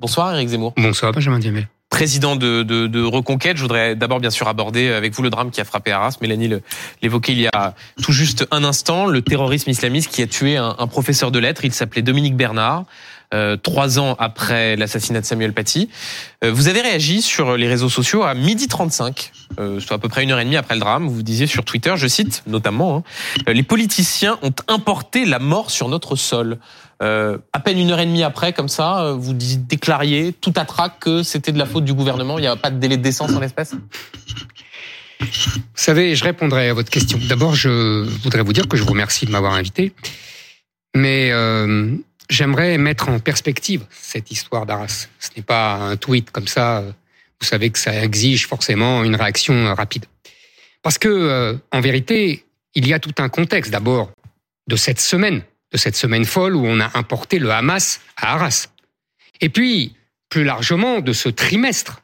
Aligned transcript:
Bonsoir 0.00 0.34
Eric 0.34 0.48
Zemmour. 0.48 0.72
Bonsoir 0.78 1.12
Benjamin 1.12 1.38
Diamel. 1.38 1.68
Président 1.90 2.34
de, 2.34 2.62
de, 2.62 2.86
de, 2.86 3.02
Reconquête, 3.02 3.58
je 3.58 3.62
voudrais 3.62 3.96
d'abord 3.96 4.18
bien 4.18 4.30
sûr 4.30 4.48
aborder 4.48 4.90
avec 4.90 5.12
vous 5.12 5.22
le 5.22 5.28
drame 5.28 5.50
qui 5.50 5.60
a 5.60 5.64
frappé 5.64 5.92
Arras. 5.92 6.16
Mélanie 6.22 6.48
l'évoquait 7.02 7.32
il 7.32 7.40
y 7.40 7.48
a 7.48 7.74
tout 8.02 8.12
juste 8.12 8.46
un 8.50 8.64
instant, 8.64 9.06
le 9.06 9.20
terrorisme 9.20 9.68
islamiste 9.68 10.10
qui 10.10 10.22
a 10.22 10.26
tué 10.26 10.56
un, 10.56 10.74
un 10.78 10.86
professeur 10.86 11.30
de 11.30 11.38
lettres. 11.38 11.66
Il 11.66 11.74
s'appelait 11.74 12.00
Dominique 12.00 12.34
Bernard. 12.34 12.84
Euh, 13.32 13.56
trois 13.56 14.00
ans 14.00 14.16
après 14.18 14.74
l'assassinat 14.74 15.20
de 15.20 15.26
Samuel 15.26 15.52
Paty. 15.52 15.88
Euh, 16.42 16.50
vous 16.50 16.66
avez 16.66 16.80
réagi 16.80 17.22
sur 17.22 17.56
les 17.56 17.68
réseaux 17.68 17.88
sociaux 17.88 18.24
à 18.24 18.34
midi 18.34 18.66
35, 18.66 19.30
euh, 19.60 19.78
soit 19.78 19.96
à 19.96 19.98
peu 20.00 20.08
près 20.08 20.24
une 20.24 20.32
heure 20.32 20.40
et 20.40 20.44
demie 20.44 20.56
après 20.56 20.74
le 20.74 20.80
drame. 20.80 21.08
Vous 21.08 21.22
disiez 21.22 21.46
sur 21.46 21.64
Twitter, 21.64 21.94
je 21.96 22.08
cite 22.08 22.42
notamment, 22.48 23.04
hein, 23.46 23.52
les 23.52 23.62
politiciens 23.62 24.38
ont 24.42 24.52
importé 24.66 25.24
la 25.26 25.38
mort 25.38 25.70
sur 25.70 25.88
notre 25.88 26.16
sol. 26.16 26.58
Euh, 27.02 27.38
à 27.52 27.60
peine 27.60 27.78
une 27.78 27.92
heure 27.92 28.00
et 28.00 28.06
demie 28.06 28.24
après, 28.24 28.52
comme 28.52 28.68
ça, 28.68 29.14
vous 29.16 29.32
déclariez 29.32 30.32
tout 30.32 30.52
à 30.56 30.64
trac 30.64 30.98
que 30.98 31.22
c'était 31.22 31.52
de 31.52 31.58
la 31.58 31.66
faute 31.66 31.84
du 31.84 31.94
gouvernement. 31.94 32.36
Il 32.36 32.42
n'y 32.42 32.48
a 32.48 32.56
pas 32.56 32.70
de 32.70 32.78
délai 32.78 32.96
de 32.96 33.02
décence 33.02 33.32
en 33.32 33.40
l'espèce 33.40 33.74
vous 35.20 35.26
savez, 35.74 36.14
je 36.14 36.24
répondrai 36.24 36.68
à 36.68 36.74
votre 36.74 36.90
question. 36.90 37.18
D'abord, 37.28 37.54
je 37.54 38.06
voudrais 38.22 38.42
vous 38.42 38.52
dire 38.52 38.68
que 38.68 38.76
je 38.76 38.82
vous 38.82 38.90
remercie 38.90 39.26
de 39.26 39.30
m'avoir 39.30 39.54
invité. 39.54 39.92
Mais 40.94 41.30
euh, 41.30 41.92
J'aimerais 42.30 42.78
mettre 42.78 43.08
en 43.08 43.18
perspective 43.18 43.84
cette 43.90 44.30
histoire 44.30 44.64
d'Arras. 44.64 45.08
Ce 45.18 45.30
n'est 45.36 45.42
pas 45.42 45.74
un 45.74 45.96
tweet 45.96 46.30
comme 46.30 46.46
ça. 46.46 46.80
Vous 47.40 47.46
savez 47.46 47.70
que 47.70 47.78
ça 47.78 48.04
exige 48.04 48.46
forcément 48.46 49.02
une 49.02 49.16
réaction 49.16 49.74
rapide. 49.74 50.06
Parce 50.80 50.96
que, 50.96 51.08
euh, 51.08 51.58
en 51.72 51.80
vérité, 51.80 52.46
il 52.74 52.86
y 52.86 52.94
a 52.94 53.00
tout 53.00 53.14
un 53.18 53.28
contexte 53.28 53.72
d'abord 53.72 54.12
de 54.68 54.76
cette 54.76 55.00
semaine, 55.00 55.42
de 55.72 55.76
cette 55.76 55.96
semaine 55.96 56.24
folle 56.24 56.54
où 56.54 56.64
on 56.64 56.78
a 56.78 56.96
importé 56.96 57.40
le 57.40 57.50
Hamas 57.50 58.00
à 58.16 58.34
Arras. 58.34 58.68
Et 59.40 59.48
puis, 59.48 59.96
plus 60.28 60.44
largement, 60.44 61.00
de 61.00 61.12
ce 61.12 61.28
trimestre 61.28 62.02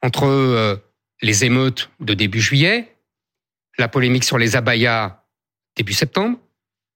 entre 0.00 0.26
euh, 0.26 0.76
les 1.22 1.44
émeutes 1.44 1.90
de 1.98 2.14
début 2.14 2.40
juillet, 2.40 2.94
la 3.78 3.88
polémique 3.88 4.24
sur 4.24 4.38
les 4.38 4.54
abayas 4.54 5.24
début 5.74 5.92
septembre, 5.92 6.38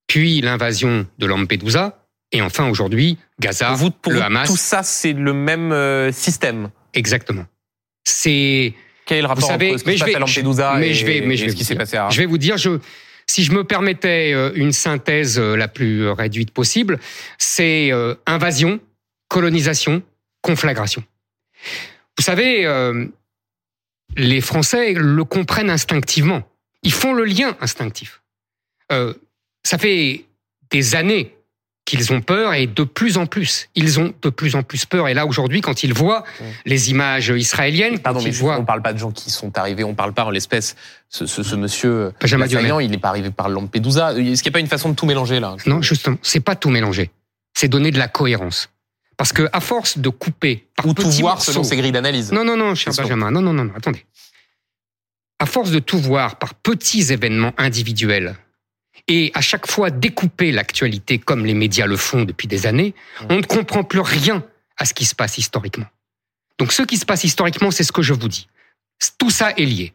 puis 0.06 0.40
l'invasion 0.40 1.08
de 1.18 1.26
Lampedusa, 1.26 2.03
et 2.34 2.42
enfin, 2.42 2.68
aujourd'hui, 2.68 3.16
Gaza, 3.38 3.72
vous, 3.74 3.92
pour 3.92 4.12
le 4.12 4.20
Hamas. 4.20 4.48
Tout 4.48 4.56
ça, 4.56 4.82
c'est 4.82 5.12
le 5.12 5.32
même 5.32 5.70
euh, 5.70 6.10
système. 6.10 6.70
Exactement. 6.92 7.46
C'est. 8.02 8.74
Quel 9.06 9.18
est 9.18 9.20
le 9.20 9.28
rapport 9.28 9.46
savez, 9.46 9.70
entre 9.70 9.78
ce 9.78 9.84
qui 9.84 9.98
se 9.98 10.04
passe 10.04 10.14
à 10.14 10.18
Lampedusa 10.18 10.76
mais 10.78 10.90
et, 10.90 10.94
je 10.94 11.06
vais, 11.06 11.20
mais 11.20 11.36
je 11.36 11.44
vais 11.44 11.50
ce 11.52 11.56
qui 11.56 11.64
s'est 11.64 11.76
passé 11.76 11.96
à 11.96 12.08
Je 12.10 12.18
vais 12.18 12.26
vous 12.26 12.38
dire, 12.38 12.56
je, 12.56 12.80
si 13.26 13.44
je 13.44 13.52
me 13.52 13.62
permettais 13.62 14.32
euh, 14.32 14.50
une 14.54 14.72
synthèse 14.72 15.38
euh, 15.38 15.56
la 15.56 15.68
plus 15.68 16.08
réduite 16.08 16.50
possible, 16.50 16.98
c'est 17.38 17.92
invasion, 18.26 18.80
colonisation, 19.28 20.02
conflagration. 20.42 21.04
Vous 22.18 22.24
savez, 22.24 22.66
les 24.16 24.40
Français 24.40 24.94
le 24.94 25.24
comprennent 25.24 25.70
instinctivement. 25.70 26.42
Ils 26.82 26.92
font 26.92 27.12
le 27.12 27.24
lien 27.24 27.56
instinctif. 27.60 28.22
ça 28.90 29.78
fait 29.78 30.24
des 30.70 30.94
années 30.94 31.33
qu'ils 31.84 32.12
ont 32.12 32.22
peur 32.22 32.54
et 32.54 32.66
de 32.66 32.82
plus 32.82 33.18
en 33.18 33.26
plus, 33.26 33.68
ils 33.74 34.00
ont 34.00 34.14
de 34.22 34.30
plus 34.30 34.56
en 34.56 34.62
plus 34.62 34.86
peur. 34.86 35.08
Et 35.08 35.14
là 35.14 35.26
aujourd'hui, 35.26 35.60
quand 35.60 35.82
ils 35.82 35.92
voient 35.92 36.24
les 36.64 36.90
images 36.90 37.28
israéliennes, 37.28 37.98
pardon, 37.98 38.22
mais 38.22 38.30
voient... 38.30 38.58
on 38.58 38.64
parle 38.64 38.82
pas 38.82 38.92
de 38.92 38.98
gens 38.98 39.10
qui 39.10 39.30
sont 39.30 39.56
arrivés, 39.58 39.84
on 39.84 39.94
parle 39.94 40.14
pas 40.14 40.24
en 40.24 40.30
l'espèce. 40.30 40.76
Ce, 41.10 41.26
ce, 41.26 41.42
ce 41.42 41.54
monsieur 41.56 42.12
Benjamin 42.20 42.80
il 42.80 42.90
n'est 42.90 42.98
pas 42.98 43.10
arrivé 43.10 43.30
par 43.30 43.48
Lampedusa. 43.48 44.12
Est-ce 44.12 44.42
qu'il 44.42 44.50
n'y 44.50 44.54
a 44.54 44.58
pas 44.58 44.60
une 44.60 44.66
façon 44.66 44.88
de 44.88 44.94
tout 44.94 45.06
mélanger 45.06 45.40
là? 45.40 45.56
Non, 45.66 45.82
justement, 45.82 46.16
c'est 46.22 46.40
pas 46.40 46.56
tout 46.56 46.70
mélanger. 46.70 47.10
C'est 47.52 47.68
donner 47.68 47.90
de 47.90 47.98
la 47.98 48.08
cohérence. 48.08 48.70
Parce 49.16 49.32
que 49.32 49.48
à 49.52 49.60
force 49.60 49.98
de 49.98 50.08
couper 50.08 50.66
par 50.76 50.86
ou 50.86 50.94
tout 50.94 51.08
voir 51.10 51.40
selon 51.40 51.62
ses 51.62 51.76
grilles 51.76 51.92
d'analyse. 51.92 52.32
Non, 52.32 52.44
non, 52.44 52.56
non, 52.56 52.74
cher 52.74 52.92
Benjamin, 52.96 53.30
non, 53.30 53.42
non, 53.42 53.52
non, 53.52 53.64
non, 53.64 53.72
attendez. 53.76 54.04
À 55.38 55.46
force 55.46 55.70
de 55.70 55.78
tout 55.78 55.98
voir 55.98 56.36
par 56.36 56.54
petits 56.54 57.12
événements 57.12 57.52
individuels, 57.58 58.36
et 59.08 59.30
à 59.34 59.40
chaque 59.40 59.66
fois 59.66 59.90
découper 59.90 60.52
l'actualité 60.52 61.18
comme 61.18 61.44
les 61.44 61.54
médias 61.54 61.86
le 61.86 61.96
font 61.96 62.24
depuis 62.24 62.48
des 62.48 62.66
années, 62.66 62.94
on 63.28 63.36
ne 63.36 63.42
comprend 63.42 63.84
plus 63.84 64.00
rien 64.00 64.44
à 64.76 64.84
ce 64.84 64.94
qui 64.94 65.04
se 65.04 65.14
passe 65.14 65.38
historiquement. 65.38 65.86
Donc 66.58 66.72
ce 66.72 66.82
qui 66.82 66.96
se 66.96 67.04
passe 67.04 67.24
historiquement, 67.24 67.70
c'est 67.70 67.84
ce 67.84 67.92
que 67.92 68.02
je 68.02 68.14
vous 68.14 68.28
dis. 68.28 68.48
Tout 69.18 69.30
ça 69.30 69.50
est 69.50 69.64
lié. 69.64 69.92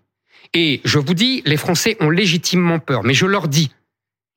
Et 0.53 0.81
je 0.83 0.99
vous 0.99 1.13
dis, 1.13 1.41
les 1.45 1.57
Français 1.57 1.97
ont 1.99 2.09
légitimement 2.09 2.79
peur, 2.79 3.03
mais 3.03 3.13
je 3.13 3.25
leur 3.25 3.47
dis, 3.47 3.71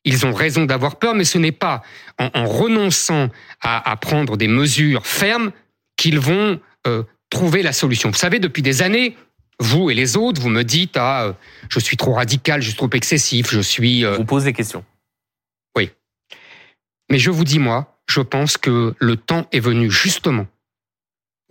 ils 0.05 0.27
ont 0.27 0.33
raison 0.33 0.65
d'avoir 0.65 0.97
peur, 0.97 1.15
mais 1.15 1.25
ce 1.25 1.39
n'est 1.39 1.53
pas 1.53 1.83
en, 2.19 2.47
renonçant 2.47 3.29
à, 3.61 3.97
prendre 3.97 4.37
des 4.37 4.49
mesures 4.49 5.07
fermes 5.07 5.53
qu'ils 5.97 6.19
vont 6.19 6.61
euh, 6.87 7.05
trouver 7.31 7.63
la 7.63 7.73
solution. 7.73 8.11
Vous 8.11 8.19
savez, 8.19 8.41
depuis 8.41 8.63
des 8.63 8.83
années, 8.83 9.17
vous 9.63 9.91
et 9.91 9.95
les 9.95 10.17
autres, 10.17 10.41
vous 10.41 10.51
me 10.51 10.63
dites 10.63 10.97
ah 10.97 11.25
euh, 11.25 11.33
je 11.69 11.79
suis 11.81 11.97
trop 11.97 12.13
radical, 12.13 12.61
je 12.61 12.69
suis 12.69 12.77
trop 12.77 12.91
excessif, 12.93 13.51
je 13.51 13.61
suis. 13.61 14.05
Euh... 14.05 14.17
vous 14.17 14.25
pose 14.25 14.45
des 14.45 14.53
questions. 14.53 14.85
Oui, 15.77 15.91
mais 17.11 17.19
je 17.19 17.31
vous 17.31 17.45
dis 17.45 17.59
moi, 17.59 17.99
je 18.09 18.21
pense 18.21 18.59
que 18.59 18.95
le 18.99 19.17
temps 19.17 19.47
est 19.53 19.61
venu 19.61 19.91
justement 19.91 20.47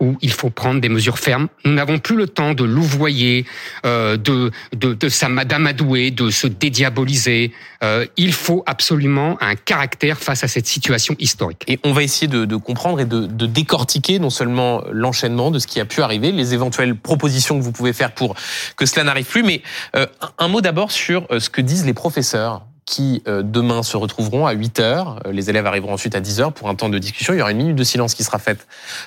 où 0.02 0.18
il 0.20 0.32
faut 0.32 0.50
prendre 0.50 0.80
des 0.80 0.88
mesures 0.88 1.20
fermes. 1.20 1.46
Nous 1.64 1.72
n'avons 1.72 2.00
plus 2.00 2.16
le 2.16 2.26
temps 2.26 2.54
de 2.54 2.64
louvoyer, 2.64 3.46
euh, 3.86 4.16
de, 4.16 4.50
de, 4.74 4.94
de 4.94 5.08
s'amadouer, 5.08 6.10
de 6.10 6.28
se 6.28 6.48
dédiaboliser. 6.48 7.52
Euh, 7.84 8.04
il 8.16 8.32
faut 8.32 8.64
absolument 8.66 9.38
un 9.40 9.54
caractère 9.54 10.18
face 10.18 10.42
à 10.42 10.48
cette 10.48 10.66
situation 10.66 11.14
historique. 11.20 11.62
Et 11.68 11.78
on 11.84 11.92
va 11.92 12.02
essayer 12.02 12.26
de, 12.26 12.44
de 12.44 12.56
comprendre 12.56 12.98
et 12.98 13.04
de, 13.04 13.26
de, 13.26 13.46
décortiquer 13.46 14.18
non 14.18 14.30
seulement 14.30 14.82
l'enchaînement 14.90 15.52
de 15.52 15.60
ce 15.60 15.68
qui 15.68 15.78
a 15.78 15.84
pu 15.84 16.02
arriver, 16.02 16.32
les 16.32 16.52
éventuelles 16.52 16.96
propositions 16.96 17.56
que 17.56 17.62
vous 17.62 17.72
pouvez 17.72 17.92
faire 17.92 18.10
pour 18.12 18.34
que 18.76 18.86
cela 18.86 19.04
n'arrive 19.04 19.26
plus, 19.26 19.44
mais 19.44 19.62
euh, 19.94 20.06
un 20.38 20.48
mot 20.48 20.60
d'abord 20.60 20.90
sur 20.90 21.28
euh, 21.30 21.38
ce 21.38 21.48
que 21.48 21.60
disent 21.60 21.86
les 21.86 21.94
professeurs 21.94 22.66
qui 22.84 23.22
euh, 23.28 23.42
demain 23.42 23.82
se 23.82 23.96
retrouveront 23.96 24.46
à 24.46 24.52
8 24.52 24.80
heures. 24.80 25.20
Euh, 25.26 25.32
les 25.32 25.50
élèves 25.50 25.66
arriveront 25.66 25.92
ensuite 25.92 26.14
à 26.14 26.20
10 26.20 26.40
heures 26.40 26.52
pour 26.52 26.68
un 26.68 26.74
temps 26.74 26.88
de 26.88 26.98
discussion. 26.98 27.32
Il 27.32 27.38
y 27.38 27.42
aura 27.42 27.52
une 27.52 27.58
minute 27.58 27.76
de 27.76 27.84
silence 27.84 28.14
qui 28.14 28.24
sera 28.24 28.38
faite 28.38 28.66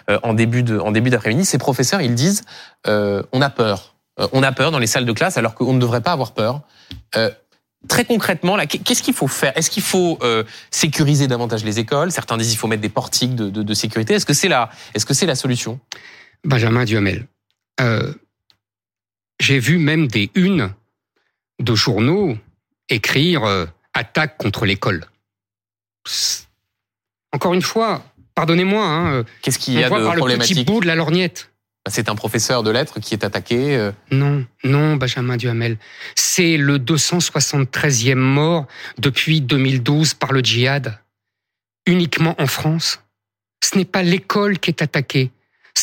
euh, 0.10 0.20
en 0.24 0.34
début 0.34 0.64
d'après-midi. 0.64 1.46
Ces 1.46 1.58
professeurs, 1.58 2.02
ils 2.02 2.16
disent 2.16 2.44
on 2.88 3.42
a 3.42 3.50
peur, 3.50 3.96
on 4.32 4.44
a 4.44 4.52
peur 4.52 4.72
dans 4.72 4.80
les 4.80 4.88
salles 4.88 5.06
de 5.06 5.12
classe 5.12 5.38
alors 5.38 5.56
qu'on 5.56 5.74
ne 5.74 5.80
devrait 5.80 6.02
pas 6.02 6.12
avoir 6.12 6.34
peur. 6.34 6.62
Très 7.88 8.06
concrètement, 8.06 8.58
qu'est-ce 8.58 9.02
qu'il 9.02 9.14
faut 9.14 9.28
faire? 9.28 9.58
Est-ce 9.58 9.72
qu'il 9.72 9.82
faut 9.84 10.20
sécuriser 10.70 11.28
davantage 11.28 11.64
les 11.64 11.80
écoles? 11.80 12.12
Certains 12.12 12.38
disent 12.38 12.50
qu'il 12.50 12.60
faut 12.60 12.68
mettre 12.68 12.84
des 12.84 12.90
portiques 12.90 13.36
de, 13.36 13.50
de, 13.50 13.64
de 13.64 13.74
sécurité. 13.74 14.14
Est-ce 14.14 14.26
que 14.26 14.34
c'est 14.34 14.48
la, 14.48 14.70
est-ce 14.94 15.06
que 15.06 15.16
c'est 15.16 15.26
la 15.26 15.36
solution? 15.36 15.80
Benjamin 16.44 16.86
Duhamel, 16.86 17.26
j'ai 19.40 19.60
vu 19.60 19.80
même 19.80 20.08
des 20.08 20.30
unes 20.36 20.72
de 21.60 21.76
journaux 21.76 22.38
écrire 22.90 23.44
euh, 23.44 23.66
attaque 23.94 24.38
contre 24.38 24.66
l'école. 24.66 25.06
Encore 27.32 27.54
une 27.54 27.62
fois, 27.62 28.04
pardonnez-moi. 28.36 28.86
Hein, 28.86 29.14
euh, 29.14 29.24
Qu'est-ce 29.42 29.60
qu'il 29.60 29.74
y 29.74 29.84
a 29.84 29.90
de 29.90 30.04
par 30.04 30.16
problématique 30.16 30.58
le 30.58 30.64
petit 30.64 30.72
bout 30.72 30.82
de 30.82 30.88
la 30.88 30.96
lorgnette. 30.96 31.52
Bah, 31.86 31.92
c'est 31.94 32.10
un 32.10 32.16
professeur 32.16 32.64
de 32.64 32.72
lettres 32.72 33.00
qui 33.00 33.14
est 33.14 33.24
attaqué. 33.24 33.76
Euh. 33.76 33.92
Non, 34.12 34.46
non, 34.64 34.96
Benjamin 34.96 35.38
Duhamel. 35.38 35.78
C'est 36.16 36.58
le 36.58 36.80
273e 36.80 38.16
mort 38.16 38.68
depuis 38.98 39.42
2012 39.42 40.14
par 40.16 40.32
le 40.32 40.42
djihad. 40.42 41.00
Uniquement 41.86 42.36
en 42.40 42.48
France. 42.48 43.02
Ce 43.64 43.78
n'est 43.78 43.86
pas 43.86 44.04
l'école 44.04 44.60
qui 44.60 44.72
est 44.72 44.82
attaquée 44.82 45.32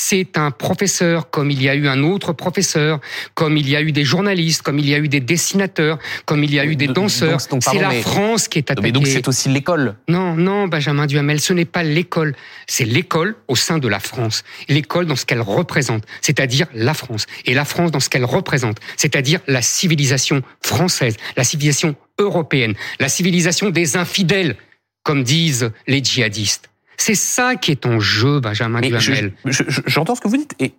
c'est 0.02 0.36
un 0.36 0.50
professeur, 0.50 1.30
comme 1.30 1.50
il 1.52 1.62
y 1.62 1.68
a 1.68 1.76
eu 1.76 1.86
un 1.86 2.02
autre 2.02 2.32
professeur, 2.32 3.00
comme 3.34 3.56
il 3.56 3.68
y 3.68 3.76
a 3.76 3.80
eu 3.80 3.92
des 3.92 4.04
journalistes, 4.04 4.62
comme 4.62 4.80
il 4.80 4.88
y 4.88 4.94
a 4.94 4.98
eu 4.98 5.08
des 5.08 5.20
dessinateurs, 5.20 5.98
comme 6.24 6.42
il 6.42 6.52
y 6.52 6.58
a 6.58 6.64
eu 6.64 6.74
des 6.74 6.88
danseurs. 6.88 7.40
C'est 7.40 7.78
la 7.78 7.92
France 7.92 8.48
qui 8.48 8.58
est 8.58 8.70
attaquée. 8.70 8.88
Mais 8.88 8.92
donc 8.92 9.06
c'est 9.06 9.28
aussi 9.28 9.48
l'école. 9.48 9.94
Non, 10.08 10.34
non, 10.34 10.66
Benjamin 10.66 11.06
Duhamel, 11.06 11.40
ce 11.40 11.52
n'est 11.52 11.64
pas 11.64 11.84
l'école. 11.84 12.34
C'est 12.66 12.84
l'école 12.84 13.36
au 13.46 13.54
sein 13.54 13.78
de 13.78 13.86
la 13.86 14.00
France. 14.00 14.42
L'école 14.68 15.06
dans 15.06 15.16
ce 15.16 15.24
qu'elle 15.24 15.40
représente, 15.40 16.04
c'est-à-dire 16.20 16.66
la 16.74 16.94
France. 16.94 17.26
Et 17.44 17.54
la 17.54 17.64
France 17.64 17.92
dans 17.92 18.00
ce 18.00 18.08
qu'elle 18.08 18.24
représente, 18.24 18.78
c'est-à-dire 18.96 19.38
la 19.46 19.62
civilisation 19.62 20.42
française, 20.62 21.16
la 21.36 21.44
civilisation 21.44 21.94
européenne, 22.18 22.74
la 22.98 23.08
civilisation 23.08 23.70
des 23.70 23.96
infidèles, 23.96 24.56
comme 25.04 25.22
disent 25.22 25.70
les 25.86 26.02
djihadistes. 26.02 26.71
C'est 26.96 27.14
ça 27.14 27.56
qui 27.56 27.70
est 27.70 27.86
en 27.86 28.00
jeu, 28.00 28.40
Benjamin 28.40 28.80
Duhamel. 28.80 29.32
J'entends 29.44 30.14
ce 30.14 30.20
que 30.20 30.28
vous 30.28 30.36
dites 30.36 30.54
et 30.58 30.74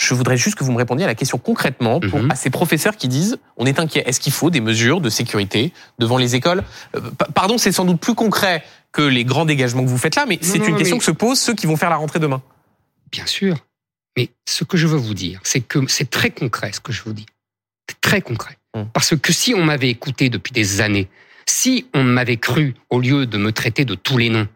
je 0.00 0.14
voudrais 0.14 0.38
juste 0.38 0.56
que 0.56 0.64
vous 0.64 0.72
me 0.72 0.78
répondiez 0.78 1.04
à 1.04 1.08
la 1.08 1.14
question 1.14 1.36
concrètement 1.36 2.00
pour, 2.00 2.20
mhm. 2.20 2.30
à 2.30 2.34
ces 2.34 2.48
professeurs 2.48 2.96
qui 2.96 3.06
disent 3.06 3.38
on 3.56 3.66
est 3.66 3.78
inquiet. 3.78 4.02
Est-ce 4.06 4.18
qu'il 4.18 4.32
faut 4.32 4.48
des 4.48 4.60
mesures 4.60 5.00
de 5.00 5.10
sécurité 5.10 5.72
devant 5.98 6.16
les 6.16 6.34
écoles? 6.34 6.64
Euh, 6.96 7.00
Pardon, 7.34 7.58
c'est 7.58 7.70
sans 7.70 7.84
doute 7.84 8.00
plus 8.00 8.14
concret 8.14 8.64
que 8.92 9.02
les 9.02 9.24
grands 9.24 9.44
dégagements 9.44 9.84
que 9.84 9.88
vous 9.88 9.98
faites 9.98 10.16
là, 10.16 10.24
mais 10.26 10.38
c'est 10.40 10.58
une 10.58 10.76
question 10.76 10.98
que 10.98 11.04
se 11.04 11.10
posent 11.10 11.38
ceux 11.38 11.54
qui 11.54 11.66
vont 11.66 11.76
faire 11.76 11.90
la 11.90 11.96
rentrée 11.96 12.18
demain. 12.18 12.42
Bien 13.12 13.26
sûr. 13.26 13.56
Mais 14.16 14.30
ce 14.48 14.64
que 14.64 14.76
je 14.76 14.86
veux 14.86 14.96
vous 14.96 15.14
dire, 15.14 15.40
c'est 15.44 15.60
que 15.60 15.86
c'est 15.86 16.08
très 16.08 16.30
concret 16.30 16.72
ce 16.72 16.80
que 16.80 16.92
je 16.92 17.02
vous 17.02 17.12
dis. 17.12 17.26
C'est 17.88 18.00
très 18.00 18.22
concret. 18.22 18.56
Hum. 18.74 18.88
Parce 18.92 19.14
que 19.16 19.32
si 19.32 19.54
on 19.54 19.64
m'avait 19.64 19.90
écouté 19.90 20.30
depuis 20.30 20.52
des 20.52 20.80
années, 20.80 21.08
si 21.46 21.86
on 21.94 22.04
m'avait 22.04 22.38
cru 22.38 22.74
au 22.88 23.00
lieu 23.00 23.26
de 23.26 23.36
me 23.36 23.52
traiter 23.52 23.84
de 23.84 23.94
tous 23.94 24.16
les 24.16 24.30
noms, 24.30 24.48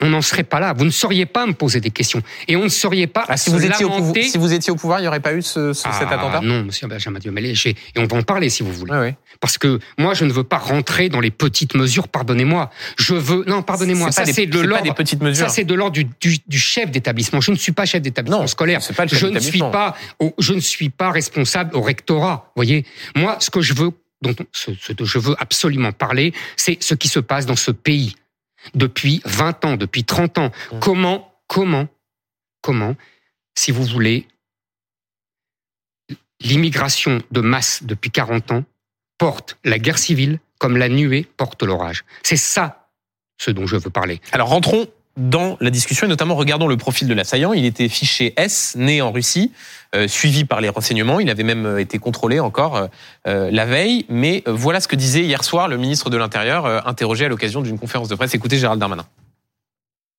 on 0.00 0.08
n'en 0.10 0.22
serait 0.22 0.44
pas 0.44 0.60
là. 0.60 0.72
Vous 0.72 0.84
ne 0.84 0.90
seriez 0.90 1.26
pas 1.26 1.44
me 1.46 1.52
poser 1.52 1.80
des 1.80 1.90
questions. 1.90 2.22
Et 2.46 2.56
on 2.56 2.62
ne 2.64 2.68
seriez 2.68 3.06
pas 3.06 3.24
ah, 3.28 3.36
si, 3.36 3.50
vous 3.50 3.64
étiez 3.64 3.84
au 3.84 3.90
pouvoir, 3.90 4.14
si 4.24 4.38
vous 4.38 4.52
étiez 4.52 4.70
au 4.72 4.76
pouvoir, 4.76 5.00
il 5.00 5.02
n'y 5.02 5.08
aurait 5.08 5.20
pas 5.20 5.34
eu 5.34 5.42
ce, 5.42 5.72
ce, 5.72 5.82
cet 5.92 6.08
Ah, 6.10 6.14
attentat? 6.14 6.40
Non, 6.40 6.62
monsieur 6.64 6.86
Benjamin 6.86 7.18
Diomelet. 7.18 7.54
j'ai- 7.54 7.70
Et 7.70 7.98
on 7.98 8.06
va 8.06 8.16
en 8.16 8.22
parler 8.22 8.48
si 8.48 8.62
vous 8.62 8.72
voulez. 8.72 8.92
Ouais. 8.92 9.16
Parce 9.40 9.58
que 9.58 9.80
moi, 9.98 10.14
je 10.14 10.24
ne 10.24 10.32
veux 10.32 10.44
pas 10.44 10.58
rentrer 10.58 11.08
dans 11.08 11.20
les 11.20 11.30
petites 11.32 11.74
mesures, 11.74 12.08
pardonnez-moi. 12.08 12.70
Je 12.96 13.14
veux... 13.14 13.44
Non, 13.46 13.62
pardonnez-moi, 13.62 14.12
ça 14.12 14.24
c'est 14.24 14.46
de 14.46 14.60
l'ordre... 14.60 14.94
Ça, 15.34 15.48
c'est 15.48 15.64
de 15.64 15.74
l'ordre 15.74 15.92
du, 15.94 16.04
du, 16.20 16.38
du 16.46 16.58
chef 16.58 16.90
d'établissement. 16.90 17.40
Je 17.40 17.50
ne 17.50 17.56
suis 17.56 17.72
pas 17.72 17.84
chef 17.86 18.02
d'établissement 18.02 18.46
scolaire. 18.46 18.82
c'est 18.82 18.94
pas 18.94 19.04
le 19.04 19.10
chef 19.10 19.18
je 19.20 19.26
ne 19.26 19.38
suis 19.40 19.58
pas, 19.58 19.96
au- 20.20 20.34
je 20.38 20.52
ne 20.54 20.60
suis 20.60 20.90
pas 20.90 21.10
responsable 21.10 21.74
au 21.76 21.80
rectorat. 21.82 22.52
Voyez, 22.56 22.84
moi, 23.16 23.36
ce 23.40 23.50
que 23.50 23.60
je 23.60 23.74
veux, 23.74 23.90
dont 24.22 24.34
ce, 24.52 24.70
ce 24.80 24.92
dont 24.92 25.04
je 25.04 25.18
veux 25.18 25.34
absolument 25.38 25.92
parler, 25.92 26.32
c'est 26.56 26.82
ce 26.82 26.94
qui 26.94 27.08
se 27.08 27.18
passe 27.20 27.46
dans 27.46 27.56
ce 27.56 27.70
pays 27.70 28.14
depuis 28.74 29.20
20 29.24 29.64
ans, 29.64 29.76
depuis 29.76 30.04
30 30.04 30.38
ans. 30.38 30.50
Mm. 30.72 30.78
Comment, 30.80 31.32
comment, 31.46 31.88
comment, 32.62 32.94
si 33.54 33.72
vous 33.72 33.84
voulez, 33.84 34.26
l'immigration 36.40 37.22
de 37.30 37.40
masse 37.40 37.82
depuis 37.82 38.10
40 38.10 38.52
ans 38.52 38.64
porte 39.18 39.58
la 39.64 39.78
guerre 39.78 39.98
civile 39.98 40.38
comme 40.58 40.76
la 40.76 40.88
nuée 40.88 41.26
porte 41.36 41.62
l'orage. 41.62 42.04
C'est 42.22 42.36
ça 42.36 42.90
ce 43.38 43.50
dont 43.50 43.66
je 43.66 43.76
veux 43.76 43.90
parler. 43.90 44.20
Alors 44.32 44.48
rentrons 44.48 44.88
dans 45.18 45.56
la 45.60 45.70
discussion 45.70 46.06
et 46.06 46.08
notamment 46.08 46.36
regardons 46.36 46.68
le 46.68 46.76
profil 46.76 47.08
de 47.08 47.14
l'assaillant. 47.14 47.52
Il 47.52 47.64
était 47.64 47.88
fiché 47.88 48.32
S, 48.36 48.74
né 48.78 49.02
en 49.02 49.10
Russie, 49.10 49.52
euh, 49.94 50.06
suivi 50.06 50.44
par 50.44 50.60
les 50.60 50.68
renseignements. 50.68 51.20
Il 51.20 51.28
avait 51.28 51.42
même 51.42 51.66
euh, 51.66 51.78
été 51.78 51.98
contrôlé 51.98 52.40
encore 52.40 52.88
euh, 53.26 53.50
la 53.50 53.66
veille. 53.66 54.06
Mais 54.08 54.44
voilà 54.46 54.80
ce 54.80 54.88
que 54.88 54.96
disait 54.96 55.22
hier 55.22 55.42
soir 55.44 55.68
le 55.68 55.76
ministre 55.76 56.08
de 56.08 56.16
l'Intérieur, 56.16 56.86
interrogé 56.86 57.24
à 57.24 57.28
l'occasion 57.28 57.60
d'une 57.60 57.78
conférence 57.78 58.08
de 58.08 58.14
presse. 58.14 58.34
Écoutez 58.34 58.58
Gérald 58.58 58.80
Darmanin. 58.80 59.04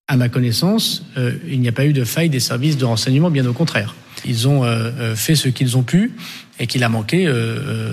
À 0.07 0.18
ma 0.18 0.28
connaissance, 0.28 1.04
il 1.48 1.62
n'y 1.62 1.68
a 1.68 1.72
pas 1.72 1.86
eu 1.86 1.94
de 1.94 2.04
faille 2.04 2.30
des 2.30 2.40
services 2.40 2.78
de 2.78 2.86
renseignement, 2.86 3.30
bien 3.30 3.46
au 3.46 3.54
contraire. 3.54 3.94
Ils 4.25 4.48
ont 4.48 4.63
fait 5.16 5.36
ce 5.36 5.50
qu'ils 5.50 5.78
ont 5.78 5.84
pu 5.84 6.13
et 6.60 6.66
qu'il 6.66 6.84
a 6.84 6.90
manqué, 6.90 7.31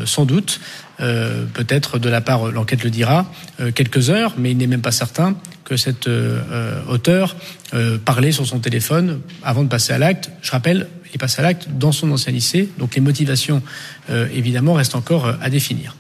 sans 0.07 0.25
doute, 0.25 0.61
peut-être 0.97 1.99
de 1.99 2.09
la 2.09 2.23
part, 2.23 2.51
l'enquête 2.51 2.85
le 2.85 2.89
dira, 2.91 3.27
quelques 3.75 4.09
heures, 4.09 4.33
mais 4.39 4.53
il 4.53 4.57
n'est 4.57 4.67
même 4.67 4.81
pas 4.81 4.93
certain 4.93 5.37
que 5.67 5.77
cet 5.77 6.07
euh, 6.07 6.41
euh, 6.51 6.83
auteur 6.87 7.37
euh, 7.75 7.99
parlait 7.99 8.33
sur 8.33 8.47
son 8.47 8.61
téléphone 8.61 9.21
avant 9.43 9.65
de 9.65 9.69
passer 9.69 9.93
à 9.93 9.99
l'acte. 9.99 10.31
Je 10.41 10.53
rappelle, 10.53 10.89
il 11.11 11.15
est 11.17 11.19
passé 11.19 11.41
à 11.41 11.43
l'acte 11.43 11.69
dans 11.69 11.93
son 11.93 12.11
ancien 12.13 12.33
lycée, 12.33 12.69
donc 12.79 12.95
les 12.95 13.01
motivations, 13.03 13.63
euh, 14.09 14.29
évidemment, 14.33 14.75
restent 14.75 14.95
encore 14.95 15.27
à 15.27 15.51
définir. 15.51 15.97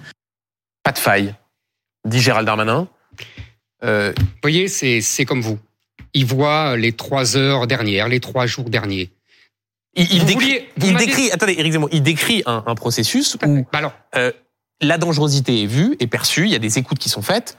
Pas 0.84 0.92
de 0.92 0.98
faille, 0.98 1.34
dit 2.06 2.20
Gérald 2.20 2.46
Darmanin. 2.46 2.88
Euh, 3.84 4.12
Vous 4.16 4.24
voyez, 4.42 4.68
c'est 4.68 5.00
c'est 5.00 5.24
comme 5.24 5.42
vous. 5.42 5.58
Il 6.14 6.24
voit 6.26 6.76
les 6.76 6.92
trois 6.92 7.36
heures 7.36 7.66
dernières, 7.66 8.08
les 8.08 8.20
trois 8.20 8.46
jours 8.46 8.70
derniers. 8.70 9.10
il, 9.96 10.06
il 10.12 10.20
Vous 10.20 10.26
décrit, 10.26 10.44
vouliez- 10.46 10.69
vous 10.78 10.86
il 10.86 10.96
décrit, 10.96 11.30
attendez, 11.32 11.54
Éric 11.58 11.72
Zemmour, 11.72 11.88
il 11.92 12.02
décrit 12.02 12.42
un, 12.46 12.62
un 12.66 12.74
processus 12.76 13.36
où 13.44 13.66
Bah 13.72 13.78
alors, 13.80 13.94
la 14.80 14.96
dangerosité 14.98 15.62
est 15.64 15.66
vue, 15.66 15.96
est 16.00 16.06
perçue, 16.06 16.44
il 16.44 16.52
y 16.52 16.54
a 16.54 16.58
des 16.60 16.78
écoutes 16.78 16.98
qui 16.98 17.08
sont 17.08 17.22
faites, 17.22 17.56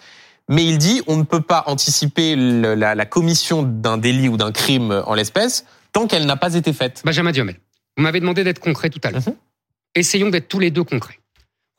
mais 0.50 0.66
il 0.66 0.78
dit 0.78 1.02
on 1.08 1.18
ne 1.18 1.24
peut 1.24 1.42
pas 1.42 1.64
anticiper 1.68 2.36
le- 2.36 2.76
la, 2.76 2.96
la 2.96 3.06
commission 3.06 3.64
d'un 3.64 3.98
délit 3.98 4.30
ou 4.30 4.38
d'un 4.38 4.52
crime 4.52 5.04
en 5.06 5.14
l'espèce 5.14 5.66
tant 5.94 6.08
qu'elle 6.08 6.26
n'a 6.26 6.36
pas 6.38 6.54
été 6.54 6.74
faite. 6.74 7.02
Benjamin 7.06 7.32
Diomel, 7.32 7.60
vous 7.98 8.04
m'avez 8.04 8.20
demandé 8.20 8.44
d'être 8.44 8.60
concret 8.60 8.90
tout 8.90 9.02
à 9.04 9.12
l'heure. 9.12 9.22
Mhm. 9.28 9.36
Essayons 9.96 10.30
d'être 10.30 10.48
tous 10.48 10.60
les 10.60 10.70
deux 10.72 10.84
concrets. 10.84 11.20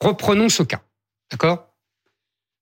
Reprenons 0.00 0.48
ce 0.48 0.62
cas, 0.62 0.80
d'accord? 1.30 1.68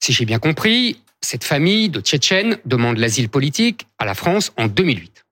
Si 0.02 0.12
j'ai 0.12 0.24
bien 0.26 0.38
compris, 0.38 1.00
cette 1.22 1.44
famille 1.44 1.88
de 1.88 2.00
Tchétchènes 2.00 2.58
demande 2.66 2.98
l'asile 2.98 3.28
politique 3.28 3.86
à 3.98 4.04
la 4.04 4.14
France 4.14 4.52
en 4.58 4.66
2008. 4.66 5.24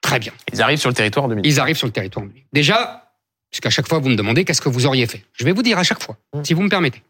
Très 0.00 0.18
bien. 0.18 0.32
Ils 0.52 0.62
arrivent 0.62 0.78
sur 0.78 0.88
le 0.88 0.94
territoire 0.94 1.24
en 1.26 1.28
2000. 1.28 1.44
Ils 1.46 1.60
arrivent 1.60 1.76
sur 1.76 1.86
le 1.86 1.92
territoire. 1.92 2.24
en 2.24 2.28
2008. 2.28 2.46
Déjà, 2.52 3.12
puisqu'à 3.50 3.70
chaque 3.70 3.88
fois 3.88 3.98
vous 3.98 4.08
me 4.08 4.16
demandez 4.16 4.44
qu'est-ce 4.44 4.60
que 4.62 4.68
vous 4.68 4.86
auriez 4.86 5.06
fait. 5.06 5.24
Je 5.32 5.44
vais 5.44 5.52
vous 5.52 5.62
dire 5.62 5.78
à 5.78 5.82
chaque 5.82 6.02
fois, 6.02 6.16
Mhm. 6.34 6.44
si 6.44 6.54
vous 6.54 6.62
me 6.62 6.68
permettez. 6.68 7.02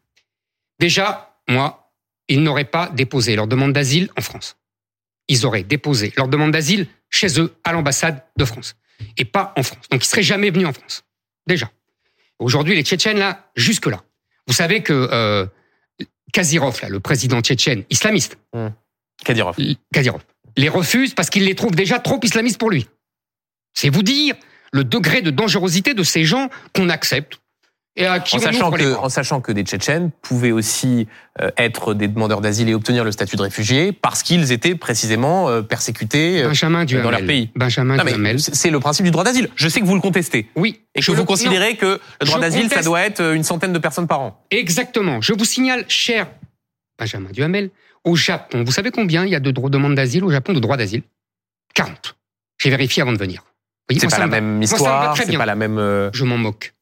Déjà, 0.78 1.36
moi, 1.48 1.92
ils 2.28 2.42
n'auraient 2.42 2.64
pas 2.64 2.88
déposé 2.90 3.36
leur 3.36 3.46
demande 3.46 3.72
d'asile 3.72 4.10
en 4.16 4.20
France. 4.20 4.56
Ils 5.28 5.44
auraient 5.46 5.64
déposé 5.64 6.12
leur 6.16 6.28
demande 6.28 6.52
d'asile 6.52 6.86
chez 7.10 7.40
eux, 7.40 7.54
à 7.64 7.72
l'ambassade 7.72 8.24
de 8.36 8.44
France, 8.44 8.76
et 9.16 9.24
pas 9.24 9.52
en 9.56 9.62
France. 9.62 9.88
Donc, 9.90 10.04
ils 10.04 10.08
seraient 10.08 10.22
jamais 10.22 10.50
venus 10.50 10.66
en 10.66 10.72
France. 10.72 11.04
Déjà. 11.46 11.70
Aujourd'hui, 12.38 12.74
les 12.74 12.82
Tchétchènes, 12.82 13.18
là, 13.18 13.50
jusque-là. 13.56 14.02
Vous 14.46 14.54
savez 14.54 14.82
que 14.82 15.08
euh, 15.12 15.46
Kazirov, 16.32 16.80
là, 16.82 16.88
le 16.88 17.00
président 17.00 17.40
tchétchène, 17.40 17.84
islamiste. 17.90 18.38
Kadyrov, 19.92 20.22
les 20.56 20.68
refuse 20.68 21.14
parce 21.14 21.30
qu'il 21.30 21.44
les 21.44 21.54
trouve 21.54 21.74
déjà 21.74 21.98
trop 21.98 22.20
islamistes 22.22 22.58
pour 22.58 22.70
lui. 22.70 22.86
C'est 23.74 23.88
vous 23.88 24.02
dire 24.02 24.34
le 24.72 24.84
degré 24.84 25.22
de 25.22 25.30
dangerosité 25.30 25.94
de 25.94 26.02
ces 26.02 26.24
gens 26.24 26.50
qu'on 26.74 26.88
accepte 26.88 27.40
et 28.00 28.06
à 28.06 28.20
qui 28.20 28.36
En 28.36 28.38
sachant, 28.38 28.70
que, 28.70 28.94
en 28.94 29.08
sachant 29.08 29.40
que 29.40 29.50
des 29.52 29.62
Tchétchènes 29.64 30.10
pouvaient 30.22 30.52
aussi 30.52 31.08
euh, 31.40 31.50
être 31.58 31.92
des 31.94 32.06
demandeurs 32.08 32.40
d'asile 32.40 32.68
et 32.68 32.74
obtenir 32.74 33.02
le 33.04 33.10
statut 33.12 33.36
de 33.36 33.42
réfugié 33.42 33.92
parce 33.92 34.22
qu'ils 34.22 34.52
étaient 34.52 34.74
précisément 34.76 35.48
euh, 35.48 35.62
persécutés 35.62 36.42
euh, 36.42 36.46
Benjamin 36.48 36.84
Duhamel. 36.84 37.04
dans 37.04 37.10
leur 37.10 37.26
pays. 37.26 37.50
Benjamin 37.56 38.02
Duhamel. 38.02 38.38
c'est 38.40 38.70
le 38.70 38.78
principe 38.80 39.04
du 39.04 39.10
droit 39.10 39.24
d'asile. 39.24 39.48
Je 39.56 39.68
sais 39.68 39.80
que 39.80 39.84
vous 39.86 39.96
le 39.96 40.00
contestez 40.00 40.48
Oui. 40.56 40.80
et 40.94 41.00
que 41.00 41.04
je 41.04 41.10
vous 41.10 41.18
le- 41.18 41.24
considérez 41.24 41.76
que 41.76 42.00
le 42.20 42.26
droit 42.26 42.38
d'asile, 42.40 42.70
ça 42.70 42.82
doit 42.82 43.02
être 43.02 43.34
une 43.34 43.42
centaine 43.44 43.72
de 43.72 43.78
personnes 43.78 44.06
par 44.06 44.20
an. 44.20 44.40
Exactement. 44.50 45.20
Je 45.20 45.32
vous 45.32 45.44
signale, 45.44 45.84
cher 45.88 46.28
Benjamin 46.98 47.30
Duhamel, 47.32 47.70
au 48.04 48.14
Japon, 48.14 48.62
vous 48.64 48.72
savez 48.72 48.90
combien 48.92 49.24
il 49.24 49.30
y 49.30 49.34
a 49.34 49.40
de 49.40 49.50
demandes 49.50 49.94
d'asile 49.96 50.24
au 50.24 50.30
Japon, 50.30 50.52
de 50.52 50.60
droits 50.60 50.76
d'asile? 50.76 51.02
40. 51.74 52.16
J'ai 52.62 52.70
vérifié 52.70 53.02
avant 53.02 53.12
de 53.12 53.18
venir. 53.18 53.44
C'est 53.90 54.08
pas 54.08 54.18
la 54.18 54.26
même 54.26 54.62
histoire, 54.62 55.16
c'est 55.16 55.36
pas 55.36 55.46
la 55.46 55.54
même. 55.56 56.10
je 56.12 56.24
m'en 56.24 56.36
moque. 56.38 56.74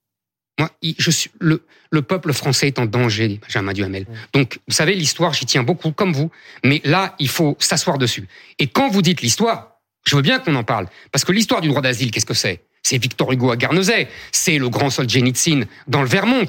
Moi, 0.59 0.71
je 0.83 1.11
suis, 1.11 1.31
le, 1.39 1.63
le 1.91 2.03
peuple 2.03 2.33
français 2.33 2.69
est 2.69 2.79
en 2.79 2.87
danger, 2.87 3.41
Benjamin 3.43 3.73
Duhamel. 3.73 4.07
Donc, 4.33 4.59
vous 4.67 4.75
savez, 4.75 4.95
l'histoire, 4.95 5.35
j'y 5.35 5.45
tiens 5.45 5.63
beaucoup, 5.63 5.93
comme 5.93 6.13
vous. 6.13 6.31
Mais 6.65 6.81
là, 6.85 7.15
il 7.19 7.29
faut 7.29 7.57
s'asseoir 7.59 7.99
dessus. 7.99 8.27
Et 8.59 8.67
quand 8.67 8.89
vous 8.89 9.03
dites 9.03 9.21
l'histoire, 9.21 9.77
je 10.07 10.17
veux 10.17 10.23
bien 10.23 10.39
qu'on 10.39 10.55
en 10.55 10.65
parle. 10.65 10.87
Parce 11.13 11.25
que 11.25 11.33
l'histoire 11.33 11.61
du 11.61 11.69
droit 11.69 11.83
d'asile, 11.83 12.11
qu'est-ce 12.11 12.27
que 12.27 12.35
c'est? 12.35 12.65
C'est 12.83 12.99
Victor 12.99 13.33
Hugo 13.33 13.51
à 13.51 13.57
Guernesey. 13.57 14.09
C'est 14.33 14.59
le 14.59 14.69
grand 14.69 14.91
Solzhenitsyn 14.91 15.65
dans 15.89 16.03
le 16.03 16.09
Vermont. 16.09 16.47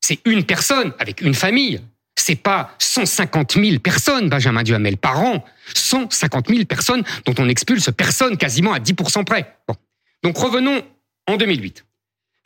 C'est 0.00 0.20
une 0.24 0.44
personne 0.44 0.92
avec 0.98 1.20
une 1.20 1.34
famille. 1.34 1.80
C'est 2.14 2.36
pas 2.36 2.74
150 2.78 3.54
000 3.54 3.78
personnes, 3.78 4.28
Benjamin 4.28 4.62
Duhamel, 4.62 4.98
par 4.98 5.20
an. 5.20 5.44
150 5.74 6.48
000 6.48 6.64
personnes 6.64 7.02
dont 7.24 7.34
on 7.38 7.48
expulse 7.48 7.90
personne 7.96 8.36
quasiment 8.36 8.72
à 8.72 8.80
10% 8.80 9.24
près. 9.24 9.56
Bon. 9.66 9.74
Donc 10.22 10.36
revenons 10.36 10.82
en 11.26 11.36
2008. 11.36 11.84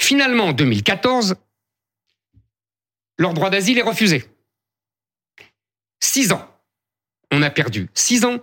Finalement, 0.02 0.46
en 0.46 0.52
2014, 0.52 1.36
leur 3.18 3.34
droit 3.34 3.50
d'asile 3.50 3.78
est 3.78 3.82
refusé. 3.82 4.24
Six 6.00 6.32
ans. 6.32 6.44
On 7.30 7.40
a 7.40 7.50
perdu 7.50 7.88
six 7.94 8.24
ans 8.24 8.38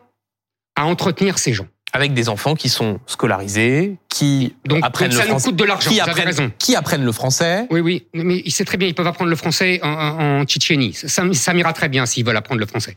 à 0.77 0.85
entretenir 0.85 1.37
ces 1.37 1.51
gens. 1.53 1.67
avec 1.91 2.13
des 2.13 2.29
enfants 2.29 2.55
qui 2.55 2.69
sont 2.69 3.01
scolarisés, 3.07 3.97
qui 4.07 4.55
Donc, 4.63 4.85
apprennent 4.85 5.09
donc 5.09 5.17
le 5.17 5.21
ça 5.21 5.25
nous 5.25 5.31
français, 5.31 5.49
coûte 5.49 5.55
de 5.57 5.63
l'argent. 5.65 5.89
qui 5.91 5.99
apprennent, 5.99 6.27
raison. 6.27 6.51
qui 6.59 6.75
apprennent 6.77 7.03
le 7.03 7.11
français. 7.11 7.67
Oui, 7.71 7.81
oui, 7.81 8.07
mais 8.13 8.41
il 8.45 8.51
sait 8.51 8.63
très 8.63 8.77
bien, 8.77 8.87
ils 8.87 8.95
peuvent 8.95 9.07
apprendre 9.07 9.29
le 9.29 9.35
français 9.35 9.81
en, 9.83 10.45
Tchétchénie. 10.45 10.93
Ça, 10.93 11.33
ça 11.33 11.53
m'ira 11.53 11.73
très 11.73 11.89
bien 11.89 12.05
s'ils 12.05 12.23
veulent 12.25 12.37
apprendre 12.37 12.61
le 12.61 12.67
français. 12.67 12.95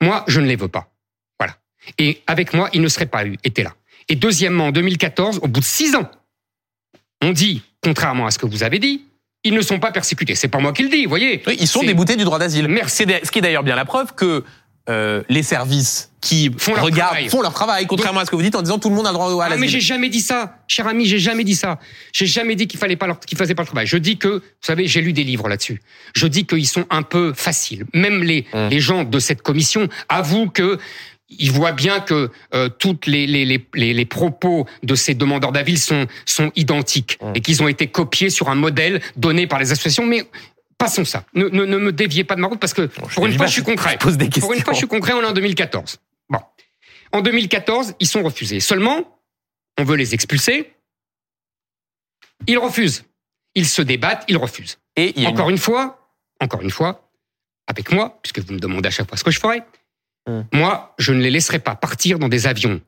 Moi, 0.00 0.22
je 0.28 0.40
ne 0.40 0.46
les 0.46 0.54
veux 0.54 0.68
pas. 0.68 0.92
Voilà. 1.40 1.56
Et 1.98 2.22
avec 2.28 2.54
moi, 2.54 2.68
ils 2.72 2.82
ne 2.82 2.88
seraient 2.88 3.06
pas 3.06 3.24
été 3.42 3.64
là. 3.64 3.74
Et 4.08 4.14
deuxièmement, 4.14 4.66
en 4.66 4.72
2014, 4.72 5.40
au 5.42 5.48
bout 5.48 5.60
de 5.60 5.64
six 5.64 5.96
ans, 5.96 6.08
on 7.22 7.32
dit, 7.32 7.62
contrairement 7.86 8.26
à 8.26 8.30
ce 8.30 8.38
que 8.38 8.46
vous 8.46 8.62
avez 8.64 8.78
dit, 8.78 9.02
ils 9.44 9.54
ne 9.54 9.62
sont 9.62 9.78
pas 9.78 9.92
persécutés. 9.92 10.34
C'est 10.34 10.48
pas 10.48 10.58
moi 10.58 10.72
qui 10.72 10.82
le 10.82 10.88
dis, 10.88 11.04
vous 11.04 11.08
voyez. 11.10 11.40
Oui, 11.46 11.56
ils 11.60 11.68
sont 11.68 11.84
déboutés 11.84 12.16
du 12.16 12.24
droit 12.24 12.38
d'asile. 12.38 12.66
Merci. 12.68 13.04
Ce 13.22 13.30
qui 13.30 13.38
est 13.38 13.42
d'ailleurs 13.42 13.62
bien 13.62 13.76
la 13.76 13.84
preuve 13.84 14.12
que 14.14 14.42
euh, 14.88 15.22
les 15.28 15.42
services 15.44 16.10
qui 16.20 16.50
Font 16.58 16.74
leur 16.74 16.84
regardent 16.84 17.10
travail. 17.12 17.28
font 17.28 17.42
leur 17.42 17.52
travail, 17.54 17.86
contrairement 17.86 18.20
à 18.20 18.24
ce 18.24 18.30
que 18.30 18.36
vous 18.36 18.42
dites 18.42 18.54
en 18.56 18.62
disant 18.62 18.78
tout 18.78 18.88
le 18.88 18.94
monde 18.96 19.06
a 19.06 19.10
le 19.10 19.14
droit 19.14 19.44
à 19.44 19.46
Ah, 19.46 19.56
mais 19.56 19.66
j'ai 19.68 19.78
l'asile. 19.78 19.80
jamais 19.80 20.08
dit 20.08 20.20
ça, 20.20 20.58
cher 20.68 20.86
ami, 20.88 21.06
j'ai 21.06 21.18
jamais 21.20 21.44
dit 21.44 21.54
ça. 21.56 21.78
J'ai 22.12 22.26
jamais 22.26 22.54
dit 22.56 22.66
qu'il 22.68 22.78
fallait 22.80 22.96
pas 22.96 23.06
leur, 23.06 23.18
qu'ils 23.20 23.38
faisaient 23.38 23.54
pas 23.54 23.62
le 23.62 23.66
travail. 23.66 23.86
Je 23.86 23.96
dis 23.98 24.16
que, 24.16 24.28
vous 24.28 24.42
savez, 24.62 24.86
j'ai 24.88 25.00
lu 25.00 25.12
des 25.12 25.24
livres 25.24 25.48
là-dessus. 25.48 25.80
Je 26.14 26.26
dis 26.26 26.44
qu'ils 26.46 26.66
sont 26.68 26.86
un 26.90 27.02
peu 27.02 27.32
faciles. 27.34 27.84
Même 27.94 28.22
les, 28.24 28.46
Hum. 28.52 28.68
les 28.70 28.80
gens 28.80 29.02
de 29.04 29.18
cette 29.20 29.42
commission 29.42 29.88
avouent 30.08 30.50
que 30.50 30.78
ils 31.28 31.50
voient 31.50 31.72
bien 31.72 32.00
que 32.00 32.30
euh, 32.54 32.68
toutes 32.68 33.06
les, 33.06 33.26
les, 33.26 33.44
les, 33.44 33.94
les, 33.94 34.04
propos 34.06 34.66
de 34.82 34.94
ces 34.94 35.14
demandeurs 35.14 35.52
d'avis 35.52 35.76
sont, 35.78 36.06
sont 36.24 36.52
identiques 36.56 37.18
Hum. 37.20 37.32
et 37.34 37.40
qu'ils 37.40 37.62
ont 37.62 37.68
été 37.68 37.88
copiés 37.88 38.30
sur 38.30 38.48
un 38.48 38.54
modèle 38.54 39.00
donné 39.16 39.46
par 39.46 39.58
les 39.58 39.72
associations. 39.72 40.06
Mais 40.06 40.28
passons 40.78 41.04
ça. 41.04 41.24
Ne, 41.34 41.48
ne, 41.48 41.64
ne 41.64 41.78
me 41.78 41.92
déviez 41.92 42.22
pas 42.24 42.36
de 42.36 42.40
ma 42.40 42.46
route 42.46 42.60
parce 42.60 42.74
que 42.74 42.82
pour 42.82 43.26
une 43.26 43.36
fois, 43.36 43.46
je 43.46 43.52
suis 43.52 43.62
concret. 43.64 43.92
Je 44.00 44.04
pose 44.04 44.16
des 44.16 44.28
Pour 44.28 44.52
une 44.52 44.60
fois, 44.62 44.72
je 44.72 44.78
suis 44.78 44.86
concret, 44.86 45.12
on 45.14 45.22
est 45.22 45.26
en 45.26 45.32
2014. 45.32 45.98
Bon. 46.28 46.38
En 47.12 47.20
2014, 47.22 47.94
ils 47.98 48.06
sont 48.06 48.22
refusés. 48.22 48.60
Seulement, 48.60 49.18
on 49.78 49.84
veut 49.84 49.96
les 49.96 50.14
expulser. 50.14 50.72
Ils 52.46 52.58
refusent. 52.58 53.04
Ils 53.54 53.66
se 53.66 53.82
débattent, 53.82 54.24
ils 54.28 54.36
refusent. 54.36 54.78
Et 54.96 55.12
il 55.16 55.22
une- 55.22 55.28
Encore 55.28 55.50
une 55.50 55.58
fois, 55.58 56.08
encore 56.40 56.60
une 56.62 56.70
fois, 56.70 57.08
avec 57.66 57.90
moi, 57.90 58.18
puisque 58.22 58.38
vous 58.40 58.52
me 58.52 58.58
demandez 58.58 58.88
à 58.88 58.90
chaque 58.90 59.08
fois 59.08 59.16
ce 59.16 59.24
que 59.24 59.30
je 59.30 59.40
ferai, 59.40 59.62
Mmh. 60.26 60.40
Moi, 60.52 60.94
je 60.98 61.12
ne 61.12 61.20
les 61.20 61.30
laisserai 61.30 61.58
pas 61.58 61.74
partir 61.74 62.18
dans 62.18 62.28
des 62.28 62.46
avions 62.46 62.80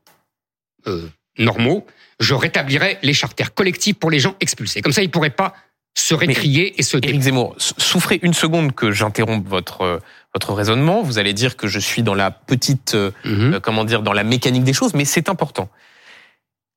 euh, 0.87 1.07
normaux. 1.37 1.85
Je 2.19 2.33
rétablirai 2.33 2.97
les 3.01 3.13
charters 3.13 3.53
collectifs 3.53 3.97
pour 3.97 4.11
les 4.11 4.19
gens 4.19 4.35
expulsés. 4.39 4.81
Comme 4.81 4.91
ça, 4.91 5.01
ils 5.01 5.11
pourraient 5.11 5.29
pas 5.29 5.53
se 5.95 6.13
récrier 6.13 6.79
et 6.79 6.83
se 6.83 6.97
Éric 6.97 7.21
Zemmour, 7.21 7.55
souffrez 7.57 8.19
une 8.21 8.33
seconde 8.33 8.73
que 8.73 8.91
j'interrompe 8.91 9.47
votre 9.47 9.81
euh, 9.81 9.99
votre 10.33 10.53
raisonnement. 10.53 11.01
Vous 11.01 11.17
allez 11.17 11.33
dire 11.33 11.57
que 11.57 11.67
je 11.67 11.79
suis 11.79 12.03
dans 12.03 12.13
la 12.13 12.29
petite, 12.29 12.93
euh, 12.95 13.11
mmh. 13.25 13.59
comment 13.61 13.83
dire, 13.83 14.01
dans 14.01 14.13
la 14.13 14.23
mécanique 14.23 14.63
des 14.63 14.73
choses, 14.73 14.93
mais 14.93 15.05
c'est 15.05 15.29
important 15.29 15.69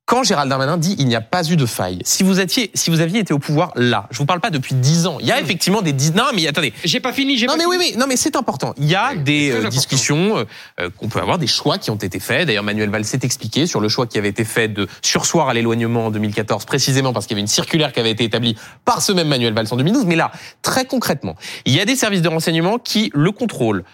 quand 0.05 0.25
Gérald 0.25 0.51
Darmanin 0.51 0.79
dit 0.79 0.97
il 0.99 1.07
n'y 1.07 1.15
a 1.15 1.21
pas 1.21 1.45
eu 1.49 1.57
de 1.57 1.65
faille, 1.65 2.01
si 2.05 2.23
vous 2.23 2.41
étiez, 2.41 2.71
si 2.75 2.91
vous 2.91 3.01
aviez 3.01 3.21
été 3.21 3.33
au 3.33 3.39
pouvoir 3.39 3.73
là, 3.77 4.09
je 4.11 4.19
vous 4.19 4.27
parle 4.27 4.41
pas 4.41 4.51
depuis 4.51 4.75
dix 4.75 5.07
ans. 5.07 5.19
Il 5.21 5.27
y 5.27 5.33
a 5.33 5.41
effectivement 5.41 5.81
des 5.81 5.93
dix. 5.93 6.13
Non, 6.13 6.25
mais 6.35 6.47
attendez. 6.47 6.73
J'ai 6.85 7.01
pas 7.01 7.13
fini. 7.13 7.41
Non, 7.41 7.47
pas 7.47 7.57
mais 7.57 7.63
fini. 7.63 7.77
oui, 7.77 7.93
oui. 7.93 7.95
Non, 7.97 8.07
mais 8.09 8.17
c'est 8.17 8.37
important. 8.37 8.75
Il 8.79 8.87
y 8.87 8.97
a 8.97 9.15
des 9.15 9.53
euh, 9.53 9.69
discussions 9.69 10.37
euh, 10.39 10.45
euh, 10.81 10.91
qu'on 10.91 11.09
peut 11.09 11.21
avoir, 11.21 11.39
des 11.39 11.47
choix 11.47 11.79
qui 11.79 11.91
ont 11.91 11.97
été 11.97 12.19
faits. 12.19 12.47
D'ailleurs, 12.47 12.65
Manuel 12.65 12.91
Valls 12.91 13.05
s'est 13.05 13.21
expliqué 13.23 13.67
sur 13.67 13.81
le 13.81 13.89
choix 13.89 14.07
qui 14.07 14.19
avait 14.19 14.29
été 14.29 14.45
fait 14.45 14.69
de 14.69 14.89
sursoir 15.03 15.49
à 15.49 15.55
l'éloignement 15.55 16.07
en 16.07 16.11
2014, 16.11 16.65
précisément 16.65 17.13
parce 17.13 17.27
qu'il 17.27 17.37
y 17.37 17.37
avait 17.37 17.43
une 17.43 17.47
circulaire 17.47 17.93
qui 17.93 18.01
avait 18.01 18.11
été 18.11 18.25
établie 18.25 18.57
par 18.85 19.03
ce 19.03 19.13
même 19.13 19.29
Manuel 19.29 19.55
Valls 19.55 19.69
en 19.71 19.77
2012. 19.77 20.07
Mais 20.07 20.17
là, 20.17 20.33
très 20.63 20.85
concrètement, 20.85 21.37
il 21.65 21.75
y 21.75 21.81
a 21.81 21.85
des 21.85 21.97
services 21.97 22.23
de 22.23 22.29
renseignement 22.29 22.79
qui 22.79 23.11
le 23.15 23.31
contrôlent, 23.31 23.85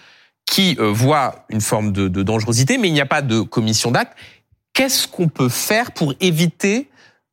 qui 0.51 0.77
voient 0.81 1.45
une 1.51 1.61
forme 1.61 1.93
de, 1.93 2.09
de 2.09 2.23
dangerosité, 2.23 2.79
mais 2.79 2.89
il 2.89 2.95
n'y 2.95 3.03
a 3.03 3.07
pas 3.07 3.21
de 3.21 3.43
commission 3.43 3.91
d'acte 3.91 4.17
qu'est-ce 4.79 5.09
qu'on 5.09 5.29
peut 5.29 5.49
faire 5.49 5.91
pour 5.91 6.15
éviter 6.21 6.89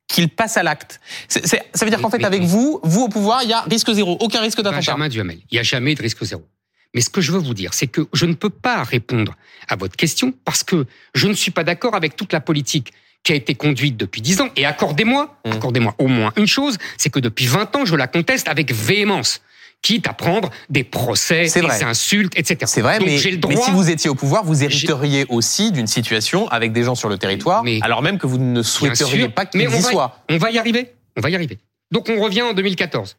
qu'il 0.08 0.28
passe 0.28 0.56
à 0.56 0.64
l'acte 0.64 1.00
Ça 1.28 1.38
veut 1.84 1.90
dire 1.90 2.00
qu'en 2.00 2.10
fait, 2.10 2.24
avec 2.24 2.42
vous, 2.42 2.80
vous 2.82 3.02
au 3.02 3.08
pouvoir, 3.08 3.44
il 3.44 3.50
y 3.50 3.52
a 3.52 3.60
risque 3.60 3.92
zéro, 3.92 4.16
aucun 4.20 4.40
risque 4.40 4.58
d'attentat. 4.58 4.78
Benjamin 4.78 5.08
Duhamel, 5.08 5.38
il 5.50 5.54
n'y 5.54 5.60
a 5.60 5.62
jamais 5.62 5.94
de 5.94 6.02
risque 6.02 6.24
zéro. 6.24 6.44
Mais 6.92 7.00
ce 7.00 7.08
que 7.08 7.20
je 7.20 7.30
veux 7.30 7.38
vous 7.38 7.54
dire, 7.54 7.72
c'est 7.72 7.86
que 7.86 8.08
je 8.12 8.26
ne 8.26 8.34
peux 8.34 8.50
pas 8.50 8.82
répondre 8.82 9.36
à 9.68 9.76
votre 9.76 9.94
question 9.94 10.34
parce 10.44 10.64
que 10.64 10.86
je 11.14 11.28
ne 11.28 11.34
suis 11.34 11.52
pas 11.52 11.62
d'accord 11.62 11.94
avec 11.94 12.16
toute 12.16 12.32
la 12.32 12.40
politique 12.40 12.92
qui 13.22 13.30
a 13.30 13.36
été 13.36 13.54
conduite 13.54 13.96
depuis 13.96 14.22
dix 14.22 14.40
ans. 14.40 14.48
Et 14.56 14.66
accordez-moi, 14.66 15.38
mmh. 15.44 15.52
accordez-moi 15.52 15.94
au 15.98 16.08
moins 16.08 16.32
une 16.36 16.46
chose, 16.48 16.78
c'est 16.96 17.10
que 17.10 17.20
depuis 17.20 17.46
20 17.46 17.76
ans, 17.76 17.84
je 17.84 17.94
la 17.94 18.08
conteste 18.08 18.48
avec 18.48 18.72
véhémence 18.72 19.40
quitte 19.86 20.08
à 20.08 20.12
prendre 20.12 20.50
des 20.68 20.82
procès, 20.82 21.44
des 21.44 21.84
insultes, 21.84 22.32
etc. 22.36 22.58
C'est 22.66 22.80
vrai, 22.80 22.98
mais, 22.98 23.18
si 23.18 23.70
vous 23.72 23.88
étiez 23.88 24.10
au 24.10 24.16
pouvoir, 24.16 24.42
vous 24.44 24.64
hériteriez 24.64 25.26
aussi 25.28 25.70
d'une 25.70 25.86
situation 25.86 26.48
avec 26.48 26.72
des 26.72 26.82
gens 26.82 26.96
sur 26.96 27.08
le 27.08 27.18
territoire, 27.18 27.62
alors 27.82 28.02
même 28.02 28.18
que 28.18 28.26
vous 28.26 28.38
ne 28.38 28.62
souhaiteriez 28.62 29.28
pas 29.28 29.46
qu'ils 29.46 29.62
y 29.62 29.82
soient. 29.82 30.18
On 30.28 30.38
va 30.38 30.50
y 30.50 30.58
arriver. 30.58 30.92
On 31.16 31.20
va 31.20 31.30
y 31.30 31.36
arriver. 31.36 31.58
Donc 31.92 32.08
on 32.08 32.20
revient 32.20 32.42
en 32.42 32.52
2014. 32.52 33.16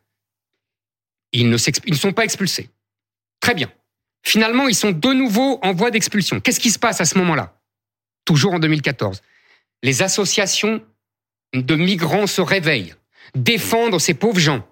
Ils 1.31 1.49
ne, 1.49 1.57
ils 1.85 1.93
ne 1.93 1.97
sont 1.97 2.11
pas 2.11 2.25
expulsés. 2.25 2.69
Très 3.39 3.53
bien. 3.53 3.71
Finalement, 4.23 4.67
ils 4.67 4.75
sont 4.75 4.91
de 4.91 5.13
nouveau 5.13 5.59
en 5.61 5.73
voie 5.73 5.89
d'expulsion. 5.89 6.41
Qu'est-ce 6.41 6.59
qui 6.59 6.71
se 6.71 6.79
passe 6.79 6.99
à 6.99 7.05
ce 7.05 7.17
moment-là? 7.19 7.55
Toujours 8.25 8.53
en 8.53 8.59
2014. 8.59 9.21
Les 9.83 10.01
associations 10.01 10.81
de 11.53 11.75
migrants 11.75 12.27
se 12.27 12.41
réveillent, 12.41 12.93
défendent 13.35 13.99
ces 13.99 14.13
pauvres 14.13 14.39
gens, 14.39 14.67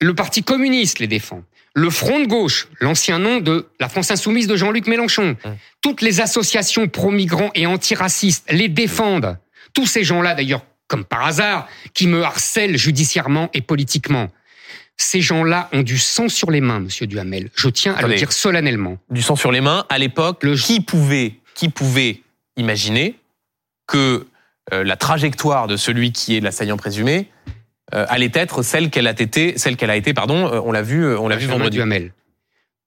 le 0.00 0.14
Parti 0.14 0.42
communiste 0.42 0.98
les 0.98 1.06
défend. 1.06 1.42
Le 1.74 1.90
Front 1.90 2.20
de 2.20 2.26
gauche, 2.26 2.68
l'ancien 2.80 3.18
nom 3.18 3.38
de 3.40 3.68
la 3.78 3.88
France 3.88 4.10
insoumise 4.10 4.46
de 4.46 4.56
Jean-Luc 4.56 4.86
Mélenchon. 4.86 5.36
Toutes 5.80 6.02
les 6.02 6.20
associations 6.20 6.88
pro-migrants 6.88 7.50
et 7.54 7.66
antiracistes 7.66 8.50
les 8.50 8.68
défendent. 8.68 9.38
Tous 9.74 9.86
ces 9.86 10.02
gens-là, 10.02 10.34
d'ailleurs, 10.34 10.64
comme 10.88 11.04
par 11.04 11.26
hasard, 11.26 11.68
qui 11.94 12.06
me 12.06 12.22
harcèlent 12.22 12.76
judiciairement 12.76 13.50
et 13.54 13.60
politiquement. 13.60 14.28
Ces 14.96 15.20
gens-là 15.20 15.68
ont 15.72 15.82
du 15.82 15.98
sang 15.98 16.28
sur 16.28 16.50
les 16.50 16.60
mains, 16.60 16.80
monsieur 16.80 17.06
Duhamel. 17.06 17.50
Je 17.54 17.68
tiens 17.68 17.94
à 17.94 18.06
le 18.06 18.14
dire 18.14 18.32
solennellement. 18.32 18.98
Du 19.10 19.22
sang 19.22 19.36
sur 19.36 19.52
les 19.52 19.60
mains, 19.60 19.84
à 19.88 19.98
l'époque, 19.98 20.44
qui 20.56 20.80
pouvait, 20.80 21.34
qui 21.54 21.68
pouvait 21.68 22.22
imaginer 22.56 23.14
que 23.86 24.26
euh, 24.72 24.82
la 24.82 24.96
trajectoire 24.96 25.68
de 25.68 25.76
celui 25.76 26.12
qui 26.12 26.36
est 26.36 26.40
l'assaillant 26.40 26.76
présumé 26.76 27.28
allait 27.92 28.30
être 28.34 28.62
celle 28.62 28.90
qu'elle 28.90 29.06
a 29.06 29.12
été, 29.12 29.56
celle 29.58 29.76
qu'elle 29.76 29.90
a 29.90 29.96
été, 29.96 30.12
pardon. 30.14 30.46
Euh, 30.46 30.60
on 30.64 30.72
l'a 30.72 30.82
vu, 30.82 31.04
euh, 31.04 31.18
on 31.18 31.28
l'a 31.28 31.36
vu 31.36 31.46
vendredi. 31.46 31.76
Duhamel, 31.76 32.12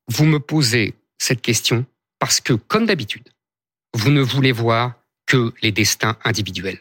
vous 0.08 0.26
me 0.26 0.40
posez 0.40 0.96
cette 1.18 1.42
question 1.42 1.86
parce 2.20 2.40
que, 2.40 2.54
comme 2.54 2.86
d'habitude, 2.86 3.30
vous 3.94 4.12
ne 4.12 4.22
voulez 4.22 4.52
voir 4.52 4.94
que 5.26 5.54
les 5.62 5.72
destins 5.72 6.18
individuels. 6.24 6.80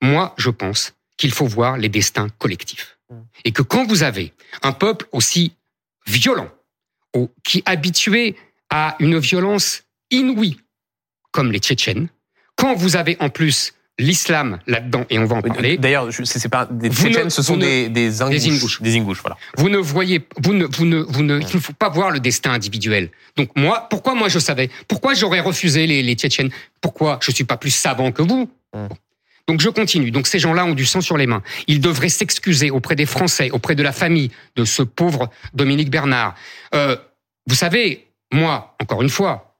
Moi, 0.00 0.34
je 0.38 0.50
pense 0.50 0.94
qu'il 1.16 1.32
faut 1.32 1.46
voir 1.46 1.76
les 1.76 1.88
destins 1.88 2.28
collectifs. 2.38 2.98
Mm. 3.10 3.20
Et 3.44 3.52
que 3.52 3.62
quand 3.62 3.86
vous 3.86 4.02
avez 4.02 4.32
un 4.62 4.72
peuple 4.72 5.06
aussi 5.12 5.54
violent, 6.06 6.50
qui 7.42 7.58
est 7.58 7.68
habitué 7.68 8.36
à 8.70 8.96
une 9.00 9.18
violence 9.18 9.82
inouïe, 10.10 10.58
comme 11.32 11.52
les 11.52 11.58
Tchétchènes, 11.58 12.08
quand 12.56 12.74
vous 12.74 12.96
avez 12.96 13.16
en 13.20 13.30
plus 13.30 13.74
l'islam 14.00 14.58
là-dedans, 14.66 15.04
et 15.10 15.18
on 15.18 15.26
va 15.26 15.36
en 15.36 15.42
parler. 15.42 15.76
D'ailleurs, 15.76 16.08
c'est 16.24 16.48
pas 16.48 16.66
des 16.70 16.90
Tchétchènes, 16.90 17.30
ce 17.30 17.42
sont 17.42 17.56
des, 17.56 17.88
des, 17.88 18.22
ingouches, 18.22 18.80
des 18.80 18.96
ingouches. 18.96 19.20
voilà. 19.20 19.36
Vous 19.56 19.68
ne 19.68 19.78
voyez, 19.78 20.26
vous 20.42 20.54
ne, 20.54 20.64
vous 20.64 20.86
ne, 20.86 20.98
vous 20.98 21.22
ne, 21.22 21.38
il 21.38 21.54
ne 21.54 21.60
faut 21.60 21.72
pas 21.72 21.88
voir 21.88 22.10
le 22.10 22.18
destin 22.18 22.52
individuel. 22.52 23.10
Donc 23.36 23.50
moi, 23.56 23.86
pourquoi 23.90 24.14
moi 24.14 24.28
je 24.28 24.38
savais? 24.38 24.70
Pourquoi 24.88 25.14
j'aurais 25.14 25.40
refusé 25.40 25.86
les, 25.86 26.02
les 26.02 26.14
Tchétchènes? 26.14 26.50
Pourquoi 26.80 27.18
je 27.22 27.30
suis 27.30 27.44
pas 27.44 27.56
plus 27.56 27.70
savant 27.70 28.10
que 28.10 28.22
vous? 28.22 28.50
Donc 29.46 29.60
je 29.60 29.68
continue. 29.68 30.10
Donc 30.10 30.26
ces 30.26 30.38
gens-là 30.38 30.64
ont 30.64 30.74
du 30.74 30.86
sang 30.86 31.00
sur 31.00 31.16
les 31.16 31.26
mains. 31.26 31.42
Ils 31.66 31.80
devraient 31.80 32.08
s'excuser 32.08 32.70
auprès 32.70 32.96
des 32.96 33.06
Français, 33.06 33.50
auprès 33.50 33.74
de 33.74 33.82
la 33.82 33.92
famille 33.92 34.30
de 34.56 34.64
ce 34.64 34.82
pauvre 34.82 35.28
Dominique 35.54 35.90
Bernard. 35.90 36.34
Euh, 36.74 36.96
vous 37.46 37.54
savez, 37.54 38.08
moi, 38.32 38.76
encore 38.80 39.02
une 39.02 39.10
fois, 39.10 39.56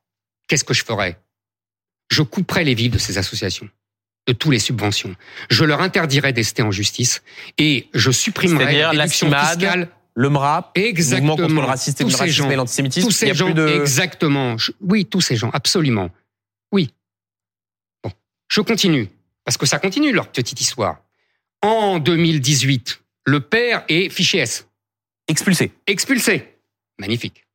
qu'est-ce 0.49 0.65
que 0.65 0.75
je 0.75 0.85
ferais? 0.85 1.19
Je 2.09 2.23
couperais 2.23 2.65
les 2.65 2.75
vives 2.75 2.93
de 2.93 2.99
ces 2.99 3.19
associations 3.19 3.69
de 4.27 4.33
toutes 4.33 4.53
les 4.53 4.59
subventions. 4.59 5.15
Je 5.49 5.65
leur 5.65 5.81
interdirais 5.81 6.33
d'ester 6.33 6.63
en 6.63 6.71
justice 6.71 7.23
et 7.59 7.89
je 7.95 8.11
supprimerais 8.11 8.93
la 8.93 9.05
déduction 9.05 9.31
fiscale 9.33 9.89
le 10.15 10.29
MRAP, 10.29 10.77
exactement, 10.77 11.37
contre 11.37 11.55
le 11.55 11.61
racisme, 11.61 12.05
tous 12.05 12.27
gens, 12.27 12.51
et 12.51 12.57
l'antisémitisme. 12.57 13.07
Tous 13.07 13.13
ces 13.13 13.33
gens, 13.33 13.55
exactement. 13.69 14.57
oui, 14.81 15.07
tous 15.07 15.21
ces 15.21 15.37
gens, 15.37 15.51
absolument. 15.53 16.11
Oui. 16.73 16.93
Bon, 18.03 18.11
je 18.49 18.61
continue 18.61 19.09
parce 19.45 19.57
que 19.57 19.67
ça 19.67 19.79
continue 19.79 20.13
leur 20.13 20.29
petite 20.29 20.61
histoire. 20.61 20.99
En 21.63 21.99
2018, 21.99 23.03
le 23.27 23.41
père 23.41 23.85
est 23.89 24.11
fiché 24.11 24.39
S. 24.39 24.67
Expulsé. 25.29 25.73
Expulsé. 25.87 26.57
Magnifique. 26.99 27.47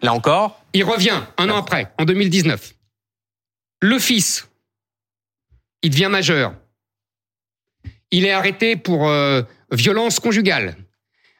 Là 0.00 0.14
encore. 0.14 0.64
Il 0.72 0.84
revient 0.84 1.20
un 1.36 1.50
an 1.50 1.56
après, 1.56 1.92
en 1.98 2.04
2019. 2.04 2.74
Le 3.80 3.98
fils 3.98 4.47
il 5.82 5.90
devient 5.90 6.08
majeur. 6.10 6.54
Il 8.10 8.24
est 8.24 8.32
arrêté 8.32 8.76
pour 8.76 9.08
euh, 9.08 9.42
violence 9.72 10.20
conjugale. 10.20 10.76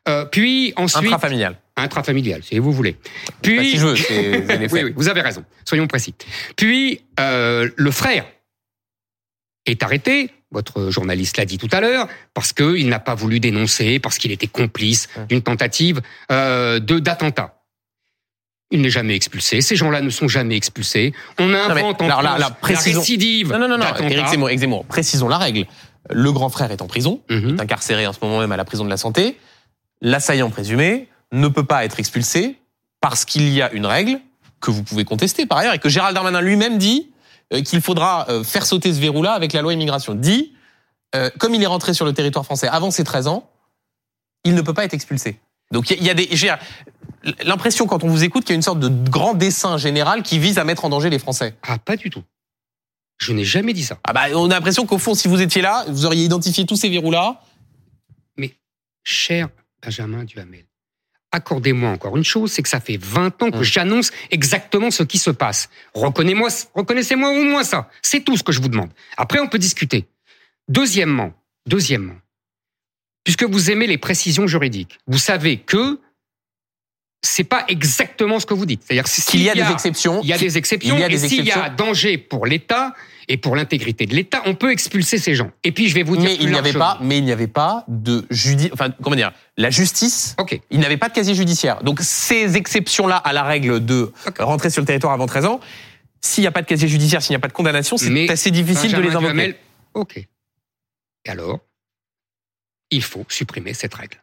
Euh, 0.08 0.24
puis 0.24 0.72
ensuite 0.76 1.06
intrafamilial. 1.06 1.58
Intrafamilial, 1.76 2.42
si 2.42 2.58
vous 2.58 2.72
voulez. 2.72 2.96
Puis 3.42 3.70
si 3.70 3.78
je 3.78 3.86
veux, 3.86 4.68
oui, 4.72 4.82
oui, 4.84 4.92
vous 4.96 5.08
avez 5.08 5.20
raison. 5.20 5.44
Soyons 5.64 5.86
précis. 5.86 6.14
Puis 6.56 7.02
euh, 7.20 7.68
le 7.76 7.90
frère 7.90 8.24
est 9.66 9.82
arrêté. 9.82 10.30
Votre 10.50 10.90
journaliste 10.90 11.36
l'a 11.36 11.44
dit 11.44 11.58
tout 11.58 11.68
à 11.72 11.80
l'heure 11.80 12.08
parce 12.32 12.54
qu'il 12.54 12.88
n'a 12.88 12.98
pas 12.98 13.14
voulu 13.14 13.38
dénoncer, 13.38 13.98
parce 13.98 14.16
qu'il 14.16 14.32
était 14.32 14.46
complice 14.46 15.08
hum. 15.16 15.26
d'une 15.26 15.42
tentative 15.42 16.00
de 16.30 16.98
d'attentat. 16.98 17.57
Il 18.70 18.82
n'est 18.82 18.90
jamais 18.90 19.14
expulsé. 19.14 19.62
Ces 19.62 19.76
gens-là 19.76 20.02
ne 20.02 20.10
sont 20.10 20.28
jamais 20.28 20.56
expulsés. 20.56 21.14
On 21.38 21.52
invente 21.54 22.02
en 22.02 22.06
la, 22.06 22.38
la, 22.38 22.56
récidive. 22.62 23.52
Non, 23.52 23.60
non, 23.60 23.68
non, 23.68 23.78
non. 23.78 24.08
Éric 24.08 24.58
Zemmour, 24.58 24.84
précisons 24.84 25.28
la 25.28 25.38
règle. 25.38 25.66
Le 26.10 26.32
grand 26.32 26.48
frère 26.48 26.70
est 26.70 26.82
en 26.82 26.86
prison, 26.86 27.20
mhm. 27.30 27.56
est 27.56 27.60
incarcéré 27.60 28.06
en 28.06 28.12
ce 28.12 28.18
moment 28.22 28.40
même 28.40 28.52
à 28.52 28.56
la 28.56 28.64
prison 28.64 28.84
de 28.84 28.90
la 28.90 28.96
santé. 28.96 29.38
L'assaillant 30.00 30.50
présumé 30.50 31.08
ne 31.32 31.48
peut 31.48 31.64
pas 31.64 31.84
être 31.84 31.98
expulsé 31.98 32.56
parce 33.00 33.24
qu'il 33.24 33.48
y 33.48 33.62
a 33.62 33.70
une 33.72 33.86
règle 33.86 34.20
que 34.60 34.70
vous 34.70 34.82
pouvez 34.82 35.04
contester 35.04 35.46
par 35.46 35.58
ailleurs 35.58 35.74
et 35.74 35.78
que 35.78 35.88
Gérald 35.88 36.14
Darmanin 36.14 36.40
lui-même 36.40 36.78
dit 36.78 37.10
euh, 37.52 37.62
qu'il 37.62 37.80
faudra 37.80 38.26
euh, 38.28 38.42
faire 38.44 38.66
sauter 38.66 38.92
ce 38.92 39.00
verrou-là 39.00 39.32
avec 39.32 39.52
la 39.52 39.62
loi 39.62 39.72
immigration. 39.72 40.14
Dit, 40.14 40.52
euh, 41.14 41.30
comme 41.38 41.54
il 41.54 41.62
est 41.62 41.66
rentré 41.66 41.94
sur 41.94 42.04
le 42.04 42.12
territoire 42.12 42.44
français 42.44 42.68
avant 42.68 42.90
ses 42.90 43.04
13 43.04 43.28
ans, 43.28 43.48
il 44.44 44.54
ne 44.54 44.60
peut 44.60 44.74
pas 44.74 44.84
être 44.84 44.94
expulsé. 44.94 45.38
Donc 45.72 45.90
il 45.90 46.02
y 46.02 46.10
a 46.10 46.14
des, 46.14 46.28
l'impression 47.44 47.86
quand 47.86 48.04
on 48.04 48.08
vous 48.08 48.24
écoute 48.24 48.44
qu'il 48.44 48.50
y 48.50 48.54
a 48.54 48.56
une 48.56 48.62
sorte 48.62 48.80
de 48.80 48.88
grand 48.88 49.34
dessin 49.34 49.76
général 49.76 50.22
qui 50.22 50.38
vise 50.38 50.58
à 50.58 50.64
mettre 50.64 50.84
en 50.84 50.88
danger 50.88 51.10
les 51.10 51.18
Français. 51.18 51.54
Ah, 51.62 51.78
pas 51.78 51.96
du 51.96 52.10
tout. 52.10 52.22
Je 53.18 53.32
n'ai 53.32 53.44
jamais 53.44 53.72
dit 53.72 53.82
ça. 53.82 53.98
Ah 54.04 54.12
bah, 54.12 54.26
on 54.34 54.50
a 54.50 54.54
l'impression 54.54 54.86
qu'au 54.86 54.98
fond, 54.98 55.14
si 55.14 55.26
vous 55.28 55.42
étiez 55.42 55.60
là, 55.60 55.84
vous 55.88 56.06
auriez 56.06 56.24
identifié 56.24 56.64
tous 56.66 56.76
ces 56.76 56.88
verrous-là. 56.88 57.42
Mais, 58.36 58.54
cher 59.02 59.48
Benjamin 59.82 60.24
Duhamel, 60.24 60.64
accordez-moi 61.32 61.90
encore 61.90 62.16
une 62.16 62.24
chose, 62.24 62.52
c'est 62.52 62.62
que 62.62 62.68
ça 62.68 62.80
fait 62.80 62.96
20 62.96 63.42
ans 63.42 63.50
que 63.50 63.56
hum. 63.58 63.62
j'annonce 63.62 64.12
exactement 64.30 64.90
ce 64.90 65.02
qui 65.02 65.18
se 65.18 65.30
passe. 65.30 65.68
Reconnaissez-moi, 65.94 66.48
reconnaissez-moi 66.74 67.30
au 67.30 67.44
moins 67.44 67.64
ça. 67.64 67.90
C'est 68.02 68.20
tout 68.20 68.36
ce 68.36 68.44
que 68.44 68.52
je 68.52 68.60
vous 68.60 68.68
demande. 68.68 68.90
Après, 69.16 69.40
on 69.40 69.48
peut 69.48 69.58
discuter. 69.58 70.06
Deuxièmement, 70.68 71.32
deuxièmement, 71.66 72.16
puisque 73.24 73.44
vous 73.44 73.70
aimez 73.70 73.86
les 73.86 73.98
précisions 73.98 74.46
juridiques, 74.46 74.98
vous 75.06 75.18
savez 75.18 75.58
que 75.58 75.98
c'est 77.22 77.44
pas 77.44 77.64
exactement 77.68 78.38
ce 78.38 78.46
que 78.46 78.54
vous 78.54 78.66
dites. 78.66 78.82
C'est-à-dire 78.84 79.04
qu'il 79.04 79.42
y 79.42 79.50
a 79.50 79.54
des 79.54 79.72
exceptions. 79.72 80.20
Il 80.22 80.28
y 80.28 80.32
a 80.32 80.38
des 80.38 80.56
exceptions. 80.56 80.94
Il 80.96 81.00
y 81.00 81.04
a 81.04 81.08
des 81.08 81.24
et 81.24 81.28
s'il 81.28 81.44
y 81.44 81.50
a 81.50 81.68
danger 81.68 82.16
pour 82.16 82.46
l'État 82.46 82.94
et 83.26 83.36
pour 83.36 83.56
l'intégrité 83.56 84.06
de 84.06 84.14
l'État, 84.14 84.42
on 84.46 84.54
peut 84.54 84.70
expulser 84.70 85.18
ces 85.18 85.34
gens. 85.34 85.50
Et 85.64 85.72
puis 85.72 85.88
je 85.88 85.94
vais 85.94 86.04
vous 86.04 86.16
dire. 86.16 86.30
Mais 86.30 86.36
il 86.40 86.50
n'y 86.50 86.56
avait 86.56 86.72
pas. 86.72 86.98
Mais 87.02 87.18
il 87.18 87.24
n'y 87.24 87.32
avait 87.32 87.48
pas 87.48 87.84
de 87.88 88.24
judice. 88.30 88.70
Enfin, 88.72 88.90
comment 89.02 89.16
dire 89.16 89.32
La 89.56 89.70
justice. 89.70 90.36
Ok. 90.38 90.60
Il 90.70 90.80
n'avait 90.80 90.96
pas 90.96 91.08
de 91.08 91.14
casier 91.14 91.34
judiciaire. 91.34 91.82
Donc 91.82 92.00
ces 92.00 92.56
exceptions-là 92.56 93.16
à 93.16 93.32
la 93.32 93.42
règle 93.42 93.84
de 93.84 94.12
rentrer 94.38 94.70
sur 94.70 94.82
le 94.82 94.86
territoire 94.86 95.12
avant 95.12 95.26
13 95.26 95.46
ans, 95.46 95.60
s'il 96.20 96.42
n'y 96.42 96.48
a 96.48 96.52
pas 96.52 96.62
de 96.62 96.66
casier 96.66 96.88
judiciaire, 96.88 97.20
s'il 97.20 97.32
n'y 97.32 97.36
a 97.36 97.40
pas 97.40 97.48
de 97.48 97.52
condamnation, 97.52 97.96
c'est 97.96 98.30
assez 98.30 98.50
difficile 98.50 98.92
de 98.92 99.00
les 99.00 99.14
invoquer. 99.16 99.56
ok. 99.94 100.18
Et 101.24 101.30
alors, 101.30 101.58
il 102.90 103.02
faut 103.02 103.26
supprimer 103.28 103.74
cette 103.74 103.94
règle 103.94 104.18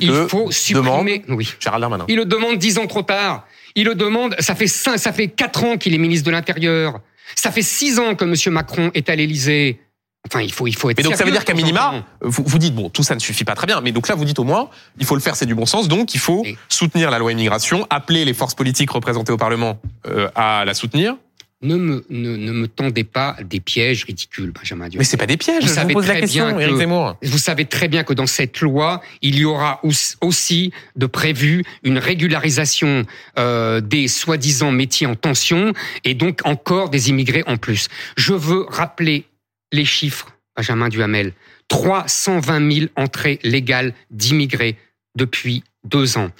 il 0.00 0.12
faut 0.28 0.50
supprimer. 0.50 1.22
oui. 1.28 1.48
Gérald 1.60 1.80
Darmanin. 1.80 2.04
Il 2.08 2.16
le 2.16 2.24
demande 2.24 2.58
dix 2.58 2.78
ans 2.78 2.86
trop 2.86 3.02
tard. 3.02 3.46
Il 3.74 3.86
le 3.86 3.94
demande. 3.94 4.34
Ça 4.38 4.54
fait 4.54 4.66
cinq, 4.66 4.98
ça 4.98 5.12
fait 5.12 5.28
quatre 5.28 5.64
ans 5.64 5.76
qu'il 5.76 5.94
est 5.94 5.98
ministre 5.98 6.26
de 6.26 6.30
l'Intérieur. 6.30 7.00
Ça 7.34 7.50
fait 7.50 7.62
six 7.62 7.98
ans 7.98 8.14
que 8.14 8.24
M. 8.24 8.52
Macron 8.52 8.90
est 8.94 9.08
à 9.10 9.16
l'Élysée. 9.16 9.80
Enfin, 10.26 10.42
il 10.42 10.52
faut, 10.52 10.66
il 10.66 10.76
faut 10.76 10.90
être. 10.90 10.96
Mais 10.96 11.04
donc 11.04 11.14
ça 11.14 11.24
veut 11.24 11.30
dire 11.30 11.44
qu'à 11.44 11.54
minima, 11.54 12.04
vous, 12.20 12.42
vous, 12.44 12.58
dites 12.58 12.74
bon, 12.74 12.90
tout 12.90 13.02
ça 13.02 13.14
ne 13.14 13.20
suffit 13.20 13.44
pas 13.44 13.54
très 13.54 13.66
bien, 13.66 13.80
mais 13.80 13.92
donc 13.92 14.08
là 14.08 14.14
vous 14.14 14.24
dites 14.24 14.38
au 14.38 14.44
moins, 14.44 14.68
il 14.98 15.06
faut 15.06 15.14
le 15.14 15.20
faire, 15.20 15.36
c'est 15.36 15.46
du 15.46 15.54
bon 15.54 15.64
sens, 15.64 15.88
donc 15.88 16.14
il 16.14 16.20
faut 16.20 16.44
soutenir 16.68 17.10
la 17.10 17.18
loi 17.18 17.32
immigration, 17.32 17.86
appeler 17.88 18.24
les 18.24 18.34
forces 18.34 18.54
politiques 18.54 18.90
représentées 18.90 19.32
au 19.32 19.36
Parlement 19.36 19.80
euh, 20.06 20.28
à 20.34 20.64
la 20.66 20.74
soutenir 20.74 21.16
ne 21.60 21.74
me, 21.74 22.04
ne, 22.08 22.36
ne, 22.36 22.52
me 22.52 22.68
tendez 22.68 23.02
pas 23.02 23.36
des 23.42 23.58
pièges 23.58 24.04
ridicules, 24.04 24.52
Benjamin 24.52 24.88
Mais 24.96 25.02
c'est 25.02 25.16
pas 25.16 25.26
des 25.26 25.36
pièges, 25.36 25.62
vous 25.62 25.68
je 25.68 25.74
savez 25.74 25.92
vous 25.92 25.98
pose 25.98 26.04
très 26.04 26.14
la 26.14 26.20
question, 26.20 26.56
bien 26.56 26.68
que, 26.68 27.26
Vous 27.26 27.38
savez 27.38 27.64
très 27.64 27.88
bien 27.88 28.04
que 28.04 28.12
dans 28.12 28.26
cette 28.26 28.60
loi, 28.60 29.00
il 29.22 29.36
y 29.38 29.44
aura 29.44 29.80
aussi 30.20 30.72
de 30.94 31.06
prévu 31.06 31.64
une 31.82 31.98
régularisation 31.98 33.04
euh, 33.38 33.80
des 33.80 34.06
soi-disant 34.06 34.70
métiers 34.70 35.08
en 35.08 35.16
tension 35.16 35.72
et 36.04 36.14
donc 36.14 36.40
encore 36.44 36.90
des 36.90 37.10
immigrés 37.10 37.42
en 37.46 37.56
plus. 37.56 37.88
Je 38.16 38.34
veux 38.34 38.64
rappeler 38.68 39.24
les 39.72 39.84
chiffres, 39.84 40.36
Benjamin 40.56 40.88
Duhamel. 40.88 41.32
320 41.66 42.72
000 42.72 42.86
entrées 42.96 43.38
légales 43.42 43.94
d'immigrés 44.10 44.76
depuis 45.16 45.64
deux 45.84 46.16
ans. 46.18 46.30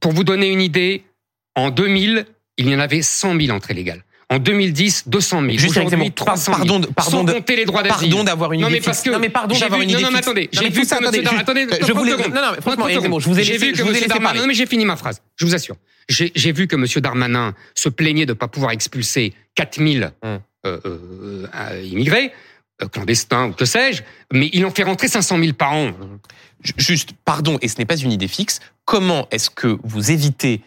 Pour 0.00 0.12
vous 0.12 0.24
donner 0.24 0.48
une 0.48 0.60
idée, 0.60 1.04
en 1.54 1.70
2000, 1.70 2.24
il 2.56 2.68
y 2.68 2.74
en 2.74 2.80
avait 2.80 3.02
100 3.02 3.38
000 3.38 3.56
entrées 3.56 3.74
légales. 3.74 4.02
En 4.32 4.38
2010, 4.38 5.08
200 5.08 5.42
000. 5.42 5.68
Aujourd'hui, 5.68 6.10
300 6.10 6.52
000. 6.54 6.56
Pardon, 6.56 6.80
pardon, 6.94 7.10
sans 7.10 7.24
compter 7.26 7.56
les 7.56 7.64
droits 7.66 7.82
d'asile. 7.82 8.10
Pardon 8.10 8.24
d'avoir 8.24 8.52
une 8.52 8.60
idée 8.60 8.68
non, 8.68 8.72
mais 8.72 8.80
parce 8.80 9.02
que 9.02 9.10
non, 9.10 9.18
mais 9.18 9.28
pardon 9.28 9.58
d'avoir 9.58 9.80
une 9.80 9.90
idée 9.90 10.00
Non, 10.00 10.06
non, 10.06 10.12
mais 10.12 10.18
attendez. 10.18 10.48
J'ai 10.52 10.70
vu 10.70 10.86
que 10.86 10.94
attendez, 10.94 11.22
attendez, 11.26 11.66
je 11.86 11.92
voulais, 11.92 12.12
non, 12.12 12.28
non, 12.28 12.60
franchement, 12.60 12.88
je 13.18 13.28
vous 13.28 13.38
ai 13.38 13.44
laissé, 13.44 13.74
je 13.74 13.82
vous 13.82 13.90
ai 13.90 14.00
laissé 14.00 14.08
parler. 14.08 14.40
Non, 14.40 14.46
mais 14.46 14.54
j'ai 14.54 14.66
fini 14.66 14.84
ma 14.86 14.96
phrase. 14.96 15.20
Je 15.36 15.44
vous 15.44 15.54
assure. 15.54 15.76
J'ai 16.08 16.52
vu 16.52 16.66
que 16.66 16.76
M. 16.76 16.86
Darmanin 17.02 17.54
se 17.74 17.88
plaignait 17.88 18.26
de 18.26 18.32
ne 18.32 18.38
pas 18.38 18.48
pouvoir 18.48 18.72
expulser 18.72 19.34
4000 19.54 20.12
hum. 20.22 20.40
euh, 20.66 20.80
euh, 20.86 21.82
immigrés 21.84 22.32
euh, 22.82 22.88
clandestins 22.88 23.48
ou 23.48 23.52
que 23.52 23.64
sais-je, 23.64 24.02
mais 24.32 24.48
il 24.52 24.64
en 24.64 24.70
fait 24.70 24.82
rentrer 24.82 25.08
500 25.08 25.38
000 25.38 25.52
par 25.52 25.72
an. 25.72 25.92
Juste, 26.76 27.10
pardon, 27.24 27.58
et 27.60 27.68
ce 27.68 27.78
n'est 27.78 27.84
pas 27.84 27.96
une 27.96 28.12
idée 28.12 28.28
fixe, 28.28 28.60
comment 28.84 29.28
est-ce 29.30 29.50
que 29.50 29.78
vous 29.82 30.10
évitez 30.10 30.62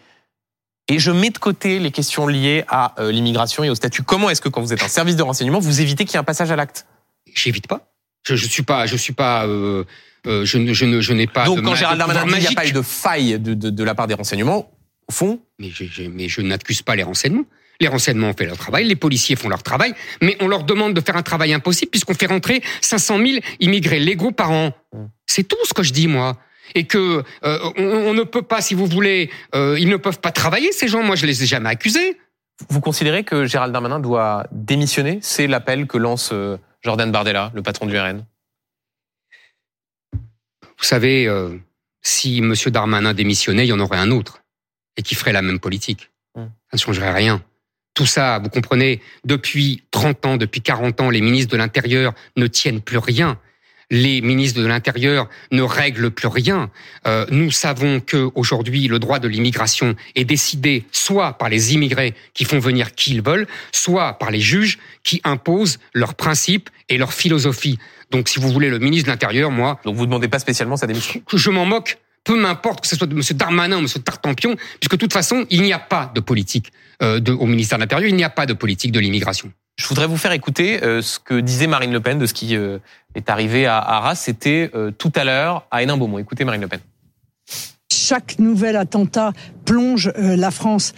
et 0.88 0.98
je 0.98 1.10
mets 1.10 1.30
de 1.30 1.38
côté 1.38 1.78
les 1.78 1.90
questions 1.90 2.26
liées 2.26 2.64
à 2.68 2.94
euh, 3.00 3.10
l'immigration 3.10 3.64
et 3.64 3.70
au 3.70 3.74
statut. 3.74 4.02
Comment 4.02 4.30
est-ce 4.30 4.40
que 4.40 4.48
quand 4.48 4.60
vous 4.60 4.72
êtes 4.72 4.82
un 4.82 4.88
service 4.88 5.16
de 5.16 5.22
renseignement, 5.22 5.58
vous 5.58 5.80
évitez 5.80 6.04
qu'il 6.04 6.14
y 6.14 6.16
ait 6.16 6.20
un 6.20 6.24
passage 6.24 6.50
à 6.50 6.56
l'acte? 6.56 6.86
J'évite 7.34 7.66
pas. 7.66 7.92
Je, 8.22 8.36
je 8.36 8.46
suis 8.46 8.62
pas, 8.62 8.86
je 8.86 8.96
suis 8.96 9.12
pas, 9.12 9.46
euh, 9.46 9.84
euh, 10.26 10.44
je 10.44 10.58
ne, 10.58 10.72
je 10.72 10.84
ne, 10.84 11.00
je 11.00 11.12
n'ai 11.12 11.26
pas. 11.26 11.44
Donc 11.44 11.62
quand 11.62 11.74
Gérald 11.74 11.98
Darmanin 11.98 12.24
dit 12.24 12.32
qu'il 12.32 12.40
n'y 12.40 12.46
a 12.46 12.60
pas 12.60 12.66
eu 12.66 12.72
de 12.72 12.82
faille 12.82 13.38
de, 13.38 13.54
de, 13.54 13.70
de, 13.70 13.84
la 13.84 13.94
part 13.94 14.06
des 14.06 14.14
renseignements, 14.14 14.70
au 15.08 15.12
fond. 15.12 15.40
Mais 15.58 15.70
je, 15.70 16.02
mais 16.04 16.28
je 16.28 16.40
n'accuse 16.40 16.82
pas 16.82 16.96
les 16.96 17.02
renseignements. 17.02 17.44
Les 17.80 17.88
renseignements 17.88 18.30
ont 18.30 18.34
fait 18.36 18.46
leur 18.46 18.56
travail, 18.56 18.86
les 18.86 18.96
policiers 18.96 19.36
font 19.36 19.50
leur 19.50 19.62
travail, 19.62 19.94
mais 20.22 20.36
on 20.40 20.48
leur 20.48 20.64
demande 20.64 20.94
de 20.94 21.00
faire 21.02 21.16
un 21.16 21.22
travail 21.22 21.52
impossible 21.52 21.90
puisqu'on 21.90 22.14
fait 22.14 22.26
rentrer 22.26 22.62
500 22.80 23.18
000 23.18 23.38
immigrés 23.60 23.98
légaux 23.98 24.32
par 24.32 24.50
an. 24.50 24.72
Mmh. 24.94 25.04
C'est 25.26 25.44
tout 25.44 25.58
ce 25.64 25.74
que 25.74 25.82
je 25.82 25.92
dis 25.92 26.08
moi 26.08 26.38
et 26.74 26.84
que 26.84 27.22
euh, 27.44 27.70
on, 27.76 28.14
ne 28.14 28.22
peut 28.22 28.42
pas, 28.42 28.60
si 28.60 28.74
vous 28.74 28.86
voulez, 28.86 29.30
euh, 29.54 29.76
ils 29.78 29.88
ne 29.88 29.96
peuvent 29.96 30.20
pas 30.20 30.32
travailler 30.32 30.72
ces 30.72 30.88
gens. 30.88 31.02
Moi, 31.02 31.16
je 31.16 31.26
les 31.26 31.42
ai 31.42 31.46
jamais 31.46 31.68
accusés. 31.68 32.18
Vous 32.68 32.80
considérez 32.80 33.24
que 33.24 33.44
Gérald 33.46 33.72
Darmanin 33.72 34.00
doit 34.00 34.46
démissionner? 34.50 35.18
C'est 35.22 35.46
l'appel 35.46 35.86
que 35.86 35.98
lance 35.98 36.30
euh, 36.32 36.56
Jordan 36.82 37.10
Bardella, 37.10 37.52
le 37.54 37.62
patron 37.62 37.86
du 37.86 37.98
RN. 37.98 38.24
Vous 40.78 40.84
savez, 40.84 41.26
si 42.02 42.38
M. 42.38 42.54
Darmanin 42.66 43.14
démissionnait, 43.14 43.64
il 43.64 43.70
y 43.70 43.72
en 43.72 43.80
aurait 43.80 43.96
un 43.96 44.10
autre 44.10 44.42
et 44.98 45.02
qui 45.02 45.14
ferait 45.14 45.32
la 45.32 45.40
même 45.40 45.58
politique. 45.58 46.10
Hmm. 46.34 46.48
Ça 46.70 46.74
ne 46.74 46.78
changerait 46.78 47.12
rien. 47.12 47.42
Tout 47.94 48.04
ça, 48.04 48.38
vous 48.38 48.50
comprenez, 48.50 49.00
depuis 49.24 49.82
30 49.90 50.26
ans, 50.26 50.36
depuis 50.36 50.60
40 50.60 51.00
ans, 51.00 51.08
les 51.08 51.22
ministres 51.22 51.50
de 51.50 51.56
l'Intérieur 51.56 52.12
ne 52.36 52.46
tiennent 52.46 52.82
plus 52.82 52.98
rien 52.98 53.38
les 53.90 54.20
ministres 54.20 54.60
de 54.60 54.66
l'Intérieur 54.66 55.28
ne 55.52 55.62
règlent 55.62 56.10
plus 56.10 56.28
rien. 56.28 56.70
Euh, 57.06 57.26
nous 57.30 57.50
savons 57.50 58.00
que 58.00 58.30
aujourd'hui 58.34 58.88
le 58.88 58.98
droit 58.98 59.18
de 59.18 59.28
l'immigration 59.28 59.94
est 60.14 60.24
décidé 60.24 60.84
soit 60.92 61.34
par 61.34 61.48
les 61.48 61.74
immigrés 61.74 62.14
qui 62.34 62.44
font 62.44 62.58
venir 62.58 62.94
qui 62.94 63.12
ils 63.12 63.22
veulent, 63.22 63.46
soit 63.72 64.18
par 64.18 64.30
les 64.30 64.40
juges 64.40 64.78
qui 65.04 65.20
imposent 65.24 65.78
leurs 65.94 66.14
principes 66.14 66.70
et 66.88 66.98
leur 66.98 67.12
philosophie. 67.12 67.78
Donc, 68.10 68.28
si 68.28 68.38
vous 68.38 68.50
voulez, 68.50 68.70
le 68.70 68.78
ministre 68.78 69.06
de 69.06 69.12
l'Intérieur, 69.12 69.50
moi... 69.50 69.80
Donc, 69.84 69.96
vous 69.96 70.06
demandez 70.06 70.28
pas 70.28 70.38
spécialement 70.38 70.76
sa 70.76 70.86
démission? 70.86 71.20
Je 71.32 71.50
m'en 71.50 71.66
moque. 71.66 71.98
Peu 72.24 72.40
m'importe 72.40 72.80
que 72.80 72.88
ce 72.88 72.96
soit 72.96 73.06
de 73.06 73.14
M. 73.14 73.22
Darmanin 73.34 73.76
ou 73.76 73.80
M. 73.80 73.88
Tartampion, 74.02 74.56
puisque 74.80 74.92
de 74.92 74.96
toute 74.96 75.12
façon, 75.12 75.46
il 75.50 75.62
n'y 75.62 75.72
a 75.72 75.78
pas 75.78 76.10
de 76.12 76.20
politique 76.20 76.72
euh, 77.02 77.20
de, 77.20 77.32
au 77.32 77.46
ministère 77.46 77.78
de 77.78 77.82
l'Intérieur, 77.82 78.08
il 78.08 78.16
n'y 78.16 78.24
a 78.24 78.30
pas 78.30 78.46
de 78.46 78.52
politique 78.52 78.90
de 78.90 78.98
l'immigration. 78.98 79.52
Je 79.78 79.86
voudrais 79.88 80.06
vous 80.06 80.16
faire 80.16 80.32
écouter 80.32 80.82
euh, 80.82 81.02
ce 81.02 81.18
que 81.18 81.38
disait 81.38 81.66
Marine 81.66 81.92
Le 81.92 82.00
Pen 82.00 82.18
de 82.18 82.24
ce 82.24 82.32
qui 82.32 82.56
euh, 82.56 82.78
est 83.14 83.28
arrivé 83.28 83.66
à 83.66 83.76
Arras. 83.76 84.14
C'était 84.14 84.70
euh, 84.74 84.90
tout 84.90 85.12
à 85.14 85.24
l'heure 85.24 85.66
à 85.70 85.82
Hénin-Beaumont. 85.82 86.18
Écoutez 86.18 86.44
Marine 86.44 86.62
Le 86.62 86.68
Pen. 86.68 86.80
Chaque 87.92 88.38
nouvel 88.38 88.76
attentat 88.76 89.32
plonge 89.66 90.12
la 90.16 90.50
France 90.50 90.94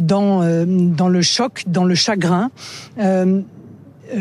dans, 0.00 0.64
dans 0.66 1.08
le 1.08 1.22
choc, 1.22 1.64
dans 1.66 1.84
le 1.84 1.94
chagrin. 1.94 2.50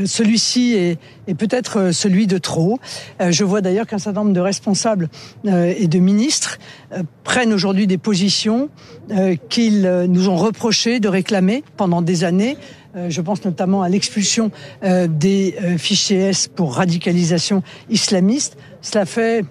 Celui-ci 0.06 0.74
est, 0.74 1.34
peut-être 1.36 1.92
celui 1.92 2.26
de 2.28 2.38
trop. 2.38 2.80
Je 3.20 3.44
vois 3.44 3.62
d'ailleurs 3.62 3.86
qu'un 3.86 4.00
certain 4.00 4.22
nombre 4.22 4.34
de 4.34 4.40
responsables 4.40 5.10
et 5.46 5.88
de 5.88 6.00
ministres 6.00 6.58
prennent 7.24 7.54
aujourd'hui 7.54 7.86
des 7.86 8.00
positions 8.00 8.70
qu'ils 9.50 10.06
nous 10.08 10.30
ont 10.30 10.38
reproché 10.38 11.00
de 11.00 11.10
réclamer 11.10 11.64
pendant 11.78 12.02
des 12.02 12.24
années 12.24 12.58
je 12.96 13.22
pense 13.22 13.44
notamment 13.46 13.82
à 13.82 13.90
l'expulsion 13.90 14.52
euh, 14.84 15.08
des 15.08 15.56
euh, 15.62 15.78
fichiers 15.78 16.30
S 16.30 16.48
pour 16.48 16.76
radicalisation 16.76 17.64
islamiste. 17.90 18.58
Cela 18.82 19.06
fait 19.06 19.46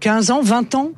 15 0.00 0.30
ans, 0.30 0.40
20 0.42 0.74
ans 0.76 0.92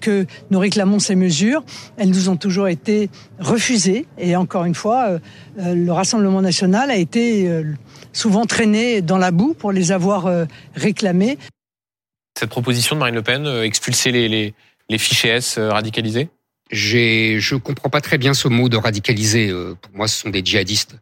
que 0.00 0.26
nous 0.50 0.58
réclamons 0.58 0.98
ces 0.98 1.14
mesures. 1.14 1.62
Elles 1.96 2.10
nous 2.10 2.28
ont 2.28 2.36
toujours 2.36 2.66
été 2.66 3.08
refusées. 3.38 4.06
Et 4.18 4.34
encore 4.34 4.64
une 4.64 4.74
fois, 4.74 5.20
le 5.56 5.90
Rassemblement 5.92 6.42
national 6.42 6.90
a 6.90 6.96
été 6.96 7.48
souvent 8.12 8.46
traîné 8.46 9.02
dans 9.02 9.18
la 9.18 9.30
boue 9.30 9.54
pour 9.54 9.70
les 9.70 9.92
avoir 9.92 10.28
réclamées. 10.74 11.38
Cette 12.36 12.50
proposition 12.50 12.96
de 12.96 13.00
Marine 13.00 13.14
Le 13.14 13.22
Pen, 13.22 13.46
expulser 13.62 14.10
les 14.10 14.98
fichiers 14.98 15.30
S 15.30 15.56
radicalisés? 15.56 16.28
Je 16.70 17.56
comprends 17.56 17.90
pas 17.90 18.00
très 18.00 18.18
bien 18.18 18.34
ce 18.34 18.48
mot 18.48 18.68
de 18.68 18.76
radicaliser. 18.76 19.52
pour 19.80 19.92
moi, 19.94 20.08
ce 20.08 20.20
sont 20.20 20.30
des 20.30 20.44
djihadistes. 20.44 20.96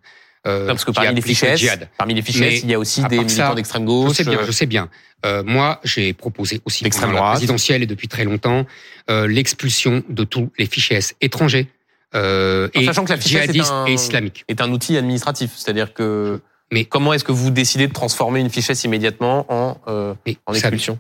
Euh, 0.46 0.66
parce 0.68 0.84
que 0.84 0.92
parmi 0.92 1.14
les 1.14 1.20
fichiers, 1.20 1.56
parmi 1.98 2.14
les 2.14 2.22
fichiers, 2.22 2.60
il 2.62 2.70
y 2.70 2.74
a 2.74 2.78
aussi 2.78 3.02
des 3.04 3.18
militants 3.18 3.54
d'extrême 3.54 3.84
gauche. 3.84 4.16
Je 4.16 4.22
sais 4.22 4.30
bien, 4.30 4.38
je 4.46 4.52
sais 4.52 4.66
bien. 4.66 4.88
Euh, 5.26 5.42
moi, 5.42 5.80
j'ai 5.82 6.12
proposé 6.12 6.60
aussi 6.64 6.88
pendant 6.88 7.12
la 7.12 7.32
présidentielle 7.32 7.82
et 7.82 7.86
depuis 7.86 8.06
très 8.06 8.24
longtemps 8.24 8.64
euh, 9.10 9.26
l'expulsion 9.26 10.04
de 10.08 10.24
tous 10.24 10.50
les 10.58 10.66
fichiers 10.66 11.00
étrangers 11.20 11.68
euh, 12.14 12.68
et 12.72 12.84
sachant 12.84 13.04
que 13.04 13.12
la 13.12 13.20
djihadistes 13.20 13.72
et 13.86 13.92
islamiques. 13.92 14.44
Est 14.48 14.60
un 14.60 14.70
outil 14.72 14.96
administratif, 14.96 15.52
c'est-à-dire 15.56 15.92
que. 15.92 16.40
Mais 16.70 16.84
comment 16.84 17.14
est-ce 17.14 17.24
que 17.24 17.32
vous 17.32 17.50
décidez 17.50 17.88
de 17.88 17.92
transformer 17.92 18.40
une 18.40 18.50
fichesse 18.50 18.84
immédiatement 18.84 19.46
en, 19.48 19.80
euh, 19.88 20.14
en 20.46 20.52
expulsion? 20.52 20.98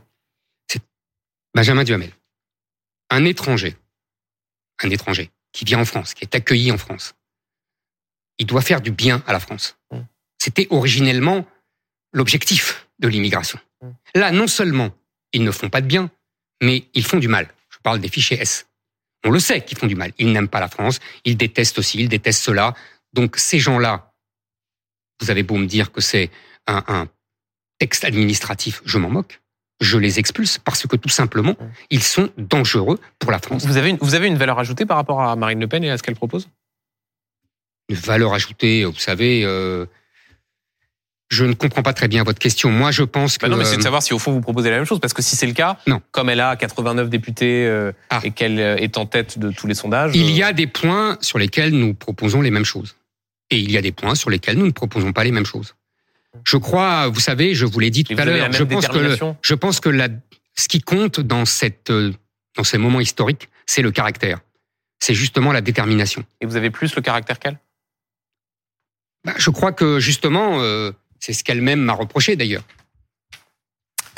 C'est 0.66 0.80
Benjamin 1.54 1.84
Duhamel, 1.84 2.10
un 3.10 3.24
étranger, 3.24 3.76
un 4.82 4.90
étranger 4.90 5.30
qui 5.52 5.64
vient 5.64 5.80
en 5.80 5.84
France, 5.84 6.14
qui 6.14 6.24
est 6.24 6.34
accueilli 6.34 6.70
en 6.72 6.78
France, 6.78 7.14
il 8.38 8.46
doit 8.46 8.62
faire 8.62 8.80
du 8.80 8.90
bien 8.90 9.22
à 9.26 9.32
la 9.32 9.40
France. 9.40 9.76
Mm. 9.90 10.00
C'était 10.38 10.66
originellement 10.70 11.46
l'objectif 12.12 12.88
de 12.98 13.08
l'immigration. 13.08 13.58
Mm. 13.82 13.88
Là, 14.14 14.30
non 14.30 14.46
seulement 14.46 14.90
ils 15.32 15.44
ne 15.44 15.50
font 15.50 15.68
pas 15.68 15.80
de 15.80 15.86
bien, 15.86 16.10
mais 16.62 16.84
ils 16.94 17.04
font 17.04 17.18
du 17.18 17.28
mal. 17.28 17.48
Je 17.70 17.78
parle 17.82 18.00
des 18.00 18.08
fichiers 18.08 18.40
S. 18.40 18.66
On 19.24 19.30
le 19.30 19.40
sait 19.40 19.64
qu'ils 19.64 19.76
font 19.76 19.86
du 19.86 19.96
mal. 19.96 20.12
Ils 20.18 20.32
n'aiment 20.32 20.48
pas 20.48 20.60
la 20.60 20.68
France, 20.68 21.00
ils 21.24 21.36
détestent 21.36 21.78
aussi, 21.78 21.98
ils 21.98 22.08
détestent 22.08 22.42
cela. 22.42 22.74
Donc 23.12 23.36
ces 23.36 23.58
gens-là, 23.58 24.14
vous 25.20 25.30
avez 25.30 25.42
beau 25.42 25.56
me 25.56 25.66
dire 25.66 25.92
que 25.92 26.00
c'est 26.00 26.30
un, 26.66 27.08
texte 27.78 28.04
administratif, 28.04 28.82
je 28.84 28.98
m'en 28.98 29.08
moque. 29.08 29.40
Je 29.80 29.98
les 29.98 30.18
expulse 30.18 30.58
parce 30.58 30.86
que 30.86 30.96
tout 30.96 31.08
simplement, 31.08 31.54
ils 31.90 32.02
sont 32.02 32.30
dangereux 32.36 32.98
pour 33.18 33.30
la 33.30 33.38
France. 33.38 33.64
Vous 33.66 33.76
avez 33.76 33.90
une, 33.90 33.98
vous 34.00 34.14
avez 34.14 34.26
une 34.26 34.36
valeur 34.36 34.58
ajoutée 34.58 34.86
par 34.86 34.96
rapport 34.96 35.22
à 35.22 35.36
Marine 35.36 35.60
Le 35.60 35.68
Pen 35.68 35.84
et 35.84 35.90
à 35.90 35.98
ce 35.98 36.02
qu'elle 36.02 36.16
propose? 36.16 36.48
Une 37.88 37.96
valeur 37.96 38.34
ajoutée, 38.34 38.84
vous 38.84 38.98
savez, 38.98 39.44
euh, 39.44 39.86
je 41.30 41.44
ne 41.44 41.52
comprends 41.52 41.82
pas 41.82 41.92
très 41.92 42.08
bien 42.08 42.22
votre 42.24 42.38
question. 42.38 42.70
Moi, 42.70 42.90
je 42.90 43.02
pense 43.02 43.36
que. 43.38 43.46
Bah 43.46 43.50
non, 43.50 43.56
mais 43.58 43.64
c'est 43.64 43.76
de 43.76 43.82
savoir 43.82 44.02
si 44.02 44.14
au 44.14 44.18
fond 44.18 44.32
vous 44.32 44.40
proposez 44.40 44.70
la 44.70 44.76
même 44.76 44.86
chose. 44.86 44.98
Parce 45.00 45.12
que 45.12 45.22
si 45.22 45.36
c'est 45.36 45.46
le 45.46 45.52
cas, 45.52 45.78
Non. 45.86 46.00
comme 46.10 46.30
elle 46.30 46.40
a 46.40 46.56
89 46.56 47.08
députés 47.10 47.66
euh, 47.66 47.92
Ah. 48.10 48.20
et 48.24 48.30
qu'elle 48.30 48.58
euh, 48.58 48.76
est 48.76 48.96
en 48.96 49.06
tête 49.06 49.38
de 49.38 49.50
tous 49.50 49.66
les 49.66 49.74
sondages. 49.74 50.12
il 50.14 50.22
euh, 50.22 50.30
y 50.30 50.42
a 50.42 50.52
des 50.52 50.66
points 50.66 51.18
sur 51.20 51.38
lesquels 51.38 51.70
nous 51.70 51.94
proposons 51.94 52.40
les 52.40 52.50
mêmes 52.50 52.64
choses. 52.64 52.96
Et 53.50 53.58
il 53.58 53.70
y 53.70 53.76
a 53.76 53.82
des 53.82 53.92
points 53.92 54.14
sur 54.14 54.30
lesquels 54.30 54.58
nous 54.58 54.66
ne 54.66 54.72
proposons 54.72 55.12
pas 55.12 55.24
les 55.24 55.32
mêmes 55.32 55.46
choses. 55.46 55.74
Je 56.44 56.56
crois, 56.56 57.08
vous 57.08 57.20
savez, 57.20 57.54
je 57.54 57.66
vous 57.66 57.80
l'ai 57.80 57.90
dit 57.90 58.04
tout 58.04 58.14
à 58.16 58.24
l'heure, 58.24 58.52
je 58.52 58.64
pense 58.64 58.88
que 58.88 58.98
le, 58.98 59.16
je 59.42 59.54
pense 59.54 59.80
que 59.80 59.88
la, 59.88 60.08
ce 60.54 60.68
qui 60.68 60.80
compte 60.80 61.20
dans 61.20 61.44
cette, 61.44 61.90
euh, 61.90 62.12
dans 62.56 62.64
ces 62.64 62.78
moments 62.78 63.00
historiques, 63.00 63.48
c'est 63.66 63.82
le 63.82 63.90
caractère. 63.90 64.40
C'est 65.00 65.14
justement 65.14 65.52
la 65.52 65.60
détermination. 65.60 66.24
Et 66.40 66.46
vous 66.46 66.56
avez 66.56 66.70
plus 66.70 66.94
le 66.96 67.02
caractère 67.02 67.38
qu'elle? 67.38 67.58
Bah, 69.24 69.34
je 69.36 69.50
crois 69.50 69.72
que 69.72 70.00
justement, 70.00 70.60
euh, 70.60 70.90
c'est 71.20 71.32
ce 71.32 71.44
qu'elle-même 71.44 71.80
m'a 71.80 71.92
reproché 71.92 72.34
d'ailleurs. 72.36 72.64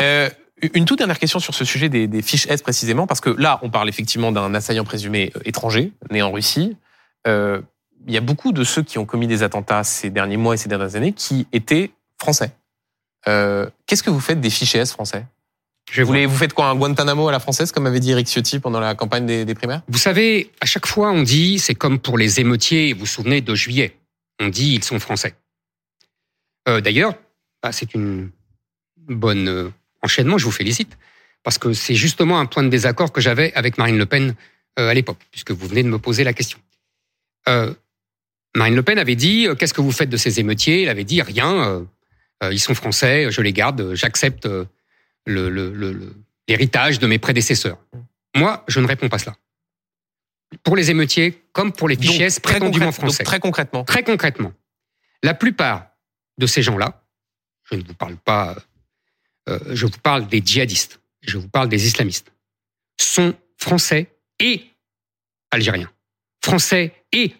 Euh, 0.01 0.31
une 0.75 0.85
toute 0.85 0.99
dernière 0.99 1.19
question 1.19 1.39
sur 1.39 1.55
ce 1.55 1.65
sujet 1.65 1.89
des, 1.89 2.07
des 2.07 2.23
fiches 2.23 2.47
S 2.49 2.63
précisément, 2.63 3.07
parce 3.07 3.21
que 3.21 3.31
là, 3.31 3.59
on 3.63 3.71
parle 3.71 3.89
effectivement 3.89 4.33
d'un 4.33 4.55
assaillant 4.55 4.85
présumé 4.85 5.33
étranger, 5.45 5.93
né 6.11 6.23
en 6.23 6.31
Russie. 6.31 6.77
Euh, 7.27 7.61
Il 8.07 8.15
y 8.15 8.17
a 8.17 8.23
beaucoup 8.23 8.53
de 8.53 8.65
ceux 8.65 8.83
qui 8.83 8.99
ont 8.99 9.05
commis 9.05 9.27
des 9.27 9.43
attentats 9.43 9.85
ces 9.85 10.09
derniers 10.09 10.39
mois 10.39 10.55
et 10.55 10.57
ces 10.57 10.69
dernières 10.69 10.97
années 10.97 11.13
qui 11.13 11.47
étaient 11.53 11.91
français. 12.21 12.53
Euh, 13.29 13.69
Qu'est-ce 13.87 14.03
que 14.03 14.11
vous 14.11 14.21
faites 14.21 14.41
des 14.41 14.51
fiches 14.51 14.75
S 14.77 14.93
français? 14.93 15.25
Je 15.91 16.03
vous, 16.03 16.09
vous, 16.09 16.13
les- 16.13 16.27
vous 16.27 16.37
faites 16.37 16.53
quoi, 16.53 16.67
un 16.67 16.77
Guantanamo 16.77 17.29
à 17.29 17.33
la 17.33 17.41
française, 17.41 17.73
comme 17.73 17.87
avait 17.87 17.99
dit 18.01 18.13
Eric 18.13 18.29
Ciotti 18.29 18.61
pendant 18.61 18.79
la 18.81 18.95
campagne 18.95 19.27
des, 19.27 19.45
des 19.45 19.55
primaires? 19.55 19.83
Vous 19.89 19.99
savez, 19.99 20.53
à 20.61 20.67
chaque 20.67 20.87
fois, 20.87 21.11
on 21.11 21.23
dit, 21.23 21.59
c'est 21.59 21.75
comme 21.75 21.99
pour 21.99 22.17
les 22.17 22.39
émeutiers, 22.39 22.93
vous 22.93 23.01
vous 23.01 23.07
souvenez 23.07 23.41
de 23.41 23.55
juillet. 23.55 23.97
On 24.41 24.49
dit, 24.49 24.75
ils 24.75 24.85
sont 24.85 25.01
français. 25.01 25.35
Euh, 26.69 26.81
D'ailleurs, 26.81 27.15
bah, 27.63 27.73
c'est 27.73 27.95
une 27.95 28.31
bonne 29.09 29.49
euh, 29.49 29.71
enchaînement, 30.03 30.39
je 30.39 30.45
vous 30.45 30.53
félicite, 30.53 30.97
parce 31.43 31.59
que 31.59 31.73
c'est 31.73 31.95
justement 31.97 32.39
un 32.39 32.47
point 32.47 32.63
de 32.63 32.69
désaccord 32.69 33.11
que 33.13 33.21
j'avais 33.21 33.53
avec 33.55 33.77
Marine 33.79 33.99
Le 33.99 34.07
Pen 34.07 34.35
à 34.77 34.95
l'époque, 34.95 35.19
puisque 35.31 35.51
vous 35.51 35.67
venez 35.67 35.83
de 35.83 35.89
me 35.89 35.99
poser 35.99 36.25
la 36.25 36.33
question. 36.33 36.59
Marine 37.47 38.75
Le 38.75 38.83
Pen 38.83 38.99
avait 38.99 39.17
dit, 39.17 39.47
qu'est-ce 39.59 39.75
que 39.75 39.81
vous 39.83 39.93
faites 39.93 40.09
de 40.09 40.17
ces 40.17 40.41
émeutiers? 40.41 40.85
Elle 40.85 40.89
avait 40.89 41.05
dit, 41.05 41.21
rien, 41.21 41.85
ils 42.51 42.61
sont 42.61 42.75
français, 42.75 43.31
je 43.31 43.41
les 43.43 43.53
garde, 43.53 43.81
euh, 43.81 43.95
j'accepte 43.95 44.47
euh, 44.47 44.65
le- 45.27 45.51
le- 45.51 45.73
le- 45.73 45.93
le- 45.93 46.15
l'héritage 46.49 46.99
de 46.99 47.07
mes 47.07 47.19
prédécesseurs. 47.19 47.79
Moi, 48.35 48.65
je 48.69 48.81
ne 48.81 48.87
réponds 48.87 49.09
pas 49.09 49.19
cela. 49.19 49.37
Pour 50.65 50.77
les 50.77 50.91
émeutiers, 50.91 51.43
comme 51.53 51.73
pour 51.73 51.89
les 51.89 51.97
fichiers 51.97 52.29
très 52.31 52.41
prétendument 52.41 52.87
concrète- 52.87 52.87
donc, 52.87 52.95
français. 52.95 53.25
très 53.25 53.41
concrètement. 53.41 53.85
Très 53.85 54.03
concrètement, 54.03 54.53
la 55.23 55.35
plupart 55.35 55.91
de 56.39 56.47
ces 56.47 56.63
gens-là, 56.63 57.05
je 57.65 57.77
ne 57.77 57.83
vous 57.85 57.95
parle 57.95 58.17
pas, 58.17 58.57
euh, 59.49 59.59
je 59.75 59.87
vous 59.87 59.99
parle 60.03 60.27
des 60.27 60.43
djihadistes, 60.45 61.01
je 61.21 61.39
vous 61.39 61.49
parle 61.49 61.69
des 61.69 61.87
islamistes, 61.87 62.33
sont 63.01 63.35
français 63.59 64.11
et 64.41 64.65
algériens, 65.51 65.91
français 66.43 66.95
et 67.13 67.35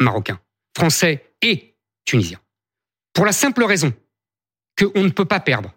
marocains, 0.00 0.40
français 0.76 1.32
et 1.42 1.74
tunisiens. 2.04 2.40
Pour 3.12 3.24
la 3.26 3.32
simple 3.32 3.62
raison 3.64 3.92
qu'on 4.78 5.02
ne 5.02 5.10
peut 5.10 5.24
pas 5.24 5.40
perdre 5.40 5.72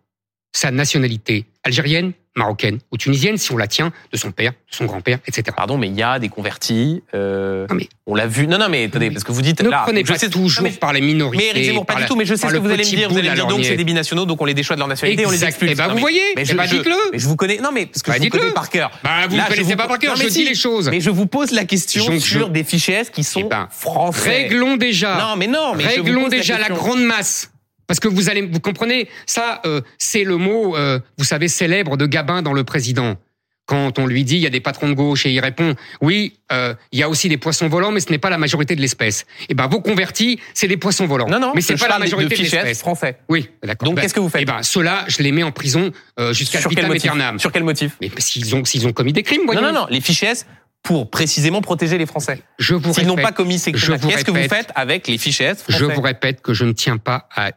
sa 0.54 0.70
nationalité 0.72 1.46
algérienne, 1.64 2.12
marocaine 2.36 2.80
ou 2.92 2.98
tunisienne 2.98 3.38
si 3.38 3.52
on 3.54 3.58
la 3.58 3.68
tient 3.68 3.92
de 4.12 4.18
son 4.18 4.32
père, 4.32 4.52
de 4.52 4.76
son 4.76 4.86
grand-père, 4.86 5.20
etc. 5.28 5.44
Pardon, 5.56 5.78
mais 5.78 5.88
il 5.88 5.96
y 5.96 6.02
a 6.04 6.18
des 6.20 6.28
convertis. 6.30 7.04
euh, 7.14 7.68
Non, 7.70 7.76
mais- 7.76 7.88
on 8.06 8.16
l'a 8.16 8.26
vu. 8.28 8.48
Non, 8.48 8.58
non, 8.58 8.68
mais 8.70 8.86
attendez, 8.86 9.12
parce 9.12 9.24
que 9.24 9.32
vous 9.32 9.42
dites 9.42 9.62
Ne 9.62 9.70
là. 9.70 9.84
prenez 9.86 10.02
je 10.06 10.12
pas 10.12 10.18
sais- 10.18 10.30
toujours 10.30 10.64
mais- 10.64 10.72
par 10.72 10.92
les 10.94 11.02
minorités. 11.02 11.44
Mais 11.46 11.50
Eric 11.52 11.66
Zemmour, 11.66 11.86
pas 11.86 11.96
du 11.96 12.02
la- 12.02 12.08
tout. 12.08 12.16
Mais 12.16 12.26
je 12.26 12.36
sais 12.36 12.48
ce 12.48 12.54
que 12.54 12.58
vous 12.58 12.70
allez 12.70 12.84
me 12.84 12.90
dire. 12.90 13.10
Vous 13.10 13.18
allez 13.18 13.30
me 13.30 13.36
dire 13.36 13.48
donc 13.48 13.64
c'est 13.64 13.76
des 13.78 13.84
binationaux, 13.84 14.26
donc 14.26 14.42
on 14.42 14.46
les 14.46 14.54
déchoit 14.54 14.76
de 14.76 14.80
leur 14.82 14.88
nationalité, 14.90 15.26
on 15.26 15.30
les 15.30 15.36
Exact. 15.36 15.48
expulse. 15.50 15.72
Eh 15.72 15.76
ben, 15.76 15.84
Non, 15.84 15.90
vous 15.90 15.96
mais- 15.96 16.02
voyez 16.02 16.22
mais 16.36 16.42
Eh 16.42 16.46
je, 16.46 16.54
ben, 16.56 16.66
je- 16.66 16.76
dites-le. 16.78 16.96
mais 17.14 17.20
je 17.20 17.28
vous 17.28 17.36
connais. 17.36 17.58
Non, 17.58 17.72
mais 17.74 17.86
parce 17.86 18.02
que 18.04 18.12
Bah, 18.12 18.18
je 18.18 18.24
vous 18.24 18.30
connais 18.30 18.52
par 18.52 18.70
cœur. 18.70 18.92
Bah, 19.04 19.28
vous 19.30 19.36
ne 19.36 19.42
je 19.42 19.48
connaissez 19.48 19.64
vous- 19.72 19.78
pas 19.78 19.88
par 19.88 20.00
cœur, 20.00 20.16
je 20.18 20.28
si. 20.28 20.44
dis 20.44 20.46
les 20.46 20.56
choses. 20.56 20.90
Mais 20.90 21.00
je 21.02 21.10
vous 21.10 21.26
pose 21.28 21.52
la 21.52 21.66
question 21.66 22.04
sur 22.20 22.48
je- 22.48 22.52
des 22.52 22.64
fichiers 22.64 23.04
qui 23.14 23.24
sont 23.24 23.42
Eh 23.42 23.50
ben, 23.50 23.68
français. 23.72 24.44
Réglons 24.44 24.78
déjà. 24.78 25.18
Non, 25.18 25.36
mais 25.38 25.48
non, 25.48 25.76
mais 25.76 25.84
je 25.84 25.90
Réglons 26.02 26.28
déjà 26.28 26.58
la, 26.58 26.70
grande 26.70 27.04
masse. 27.04 27.52
Parce 27.92 28.00
que 28.00 28.08
vous 28.08 28.30
allez, 28.30 28.44
vous 28.44 28.62
comprenez, 28.62 29.10
ça, 29.26 29.60
euh, 29.66 29.82
c'est 29.98 30.24
le 30.24 30.38
mot, 30.38 30.78
euh, 30.78 31.02
vous 31.18 31.26
savez, 31.26 31.50
célèbre 31.50 31.98
de 31.98 32.06
Gabin 32.06 32.42
dans 32.42 32.54
Le 32.54 32.64
Président. 32.64 33.18
Quand 33.66 34.00
on 34.00 34.08
lui 34.08 34.24
dit 34.24 34.38
il 34.38 34.42
y 34.42 34.48
a 34.48 34.50
des 34.50 34.62
patrons 34.62 34.88
de 34.88 34.94
gauche 34.94 35.26
et 35.26 35.32
il 35.32 35.42
répond 35.42 35.76
oui, 36.00 36.38
euh, 36.54 36.74
il 36.94 37.00
y 37.00 37.04
a 37.04 37.10
aussi 37.10 37.28
des 37.28 37.36
poissons 37.36 37.68
volants, 37.68 37.92
mais 37.92 38.00
ce 38.00 38.10
n'est 38.10 38.18
pas 38.18 38.30
la 38.30 38.38
majorité 38.38 38.78
de 38.78 38.82
l'espèce. 38.82 39.26
Et 39.50 39.54
ben 39.56 39.68
vos 39.68 39.82
convertis, 39.82 40.40
c'est 40.54 40.70
des 40.70 40.78
poissons 40.78 41.06
volants. 41.06 41.28
Non, 41.28 41.38
non, 41.38 41.52
mais 41.54 41.60
c'est 41.60 41.76
pas 41.78 41.90
la 41.90 42.00
majorité 42.00 42.34
de 42.34 42.40
de, 42.40 42.44
l'espèce. 42.44 42.80
français. 42.80 43.18
Oui, 43.28 43.50
d'accord. 43.62 43.90
Donc, 43.90 43.98
Ben, 43.98 44.04
qu'est-ce 44.04 44.14
que 44.14 44.22
vous 44.22 44.30
faites 44.30 44.44
Eh 44.44 44.46
ben 44.46 44.64
ceux-là, 44.64 45.04
je 45.10 45.22
les 45.22 45.34
mets 45.34 45.44
en 45.44 45.52
prison 45.52 45.92
jusqu'à 46.32 46.62
Sur 46.62 46.70
quel 46.70 46.80
vitam 46.80 46.94
motif 46.94 47.12
aeternam. 47.12 47.40
Sur 47.40 47.52
quel 47.52 47.66
motif 47.66 47.98
Mais 48.00 48.08
parce 48.10 48.28
qu'ils 48.28 48.56
ont, 48.56 48.64
s'ils 48.64 48.88
ont 48.88 48.94
commis 48.94 49.12
des 49.12 49.24
crimes, 49.24 49.42
Non, 49.42 49.48
voyons. 49.48 49.62
non, 49.64 49.74
non. 49.74 49.88
Les 49.90 50.00
fichiers 50.00 50.30
S 50.30 50.46
pour 50.84 51.10
précisément 51.10 51.62
protéger 51.62 51.98
les 51.98 52.06
Français. 52.06 52.42
Je 52.58 52.76
vous 52.76 52.94
S'ils 52.94 53.08
n'ont 53.08 53.16
pas 53.16 53.32
commis 53.32 53.60
ces 53.60 53.72
crimes, 53.72 54.00
qu'est-ce 54.00 54.26
que 54.26 54.32
vous 54.32 54.48
faites 54.50 54.72
avec 54.76 55.08
les 55.08 55.18
fichiers 55.18 55.48
S 55.48 55.64
Je 55.68 55.78
français 55.78 55.94
vous 55.94 56.02
répète 56.02 56.42
que 56.42 56.54
je 56.54 56.66
ne 56.66 56.72
tiens 56.72 56.98
pas 56.98 57.28
à 57.36 57.52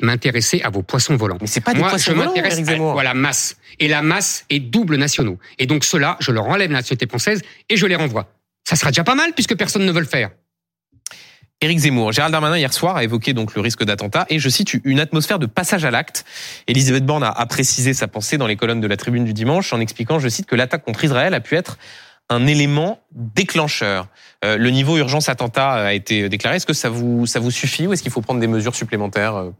m'intéresser 0.00 0.62
à 0.62 0.70
vos 0.70 0.82
poissons 0.82 1.16
volants. 1.16 1.38
Mais 1.40 1.46
c'est 1.46 1.60
pas 1.60 1.72
des 1.74 1.80
Moi, 1.80 1.90
poissons 1.90 2.12
je 2.12 2.16
volants, 2.16 2.30
m'intéresse 2.30 2.58
à, 2.58 2.64
Zemmour. 2.64 2.98
à 2.98 3.04
la 3.04 3.14
masse. 3.14 3.56
Et 3.78 3.88
la 3.88 4.02
masse 4.02 4.44
est 4.50 4.60
double 4.60 4.96
nationaux. 4.96 5.38
Et 5.58 5.66
donc 5.66 5.84
ceux-là, 5.84 6.16
je 6.20 6.32
leur 6.32 6.46
enlève 6.46 6.70
la 6.70 6.78
nationalité 6.78 7.06
française 7.06 7.42
et 7.68 7.76
je 7.76 7.86
les 7.86 7.96
renvoie. 7.96 8.32
Ça 8.64 8.76
sera 8.76 8.90
déjà 8.90 9.04
pas 9.04 9.14
mal 9.14 9.32
puisque 9.34 9.56
personne 9.56 9.84
ne 9.84 9.92
veut 9.92 10.00
le 10.00 10.06
faire. 10.06 10.30
Éric 11.62 11.78
Zemmour, 11.78 12.12
Gérald 12.12 12.32
Darmanin 12.32 12.58
hier 12.58 12.72
soir 12.72 12.96
a 12.96 13.04
évoqué 13.04 13.32
donc 13.32 13.54
le 13.54 13.62
risque 13.62 13.82
d'attentat 13.82 14.26
et 14.28 14.38
je 14.38 14.48
cite 14.50 14.74
une 14.84 15.00
atmosphère 15.00 15.38
de 15.38 15.46
passage 15.46 15.86
à 15.86 15.90
l'acte. 15.90 16.26
Elisabeth 16.66 17.06
Borne 17.06 17.22
a, 17.22 17.30
a 17.30 17.46
précisé 17.46 17.94
sa 17.94 18.08
pensée 18.08 18.36
dans 18.36 18.46
les 18.46 18.56
colonnes 18.56 18.80
de 18.80 18.86
la 18.86 18.98
Tribune 18.98 19.24
du 19.24 19.32
dimanche 19.32 19.72
en 19.72 19.80
expliquant, 19.80 20.18
je 20.18 20.28
cite, 20.28 20.44
que 20.46 20.54
l'attaque 20.54 20.84
contre 20.84 21.04
Israël 21.04 21.32
a 21.32 21.40
pu 21.40 21.54
être 21.54 21.78
un 22.28 22.46
élément 22.46 23.00
déclencheur. 23.12 24.08
Euh, 24.44 24.56
le 24.56 24.70
niveau 24.70 24.96
urgence 24.98 25.28
attentat 25.28 25.72
a 25.72 25.92
été 25.92 26.28
déclaré. 26.28 26.56
Est-ce 26.56 26.66
que 26.66 26.72
ça 26.72 26.88
vous 26.88 27.50
suffit 27.50 27.86
ou 27.86 27.92
est-ce 27.92 28.02
qu'il 28.02 28.12
faut 28.12 28.20
prendre 28.20 28.40
des 28.40 28.46
mesures 28.46 28.74
supplémentaires 28.74 29.36
euh? 29.36 29.50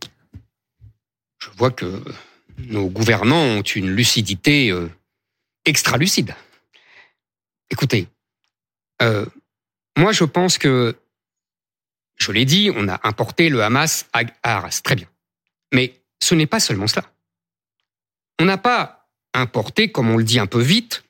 Je 1.39 1.51
vois 1.57 1.71
que 1.71 2.03
nos 2.59 2.89
gouvernants 2.89 3.59
ont 3.59 3.63
une 3.63 3.91
lucidité 3.91 4.71
euh, 4.71 4.91
extra 5.65 5.97
lucide. 5.97 6.35
Écoutez, 7.71 8.09
euh, 9.03 9.27
moi 9.97 10.13
je 10.13 10.25
pense 10.25 10.59
que, 10.59 10.97
je 12.17 12.33
l'ai 12.33 12.45
dit, 12.45 12.71
on 12.75 12.89
a 12.89 13.01
importé 13.07 13.49
le 13.49 13.63
Hamas 13.63 14.07
à 14.13 14.23
Arras, 14.43 14.81
très 14.83 14.95
bien. 14.95 15.09
Mais 15.73 16.01
ce 16.23 16.35
n'est 16.35 16.47
pas 16.47 16.61
seulement 16.61 16.87
cela. 16.87 17.05
On 18.41 18.45
n'a 18.45 18.59
pas 18.59 19.09
importé, 19.35 19.93
comme 19.93 20.11
on 20.11 20.17
le 20.17 20.25
dit 20.25 20.39
un 20.39 20.47
peu 20.47 20.61
vite, 20.61 21.05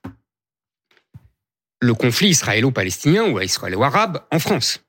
le 1.81 1.95
conflit 1.95 2.29
israélo-palestinien 2.29 3.25
ou 3.25 3.41
israélo-arabe 3.41 4.25
en 4.31 4.39
France. 4.39 4.83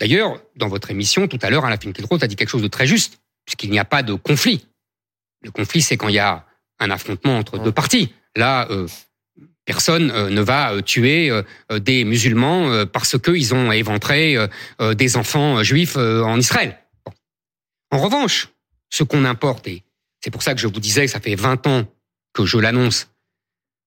D'ailleurs, 0.00 0.40
dans 0.56 0.68
votre 0.68 0.90
émission 0.90 1.26
tout 1.26 1.38
à 1.42 1.50
l'heure, 1.50 1.64
Alain 1.64 1.76
Finkielkraut 1.76 2.22
a 2.22 2.26
dit 2.26 2.36
quelque 2.36 2.50
chose 2.50 2.62
de 2.62 2.68
très 2.68 2.86
juste, 2.86 3.20
puisqu'il 3.44 3.70
n'y 3.70 3.78
a 3.78 3.84
pas 3.84 4.02
de 4.02 4.14
conflit. 4.14 4.66
Le 5.42 5.50
conflit, 5.50 5.82
c'est 5.82 5.96
quand 5.96 6.08
il 6.08 6.14
y 6.14 6.20
a 6.20 6.46
un 6.78 6.90
affrontement 6.90 7.38
entre 7.38 7.58
deux 7.58 7.72
parties. 7.72 8.12
Là, 8.36 8.68
euh, 8.70 8.86
personne 9.68 10.10
euh, 10.12 10.30
ne 10.30 10.40
va 10.40 10.72
euh, 10.72 10.80
tuer 10.80 11.30
euh, 11.30 11.42
des 11.78 12.04
musulmans 12.04 12.86
parce 12.86 13.18
qu'ils 13.18 13.54
ont 13.54 13.70
éventré 13.70 14.36
des 14.96 15.16
enfants 15.16 15.62
juifs 15.62 15.96
en 15.96 16.38
Israël. 16.38 16.78
Bon. 17.04 17.12
En 17.90 17.98
revanche, 17.98 18.48
ce 18.88 19.04
qu'on 19.04 19.24
importe, 19.26 19.68
et 19.68 19.84
c'est 20.20 20.30
pour 20.30 20.42
ça 20.42 20.54
que 20.54 20.60
je 20.60 20.66
vous 20.66 20.80
disais 20.80 21.04
que 21.04 21.10
ça 21.10 21.20
fait 21.20 21.34
20 21.34 21.66
ans 21.66 21.84
que 22.32 22.46
je 22.46 22.56
l'annonce, 22.56 23.08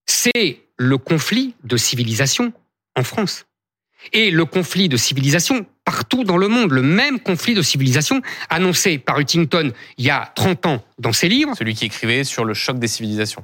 c'est 0.05 0.59
le 0.81 0.97
conflit 0.97 1.53
de 1.63 1.77
civilisation 1.77 2.53
en 2.95 3.03
France. 3.03 3.45
Et 4.13 4.31
le 4.31 4.45
conflit 4.45 4.89
de 4.89 4.97
civilisation 4.97 5.67
partout 5.85 6.23
dans 6.23 6.37
le 6.37 6.47
monde, 6.47 6.71
le 6.71 6.81
même 6.81 7.19
conflit 7.19 7.53
de 7.53 7.61
civilisation 7.61 8.21
annoncé 8.49 8.97
par 8.97 9.17
Huntington 9.17 9.71
il 9.97 10.05
y 10.05 10.09
a 10.09 10.31
30 10.35 10.65
ans 10.65 10.83
dans 10.97 11.13
ses 11.13 11.29
livres. 11.29 11.55
Celui 11.55 11.75
qui 11.75 11.85
écrivait 11.85 12.23
sur 12.23 12.45
le 12.45 12.55
choc 12.55 12.79
des 12.79 12.87
civilisations. 12.87 13.43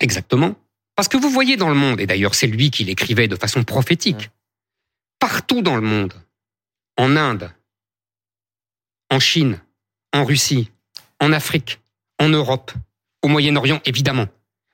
Exactement. 0.00 0.56
Parce 0.96 1.06
que 1.06 1.16
vous 1.16 1.30
voyez 1.30 1.56
dans 1.56 1.68
le 1.68 1.76
monde, 1.76 2.00
et 2.00 2.06
d'ailleurs 2.06 2.34
c'est 2.34 2.48
lui 2.48 2.70
qui 2.70 2.82
l'écrivait 2.82 3.28
de 3.28 3.36
façon 3.36 3.62
prophétique, 3.62 4.30
partout 5.20 5.62
dans 5.62 5.76
le 5.76 5.82
monde, 5.82 6.14
en 6.96 7.16
Inde, 7.16 7.52
en 9.08 9.20
Chine, 9.20 9.60
en 10.12 10.24
Russie, 10.24 10.70
en 11.20 11.32
Afrique, 11.32 11.80
en 12.18 12.28
Europe, 12.28 12.72
au 13.22 13.28
Moyen-Orient 13.28 13.80
évidemment, 13.84 14.26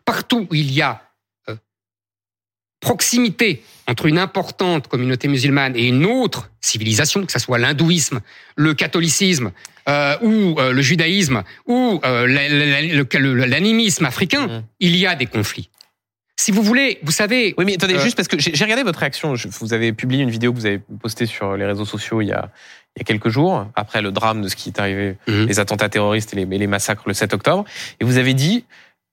partout 0.07 0.49
où 0.51 0.55
il 0.55 0.73
y 0.73 0.81
a 0.81 1.08
proximité 2.81 3.63
entre 3.87 4.07
une 4.07 4.19
importante 4.19 4.87
communauté 4.87 5.29
musulmane 5.29 5.75
et 5.75 5.87
une 5.87 6.05
autre 6.05 6.51
civilisation, 6.61 7.25
que 7.25 7.33
ce 7.33 7.39
soit 7.39 7.59
l'hindouisme, 7.59 8.21
le 8.57 8.75
catholicisme 8.75 9.53
euh, 9.89 10.17
ou 10.21 10.61
euh, 10.61 10.73
le 10.73 10.83
judaïsme 10.83 11.43
ou 11.67 12.01
euh, 12.05 12.27
l'animisme 12.27 14.05
africain, 14.05 14.47
mmh. 14.47 14.63
il 14.81 14.97
y 14.97 15.07
a 15.07 15.15
des 15.15 15.27
conflits. 15.27 15.71
Si 16.37 16.53
vous 16.53 16.63
voulez, 16.63 16.99
vous 17.03 17.11
savez. 17.11 17.55
Oui, 17.59 17.65
mais 17.65 17.75
attendez, 17.75 17.99
juste 17.99 18.17
parce 18.17 18.29
que 18.29 18.39
j'ai 18.39 18.63
regardé 18.63 18.85
votre 18.85 19.01
réaction. 19.01 19.35
Vous 19.61 19.73
avez 19.73 19.93
publié 19.93 20.23
une 20.23 20.31
vidéo 20.31 20.53
que 20.53 20.59
vous 20.59 20.67
avez 20.67 20.79
postée 20.79 21.27
sur 21.27 21.57
les 21.57 21.65
réseaux 21.65 21.85
sociaux 21.85 22.21
il 22.21 22.29
y 22.29 22.33
a, 22.33 22.53
il 22.95 23.01
y 23.01 23.03
a 23.03 23.05
quelques 23.05 23.29
jours, 23.29 23.67
après 23.75 24.03
le 24.03 24.13
drame 24.13 24.43
de 24.43 24.49
ce 24.49 24.55
qui 24.55 24.69
est 24.69 24.79
arrivé, 24.79 25.17
mmh. 25.27 25.47
les 25.47 25.59
attentats 25.59 25.89
terroristes 25.89 26.35
et 26.35 26.37
les, 26.37 26.59
les, 26.59 26.67
massacres 26.69 27.05
le 27.07 27.15
7 27.15 27.35
octobre. 27.35 27.65
Et 27.99 28.05
vous 28.05 28.19
avez 28.19 28.35
dit 28.35 28.65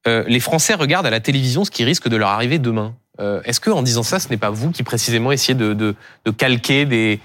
les 0.06 0.40
Français 0.40 0.76
regardent 0.76 1.08
à 1.08 1.10
la 1.10 1.20
télévision 1.20 1.66
ce 1.66 1.72
qui 1.72 1.84
risque 1.84 2.10
de 2.10 2.16
leur 2.16 2.30
arriver 2.30 2.60
demain. 2.60 2.96
Euh, 3.20 3.42
est-ce 3.44 3.60
que 3.60 3.70
en 3.70 3.82
disant 3.82 4.04
ça, 4.04 4.20
ce 4.20 4.30
n'est 4.30 4.38
pas 4.38 4.50
vous 4.50 4.72
qui 4.72 4.84
précisément 4.84 5.32
essayez 5.32 5.56
de, 5.56 5.74
de, 5.74 5.96
de 6.26 6.32
calquer 6.32 6.86
des, 6.86 7.20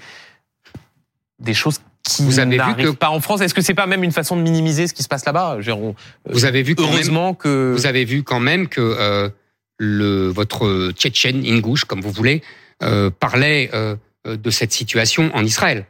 des 1.39 1.53
choses 1.53 1.81
qui 2.03 2.23
vous 2.23 2.39
avez 2.39 2.57
vu 2.57 2.75
que... 2.75 2.91
pas 2.91 3.09
en 3.09 3.19
France? 3.19 3.41
Est-ce 3.41 3.53
que 3.53 3.61
c'est 3.61 3.73
pas 3.73 3.87
même 3.87 4.03
une 4.03 4.11
façon 4.11 4.35
de 4.35 4.41
minimiser 4.41 4.87
ce 4.87 4.93
qui 4.93 5.03
se 5.03 5.07
passe 5.07 5.25
là-bas 5.25 5.57
Jérôme? 5.59 5.93
Vous 6.29 6.45
avez 6.45 6.63
vu 6.63 6.75
heureusement 6.77 7.33
que 7.33 7.73
vous 7.75 7.85
avez 7.85 8.05
vu 8.05 8.23
quand 8.23 8.39
même 8.39 8.67
que 8.67 8.81
euh, 8.81 9.29
le 9.77 10.27
votre 10.29 10.91
Tchétchène 10.91 11.45
Ingouche, 11.45 11.85
comme 11.85 12.01
vous 12.01 12.11
voulez, 12.11 12.41
euh, 12.83 13.09
parlait 13.09 13.69
euh, 13.73 13.95
de 14.25 14.49
cette 14.49 14.71
situation 14.71 15.29
en 15.33 15.43
Israël. 15.43 15.85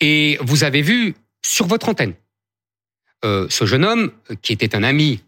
Et 0.00 0.38
vous 0.42 0.64
avez 0.64 0.82
vu 0.82 1.14
sur 1.42 1.66
votre 1.66 1.88
antenne 1.88 2.14
euh, 3.24 3.46
ce 3.48 3.64
jeune 3.64 3.84
homme 3.84 4.12
qui 4.42 4.52
était 4.52 4.74
un 4.74 4.82
ami 4.82 5.22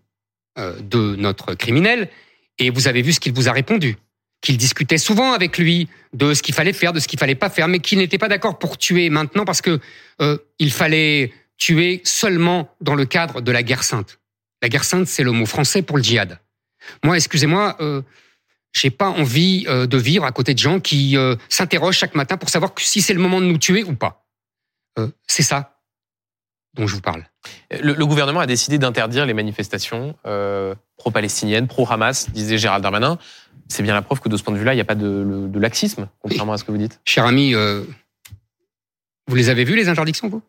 de 0.56 1.16
notre 1.16 1.54
criminel 1.54 2.10
et 2.58 2.70
vous 2.70 2.88
avez 2.88 3.02
vu 3.02 3.12
ce 3.12 3.20
qu'il 3.20 3.32
vous 3.32 3.48
a 3.48 3.52
répondu. 3.52 3.96
Qu'il 4.40 4.56
discutait 4.56 4.98
souvent 4.98 5.32
avec 5.32 5.56
lui 5.56 5.88
de 6.12 6.34
ce 6.34 6.42
qu'il 6.42 6.54
fallait 6.54 6.72
faire, 6.72 6.92
de 6.92 7.00
ce 7.00 7.06
qu'il 7.06 7.18
fallait 7.18 7.36
pas 7.36 7.48
faire, 7.48 7.68
mais 7.68 7.78
qu'il 7.78 7.98
n'était 7.98 8.18
pas 8.18 8.28
d'accord 8.28 8.58
pour 8.58 8.76
tuer 8.76 9.08
maintenant 9.08 9.44
parce 9.44 9.62
que 9.62 9.78
euh, 10.20 10.38
il 10.58 10.72
fallait 10.72 11.32
tuer 11.58 12.00
seulement 12.04 12.74
dans 12.80 12.96
le 12.96 13.04
cadre 13.04 13.40
de 13.40 13.52
la 13.52 13.62
guerre 13.62 13.84
sainte. 13.84 14.18
La 14.62 14.68
guerre 14.68 14.84
sainte, 14.84 15.06
c'est 15.06 15.22
le 15.22 15.32
mot 15.32 15.46
français 15.46 15.82
pour 15.82 15.96
le 15.96 16.02
djihad. 16.02 16.40
Moi, 17.04 17.16
excusez-moi, 17.16 17.76
euh, 17.80 18.02
j'ai 18.72 18.90
pas 18.90 19.08
envie 19.08 19.64
euh, 19.68 19.86
de 19.86 19.98
vivre 19.98 20.24
à 20.24 20.32
côté 20.32 20.54
de 20.54 20.58
gens 20.58 20.80
qui 20.80 21.16
euh, 21.16 21.36
s'interrogent 21.48 21.98
chaque 21.98 22.14
matin 22.14 22.36
pour 22.36 22.48
savoir 22.48 22.72
si 22.78 23.00
c'est 23.02 23.14
le 23.14 23.20
moment 23.20 23.40
de 23.40 23.46
nous 23.46 23.58
tuer 23.58 23.84
ou 23.84 23.94
pas. 23.94 24.26
C'est 25.26 25.42
ça 25.42 25.71
dont 26.74 26.86
je 26.86 26.94
vous 26.94 27.00
parle. 27.00 27.24
Le, 27.70 27.92
le 27.94 28.06
gouvernement 28.06 28.40
a 28.40 28.46
décidé 28.46 28.78
d'interdire 28.78 29.26
les 29.26 29.34
manifestations 29.34 30.14
euh, 30.26 30.74
pro-palestiniennes, 30.96 31.66
pro-Hamas, 31.66 32.30
disait 32.30 32.58
Gérald 32.58 32.82
Darmanin. 32.82 33.18
C'est 33.68 33.82
bien 33.82 33.94
la 33.94 34.02
preuve 34.02 34.20
que 34.20 34.28
de 34.28 34.36
ce 34.36 34.42
point 34.42 34.54
de 34.54 34.58
vue-là, 34.58 34.72
il 34.72 34.76
n'y 34.76 34.82
a 34.82 34.86
pas 34.86 34.94
de, 34.94 35.48
de, 35.48 35.58
laxisme, 35.58 36.08
contrairement 36.20 36.52
à 36.52 36.58
ce 36.58 36.64
que 36.64 36.70
vous 36.70 36.78
dites. 36.78 37.00
Cher 37.04 37.24
ami, 37.24 37.54
euh, 37.54 37.84
vous 39.28 39.34
les 39.34 39.48
avez 39.48 39.64
vues, 39.64 39.76
les 39.76 39.88
interdictions, 39.88 40.28
vous? 40.28 40.42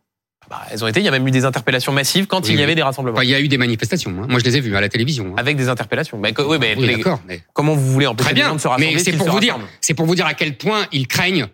Bah, 0.49 0.61
elles 0.71 0.83
ont 0.83 0.87
été. 0.87 0.99
Il 0.99 1.05
y 1.05 1.07
a 1.07 1.11
même 1.11 1.25
eu 1.25 1.31
des 1.31 1.45
interpellations 1.45 1.93
massives 1.93 2.27
quand 2.27 2.49
il 2.49 2.59
y 2.59 2.63
avait 2.63 2.75
des 2.75 2.83
rassemblements. 2.83 3.15
Bah, 3.15 3.23
il 3.23 3.29
y 3.29 3.35
a 3.35 3.39
eu 3.39 3.47
des 3.47 3.57
manifestations. 3.57 4.11
Hein. 4.11 4.27
Moi, 4.29 4.39
je 4.39 4.43
les 4.43 4.57
ai 4.57 4.59
vues 4.59 4.75
à 4.75 4.81
la 4.81 4.89
télévision. 4.89 5.27
Hein. 5.27 5.35
Avec 5.37 5.55
des 5.55 5.69
interpellations. 5.69 6.17
Mais, 6.17 6.33
oui, 6.37 6.57
mais, 6.59 6.75
d'accord. 6.75 7.21
Comment 7.53 7.75
vous 7.75 7.91
voulez 7.91 8.07
empêcher 8.07 8.25
Très 8.25 8.35
bien, 8.35 8.53
de 8.53 8.59
se 8.59 8.67
rassembler 8.67 8.95
Mais 8.95 8.99
c'est 8.99 9.13
pour 9.13 9.29
vous 9.29 9.39
dire, 9.39 9.57
c'est 9.79 9.93
pour 9.93 10.05
vous 10.05 10.15
dire 10.15 10.25
à 10.25 10.33
quel 10.33 10.57
point 10.57 10.85
ils 10.91 11.07
craignent 11.07 11.47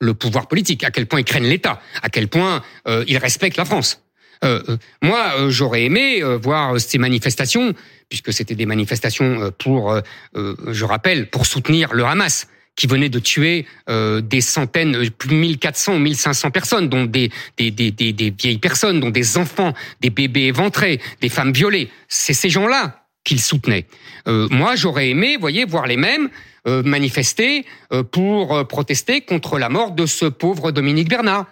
le 0.00 0.14
pouvoir 0.14 0.48
politique, 0.48 0.82
à 0.82 0.90
quel 0.90 1.06
point 1.06 1.20
ils 1.20 1.24
craignent 1.24 1.46
l'État, 1.46 1.80
à 2.02 2.08
quel 2.08 2.28
point 2.28 2.62
euh, 2.88 3.04
ils 3.06 3.18
respectent 3.18 3.56
la 3.56 3.64
France. 3.64 4.01
Euh, 4.44 4.62
euh, 4.68 4.76
moi, 5.02 5.34
euh, 5.38 5.50
j'aurais 5.50 5.84
aimé 5.84 6.22
voir 6.42 6.80
ces 6.80 6.98
manifestations, 6.98 7.74
puisque 8.08 8.32
c'était 8.32 8.54
des 8.54 8.66
manifestations 8.66 9.50
pour, 9.58 9.98
je 10.34 10.84
rappelle, 10.84 11.30
pour 11.30 11.46
soutenir 11.46 11.92
le 11.94 12.04
Hamas 12.04 12.46
qui 12.74 12.86
venait 12.86 13.08
de 13.08 13.18
tuer 13.18 13.66
des 13.88 14.40
centaines, 14.40 15.10
plus 15.10 15.28
de 15.28 15.34
1400 15.34 15.94
ou 15.94 15.98
1500 15.98 16.50
personnes, 16.50 16.88
dont 16.88 17.04
des, 17.04 17.30
des, 17.56 17.70
des, 17.70 17.90
des, 17.90 18.30
vieilles 18.30 18.58
personnes, 18.58 19.00
dont 19.00 19.10
des 19.10 19.38
enfants, 19.38 19.72
des 20.00 20.10
bébés 20.10 20.44
éventrés, 20.44 21.00
des 21.20 21.28
femmes 21.28 21.52
violées. 21.52 21.90
C'est 22.08 22.34
ces 22.34 22.50
gens-là 22.50 23.04
qu'il 23.24 23.40
soutenait. 23.40 23.86
Euh, 24.26 24.48
moi, 24.50 24.74
j'aurais 24.76 25.10
aimé, 25.10 25.36
voyez, 25.40 25.64
voir 25.64 25.86
les 25.86 25.96
mêmes 25.96 26.28
manifester 26.64 27.66
pour 28.12 28.68
protester 28.68 29.20
contre 29.20 29.58
la 29.58 29.68
mort 29.68 29.90
de 29.90 30.06
ce 30.06 30.26
pauvre 30.26 30.70
Dominique 30.70 31.08
Bernard. 31.08 31.46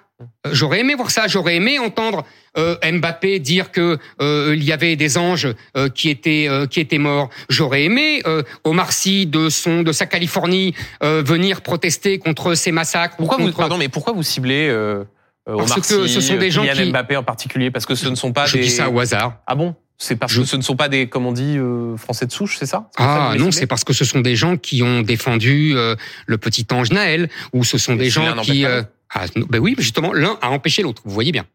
J'aurais 0.51 0.81
aimé 0.81 0.95
voir 0.95 1.11
ça. 1.11 1.27
J'aurais 1.27 1.57
aimé 1.57 1.79
entendre 1.79 2.25
euh, 2.59 2.77
Mbappé 2.85 3.39
dire 3.39 3.71
que 3.71 3.99
euh, 4.21 4.55
il 4.57 4.65
y 4.65 4.73
avait 4.73 4.97
des 4.97 5.19
anges 5.19 5.49
euh, 5.77 5.89
qui 5.89 6.09
étaient 6.11 6.49
qui 6.71 6.81
étaient 6.81 6.99
morts. 6.99 7.31
J'aurais 7.49 7.85
aimé 7.85 8.23
Omar 8.65 8.93
Sy 8.93 9.27
de 9.27 9.49
son 9.49 9.83
de 9.83 9.93
sa 9.93 10.07
Californie 10.07 10.75
venir 11.03 11.63
protester 11.63 12.19
contre 12.19 12.55
ces 12.55 12.73
massacres. 12.73 13.17
Pourquoi 13.17 13.39
vous 13.39 13.53
pardon 13.53 13.79
mais 13.79 13.89
pourquoi 13.89 14.13
vous 14.13 14.23
ciblez 14.23 14.71
Omar 15.47 15.67
parce 15.67 15.89
que 15.89 16.07
ce 16.07 16.21
sont 16.21 16.37
des 16.37 16.51
gens 16.51 16.65
qui 16.67 16.91
Mbappé 16.91 17.17
en 17.17 17.23
particulier 17.23 17.71
parce 17.71 17.87
que 17.87 17.95
ce 17.95 18.09
ne 18.09 18.15
sont 18.15 18.33
pas 18.33 18.47
je 18.47 18.57
des 18.57 18.63
dis 18.65 18.71
ça 18.71 18.91
au 18.91 18.99
hasard. 18.99 19.39
Ah 19.47 19.55
bon? 19.55 19.75
C'est 20.03 20.17
parce 20.17 20.35
que 20.35 20.45
ce 20.45 20.57
ne 20.57 20.63
sont 20.63 20.77
pas 20.77 20.89
des, 20.89 21.09
comme 21.09 21.27
on 21.27 21.33
dit, 21.33 21.59
français 21.99 22.25
de 22.25 22.33
souche, 22.33 22.57
c'est 22.59 22.65
ça? 22.65 22.89
Ah 22.97 23.35
non, 23.39 23.51
c'est 23.51 23.67
parce 23.67 23.85
que 23.85 23.93
ce 23.93 24.07
sont 24.07 24.21
des 24.21 24.35
gens 24.35 24.57
qui 24.57 24.83
ont 24.83 25.03
défendu 25.03 25.75
le 26.27 26.39
petit 26.39 26.67
ange 26.73 26.91
Naël, 26.91 27.29
ou 27.53 27.65
ce 27.65 27.77
sont 27.77 27.97
des 27.97 28.09
gens 28.09 28.35
qui... 28.41 28.65
ah, 29.13 29.27
ben 29.35 29.59
oui, 29.59 29.75
justement, 29.79 30.13
l'un 30.13 30.39
a 30.41 30.51
empêché 30.51 30.83
l'autre, 30.83 31.03
vous 31.05 31.13
voyez 31.13 31.33
bien. 31.33 31.47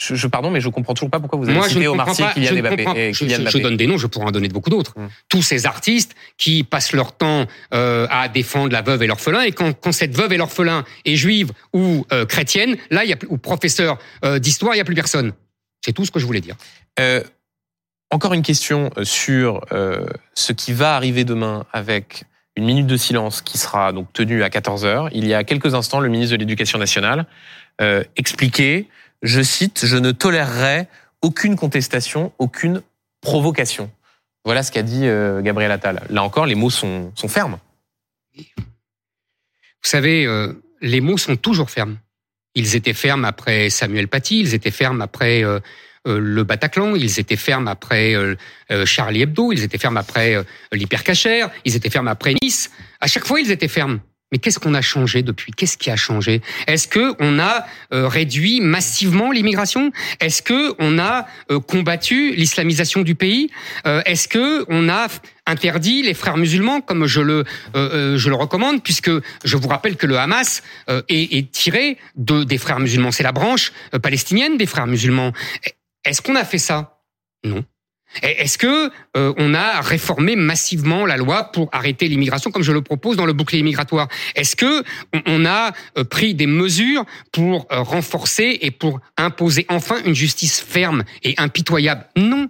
Je, 0.00 0.14
je, 0.14 0.26
pardon, 0.28 0.50
mais 0.50 0.62
je 0.62 0.68
comprends 0.70 0.94
toujours 0.94 1.10
pas 1.10 1.20
pourquoi 1.20 1.38
vous 1.38 1.44
avez 1.44 1.58
Moi, 1.58 1.68
cité 1.68 1.86
Omar 1.86 2.14
Sy, 2.14 2.22
Kylian 2.32 2.62
Mbappé. 2.62 3.12
Je, 3.12 3.26
je, 3.26 3.58
donne 3.58 3.76
des 3.76 3.86
noms, 3.86 3.98
je 3.98 4.06
pourrais 4.06 4.26
en 4.26 4.30
donner 4.30 4.48
beaucoup 4.48 4.70
d'autres. 4.70 4.94
Hum. 4.96 5.10
Tous 5.28 5.42
ces 5.42 5.66
artistes 5.66 6.14
qui 6.38 6.64
passent 6.64 6.92
leur 6.92 7.12
temps 7.12 7.46
euh, 7.74 8.06
à 8.08 8.28
défendre 8.28 8.72
la 8.72 8.80
veuve 8.80 9.02
et 9.02 9.06
l'orphelin, 9.06 9.42
et 9.42 9.52
quand, 9.52 9.78
quand 9.78 9.92
cette 9.92 10.16
veuve 10.16 10.32
et 10.32 10.38
l'orphelin 10.38 10.86
est 11.04 11.16
juive 11.16 11.52
ou 11.74 12.06
euh, 12.12 12.24
chrétienne, 12.24 12.78
là, 12.90 13.04
il 13.04 13.10
y 13.10 13.12
a 13.12 13.16
ou 13.28 13.36
professeur 13.36 13.98
euh, 14.24 14.38
d'histoire, 14.38 14.74
il 14.74 14.78
y 14.78 14.80
a 14.80 14.84
plus 14.84 14.94
personne. 14.94 15.32
C'est 15.84 15.92
tout 15.92 16.06
ce 16.06 16.10
que 16.10 16.18
je 16.18 16.24
voulais 16.24 16.40
dire. 16.40 16.56
Euh, 16.98 17.22
encore 18.10 18.34
une 18.34 18.42
question 18.42 18.90
euh, 18.96 19.04
sur 19.04 19.64
euh, 19.72 20.06
ce 20.34 20.52
qui 20.52 20.72
va 20.72 20.96
arriver 20.96 21.24
demain 21.24 21.64
avec 21.72 22.24
une 22.60 22.66
minute 22.66 22.86
de 22.86 22.96
silence 22.96 23.42
qui 23.42 23.58
sera 23.58 23.92
donc 23.92 24.12
tenue 24.12 24.42
à 24.42 24.50
14 24.50 24.84
heures. 24.84 25.08
Il 25.12 25.26
y 25.26 25.34
a 25.34 25.44
quelques 25.44 25.74
instants, 25.74 26.00
le 26.00 26.08
ministre 26.08 26.36
de 26.36 26.40
l'Éducation 26.40 26.78
nationale 26.78 27.26
expliquait 28.16 28.86
je 29.22 29.42
cite, 29.42 29.86
je 29.86 29.96
ne 29.96 30.12
tolérerai 30.12 30.86
aucune 31.22 31.56
contestation, 31.56 32.32
aucune 32.38 32.82
provocation. 33.20 33.90
Voilà 34.44 34.62
ce 34.62 34.72
qu'a 34.72 34.82
dit 34.82 35.06
euh, 35.06 35.42
Gabriel 35.42 35.70
Attal. 35.70 36.02
Là 36.08 36.22
encore, 36.22 36.46
les 36.46 36.54
mots 36.54 36.70
sont, 36.70 37.12
sont 37.14 37.28
fermes. 37.28 37.58
Vous 38.36 39.88
savez, 39.88 40.24
euh, 40.24 40.54
les 40.80 41.00
mots 41.00 41.18
sont 41.18 41.36
toujours 41.36 41.70
fermes. 41.70 41.98
Ils 42.54 42.74
étaient 42.74 42.94
fermes 42.94 43.24
après 43.24 43.70
Samuel 43.70 44.08
Paty, 44.08 44.40
ils 44.40 44.54
étaient 44.54 44.70
fermes 44.70 45.02
après 45.02 45.44
euh, 45.44 45.60
le 46.06 46.42
Bataclan, 46.44 46.94
ils 46.94 47.20
étaient 47.20 47.36
fermes 47.36 47.68
après 47.68 48.14
Charlie 48.84 49.22
Hebdo, 49.22 49.52
ils 49.52 49.62
étaient 49.62 49.78
fermes 49.78 49.96
après 49.96 50.36
l'hypercachère, 50.72 51.50
ils 51.64 51.76
étaient 51.76 51.90
fermes 51.90 52.08
après 52.08 52.34
Nice. 52.42 52.70
À 53.00 53.06
chaque 53.06 53.26
fois, 53.26 53.40
ils 53.40 53.50
étaient 53.50 53.68
fermes. 53.68 54.00
Mais 54.32 54.38
qu'est-ce 54.38 54.60
qu'on 54.60 54.74
a 54.74 54.80
changé 54.80 55.22
depuis? 55.22 55.52
Qu'est-ce 55.52 55.76
qui 55.76 55.90
a 55.90 55.96
changé? 55.96 56.40
Est-ce 56.68 56.86
que 56.86 57.14
on 57.18 57.38
a 57.40 57.66
euh, 57.92 58.06
réduit 58.06 58.60
massivement 58.60 59.32
l'immigration? 59.32 59.90
Est-ce 60.20 60.42
que 60.42 60.74
on 60.78 60.98
a 60.98 61.26
euh, 61.50 61.58
combattu 61.58 62.32
l'islamisation 62.36 63.02
du 63.02 63.16
pays? 63.16 63.50
Euh, 63.86 64.02
Est-ce 64.06 64.28
que 64.28 64.64
on 64.68 64.88
a 64.88 65.08
interdit 65.46 66.02
les 66.02 66.14
frères 66.14 66.36
musulmans 66.36 66.80
comme 66.80 67.06
je 67.06 67.20
le 67.20 67.44
je 67.74 68.28
le 68.28 68.34
recommande 68.36 68.84
puisque 68.84 69.10
je 69.42 69.56
vous 69.56 69.66
rappelle 69.66 69.96
que 69.96 70.06
le 70.06 70.16
Hamas 70.16 70.62
est, 70.86 71.02
est, 71.08 71.50
tiré 71.50 71.96
de 72.14 72.44
des 72.44 72.58
frères 72.58 72.78
musulmans, 72.78 73.10
c'est 73.10 73.24
la 73.24 73.32
branche 73.32 73.72
palestinienne 74.00 74.58
des 74.58 74.66
frères 74.66 74.86
musulmans. 74.86 75.32
Est-ce 76.04 76.22
qu'on 76.22 76.36
a 76.36 76.44
fait 76.44 76.58
ça? 76.58 77.00
Non. 77.44 77.64
Est-ce 78.22 78.58
que 78.58 78.90
euh, 79.16 79.32
on 79.36 79.54
a 79.54 79.80
réformé 79.80 80.34
massivement 80.34 81.06
la 81.06 81.16
loi 81.16 81.52
pour 81.52 81.68
arrêter 81.72 82.08
l'immigration 82.08 82.50
comme 82.50 82.62
je 82.62 82.72
le 82.72 82.82
propose 82.82 83.16
dans 83.16 83.26
le 83.26 83.32
bouclier 83.32 83.62
migratoire? 83.62 84.08
Est-ce 84.34 84.56
que 84.56 84.82
on 85.26 85.44
a 85.46 85.72
euh, 85.96 86.04
pris 86.04 86.34
des 86.34 86.46
mesures 86.46 87.04
pour 87.30 87.68
euh, 87.70 87.82
renforcer 87.82 88.58
et 88.62 88.72
pour 88.72 89.00
imposer 89.16 89.64
enfin 89.68 90.02
une 90.04 90.14
justice 90.14 90.60
ferme 90.60 91.04
et 91.22 91.34
impitoyable? 91.38 92.06
Non. 92.16 92.48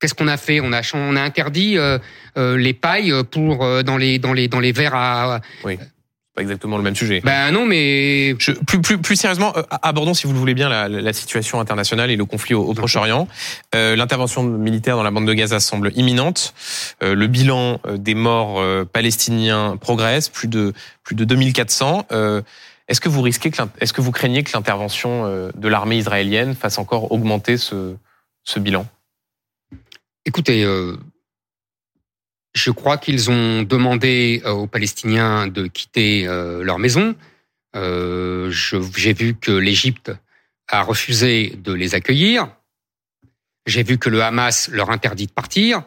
Qu'est-ce 0.00 0.14
qu'on 0.14 0.28
a 0.28 0.36
fait? 0.36 0.60
On 0.60 0.72
a 0.72 0.82
on 0.94 1.16
a 1.16 1.22
interdit 1.22 1.76
les 2.36 2.72
pailles 2.72 3.12
pour 3.32 3.82
dans 3.82 3.96
les 3.96 4.20
dans 4.20 4.32
les 4.32 4.46
dans 4.46 4.60
les 4.60 4.70
verres 4.70 4.94
à 4.94 5.40
exactement 6.40 6.76
le 6.76 6.82
même 6.82 6.96
sujet. 6.96 7.20
Ben 7.24 7.50
non, 7.50 7.66
mais 7.66 8.34
Je, 8.38 8.52
plus, 8.52 8.80
plus, 8.80 8.98
plus 8.98 9.16
sérieusement, 9.16 9.52
euh, 9.56 9.62
abordons 9.82 10.14
si 10.14 10.26
vous 10.26 10.32
le 10.32 10.38
voulez 10.38 10.54
bien 10.54 10.68
la, 10.68 10.88
la 10.88 11.12
situation 11.12 11.60
internationale 11.60 12.10
et 12.10 12.16
le 12.16 12.24
conflit 12.24 12.54
au, 12.54 12.72
Proche-Orient. 12.74 13.28
Euh, 13.74 13.96
L'intervention 13.96 14.42
militaire 14.42 14.96
dans 14.96 15.02
la 15.02 15.10
bande 15.10 15.26
de 15.26 15.32
Gaza 15.32 15.60
semble 15.60 15.92
imminente. 15.96 16.54
Euh, 17.02 17.14
le 17.14 17.26
bilan 17.26 17.80
des 17.96 18.14
morts 18.14 18.62
palestiniens 18.92 19.76
progresse, 19.76 20.28
plus 20.28 20.48
de 20.48 20.72
plus 21.02 21.14
de 21.14 21.24
2400. 21.24 22.06
est-ce 22.88 23.00
que 23.00 23.08
vous 23.08 23.22
risquez 23.22 23.50
que 23.50 23.62
est-ce 23.80 23.92
que 23.92 24.00
vous 24.00 24.12
craignez 24.12 24.42
que 24.42 24.50
l'intervention 24.54 25.50
de 25.54 25.68
l'armée 25.68 25.96
israélienne 25.96 26.54
fasse 26.54 26.78
encore 26.78 27.12
augmenter 27.12 27.56
ce 27.56 27.96
ce 28.44 28.58
bilan? 28.58 28.86
Écoutez, 30.24 30.66
Je 32.58 32.72
crois 32.72 32.98
qu'ils 32.98 33.30
ont 33.30 33.62
demandé 33.62 34.42
aux 34.44 34.66
Palestiniens 34.66 35.46
de 35.46 35.68
quitter 35.68 36.24
leur 36.24 36.80
maison. 36.80 37.14
J'ai 37.72 39.12
vu 39.12 39.36
que 39.36 39.52
l'Égypte 39.52 40.10
a 40.66 40.82
refusé 40.82 41.50
de 41.56 41.72
les 41.72 41.94
accueillir. 41.94 42.48
J'ai 43.66 43.84
vu 43.84 43.96
que 43.96 44.08
le 44.08 44.22
Hamas 44.24 44.70
leur 44.70 44.90
interdit 44.90 45.28
de 45.28 45.32
partir 45.32 45.84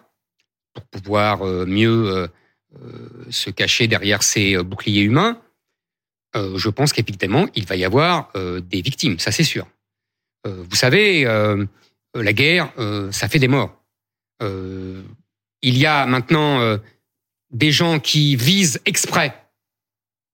pour 0.73 0.85
pouvoir 0.85 1.43
mieux 1.43 2.29
se 3.29 3.49
cacher 3.49 3.87
derrière 3.87 4.23
ces 4.23 4.55
boucliers 4.63 5.01
humains. 5.01 5.41
Je 6.33 6.69
pense 6.69 6.93
qu'effectivement, 6.93 7.47
il 7.53 7.65
va 7.65 7.75
y 7.75 7.83
avoir 7.83 8.31
des 8.33 8.81
victimes, 8.81 9.19
ça 9.19 9.33
c'est 9.33 9.43
sûr. 9.43 9.67
Vous 10.45 10.75
savez, 10.75 11.25
la 12.15 12.33
guerre, 12.33 12.71
ça 13.11 13.27
fait 13.27 13.39
des 13.39 13.49
morts. 13.49 13.77
Il 15.61 15.77
y 15.77 15.85
a 15.85 16.05
maintenant 16.05 16.59
euh, 16.59 16.77
des 17.51 17.71
gens 17.71 17.99
qui 17.99 18.35
visent 18.35 18.81
exprès 18.85 19.35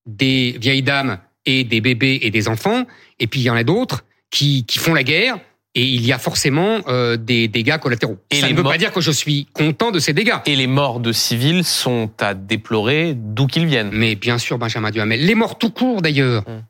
des 0.06 0.56
vieilles 0.58 0.82
dames 0.82 1.18
et 1.44 1.64
des 1.64 1.80
bébés 1.80 2.18
et 2.22 2.30
des 2.30 2.48
enfants, 2.48 2.86
et 3.18 3.26
puis 3.26 3.40
il 3.40 3.44
y 3.44 3.50
en 3.50 3.56
a 3.56 3.64
d'autres 3.64 4.04
qui, 4.30 4.64
qui 4.64 4.78
font 4.78 4.94
la 4.94 5.02
guerre 5.02 5.38
et 5.74 5.84
il 5.84 6.04
y 6.04 6.12
a 6.12 6.18
forcément 6.18 6.80
euh, 6.88 7.16
des 7.16 7.46
dégâts 7.46 7.78
collatéraux. 7.78 8.18
Et 8.30 8.40
Ça 8.40 8.48
ne 8.48 8.54
veut 8.54 8.62
pas 8.62 8.78
dire 8.78 8.92
que 8.92 9.00
je 9.00 9.10
suis 9.10 9.46
content 9.52 9.90
de 9.90 10.00
ces 10.00 10.12
dégâts. 10.12 10.38
Et 10.46 10.56
les 10.56 10.66
morts 10.66 10.98
de 10.98 11.12
civils 11.12 11.64
sont 11.64 12.10
à 12.18 12.34
déplorer 12.34 13.14
d'où 13.14 13.46
qu'ils 13.46 13.66
viennent. 13.66 13.90
Mais 13.92 14.14
bien 14.14 14.38
sûr, 14.38 14.58
Benjamin 14.58 14.90
Duhamel. 14.90 15.24
Les 15.24 15.34
morts 15.34 15.58
tout 15.58 15.70
court 15.70 16.02
d'ailleurs. 16.02 16.44
Hum. 16.48 16.62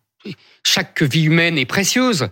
Chaque 0.64 1.02
vie 1.02 1.24
humaine 1.24 1.56
est 1.56 1.64
précieuse 1.64 2.28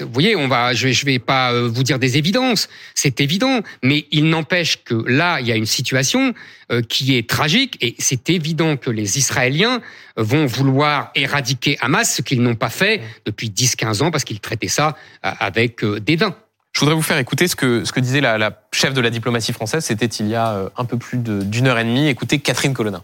vous 0.00 0.12
voyez, 0.12 0.36
on 0.36 0.48
va, 0.48 0.74
je 0.74 0.88
je 0.88 1.06
vais 1.06 1.18
pas 1.18 1.52
euh, 1.52 1.68
vous 1.68 1.82
dire 1.82 1.98
des 1.98 2.18
évidences, 2.18 2.68
c'est 2.94 3.20
évident, 3.20 3.60
mais 3.82 4.06
il 4.10 4.28
n'empêche 4.28 4.84
que 4.84 4.94
là, 5.08 5.40
il 5.40 5.46
y 5.46 5.52
a 5.52 5.56
une 5.56 5.66
situation 5.66 6.34
euh, 6.70 6.82
qui 6.82 7.16
est 7.16 7.28
tragique 7.28 7.78
et 7.80 7.94
c'est 7.98 8.30
évident 8.30 8.76
que 8.76 8.90
les 8.90 9.18
Israéliens 9.18 9.80
vont 10.16 10.46
vouloir 10.46 11.10
éradiquer 11.14 11.78
Hamas, 11.80 12.14
ce 12.14 12.22
qu'ils 12.22 12.42
n'ont 12.42 12.54
pas 12.54 12.68
fait 12.68 13.00
depuis 13.24 13.48
10-15 13.48 14.02
ans 14.02 14.10
parce 14.10 14.24
qu'ils 14.24 14.40
traitaient 14.40 14.68
ça 14.68 14.96
euh, 15.24 15.30
avec 15.40 15.84
dédain. 15.84 16.36
Je 16.72 16.80
voudrais 16.80 16.94
vous 16.94 17.02
faire 17.02 17.18
écouter 17.18 17.48
ce 17.48 17.56
que, 17.56 17.84
ce 17.84 17.92
que 17.92 18.00
disait 18.00 18.20
la, 18.20 18.38
la 18.38 18.62
chef 18.72 18.94
de 18.94 19.00
la 19.00 19.10
diplomatie 19.10 19.52
française, 19.52 19.84
c'était 19.84 20.06
il 20.06 20.28
y 20.28 20.34
a 20.34 20.70
un 20.76 20.84
peu 20.86 20.96
plus 20.96 21.18
d'une 21.18 21.66
heure 21.66 21.78
et 21.78 21.84
demie. 21.84 22.08
Écoutez 22.08 22.38
Catherine 22.38 22.72
Colonna. 22.72 23.02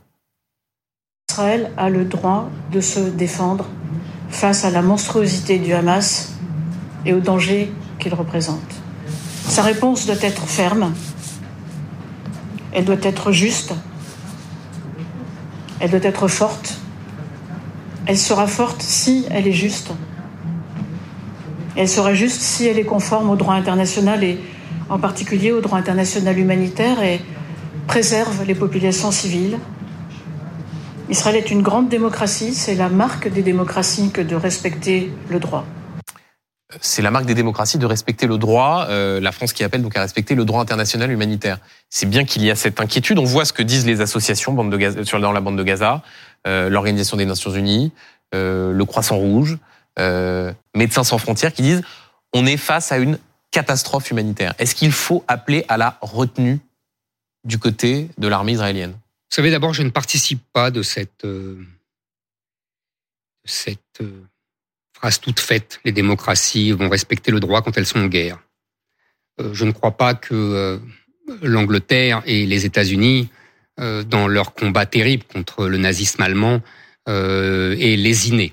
Israël 1.31 1.71
a 1.77 1.91
le 1.91 2.07
droit 2.07 2.51
de 2.73 2.81
se 2.81 3.01
défendre 3.01 3.67
face 4.31 4.65
à 4.65 4.71
la 4.71 4.81
monstruosité 4.81 5.59
du 5.59 5.75
Hamas 5.75 6.38
et 7.05 7.13
au 7.13 7.21
danger 7.21 7.73
qu'il 7.99 8.15
représente. 8.15 8.75
Sa 9.47 9.63
réponse 9.63 10.07
doit 10.07 10.17
être 10.21 10.47
ferme, 10.47 10.93
elle 12.73 12.85
doit 12.85 12.97
être 13.03 13.33
juste, 13.33 13.75
elle 15.81 15.91
doit 15.91 16.01
être 16.03 16.29
forte. 16.29 16.79
Elle 18.07 18.19
sera 18.19 18.47
forte 18.47 18.83
si 18.83 19.27
elle 19.31 19.47
est 19.47 19.53
juste. 19.53 19.91
Elle 21.77 21.89
sera 21.89 22.15
juste 22.15 22.41
si 22.41 22.67
elle 22.67 22.79
est 22.79 22.85
conforme 22.85 23.31
au 23.31 23.37
droit 23.37 23.55
international 23.55 24.25
et 24.25 24.41
en 24.89 24.99
particulier 24.99 25.53
au 25.53 25.61
droit 25.61 25.79
international 25.79 26.39
humanitaire 26.39 27.03
et 27.03 27.21
préserve 27.87 28.45
les 28.47 28.55
populations 28.55 29.11
civiles. 29.11 29.59
Israël 31.11 31.37
est 31.37 31.51
une 31.51 31.63
grande 31.63 31.89
démocratie, 31.89 32.55
c'est 32.55 32.75
la 32.75 32.89
marque 32.89 33.29
des 33.33 33.43
démocraties 33.43 34.11
que 34.11 34.21
de 34.21 34.35
respecter 34.35 35.13
le 35.29 35.39
droit 35.39 35.65
c'est 36.81 37.01
la 37.01 37.11
marque 37.11 37.25
des 37.25 37.35
démocraties 37.35 37.79
de 37.79 37.87
respecter 37.87 38.27
le 38.27 38.37
droit, 38.37 38.87
euh, 38.91 39.21
la 39.21 39.33
France 39.33 39.53
qui 39.53 39.65
appelle 39.65 39.83
donc 39.83 39.97
à 39.97 40.03
respecter 40.03 40.35
le 40.35 40.45
droit 40.45 40.61
international 40.61 41.11
humanitaire. 41.11 41.59
C'est 41.89 42.07
bien 42.07 42.25
qu'il 42.25 42.45
y 42.45 42.51
a 42.51 42.57
cette 42.57 42.81
inquiétude. 42.81 43.19
On 43.19 43.25
voit 43.25 43.47
ce 43.47 43.53
que 43.53 43.63
disent 43.63 43.87
les 43.87 44.01
associations 44.01 44.55
sur, 45.05 45.21
dans 45.21 45.33
la 45.33 45.41
bande 45.41 45.57
de 45.57 45.63
Gaza, 45.63 46.03
euh, 46.47 46.69
l'Organisation 46.69 47.17
des 47.17 47.25
Nations 47.25 47.53
Unies, 47.53 47.93
euh, 48.35 48.73
le 48.73 48.85
Croissant 48.85 49.17
Rouge, 49.17 49.59
Médecins 50.77 51.03
sans 51.03 51.19
frontières, 51.19 51.53
qui 51.53 51.63
disent 51.63 51.83
on 52.33 52.47
est 52.47 52.59
face 52.59 52.93
à 52.93 52.99
une 52.99 53.19
catastrophe 53.51 54.11
humanitaire. 54.11 54.55
Est-ce 54.59 54.77
qu'il 54.77 54.93
faut 54.93 55.25
appeler 55.27 55.65
à 55.69 55.77
la 55.77 55.99
retenue 56.03 56.61
du 57.45 57.59
côté 57.59 58.09
de 58.17 58.29
l'armée 58.29 58.53
israélienne? 58.53 58.93
Vous 58.93 59.35
savez, 59.35 59.51
d'abord, 59.51 59.75
je 59.75 59.83
ne 59.83 59.91
participe 59.91 60.41
pas 60.53 60.71
de 60.71 60.83
cette 60.83 61.27
cette 63.45 64.03
phrase 64.99 65.21
toute 65.21 65.39
faite, 65.39 65.81
les 65.85 65.93
démocraties 65.93 66.73
vont 66.73 66.89
respecter 66.89 67.31
le 67.31 67.39
droit 67.39 67.63
quand 67.63 67.77
elles 67.77 67.87
sont 67.87 68.01
en 68.01 68.07
guerre. 68.07 68.39
Euh, 69.41 69.55
je 69.55 69.65
ne 69.65 69.71
crois 69.71 69.97
pas 69.97 70.15
que 70.15 70.35
euh, 70.35 70.79
l'Angleterre 71.43 72.23
et 72.27 72.47
les 72.47 72.67
États-Unis, 72.67 73.29
euh, 73.79 74.03
dans 74.03 74.27
leur 74.27 74.55
combat 74.55 74.87
terrible 74.87 75.25
contre 75.33 75.67
le 75.67 75.79
nazisme 75.79 76.23
allemand, 76.23 76.61
aient 77.07 77.97
lésiné. 77.97 78.53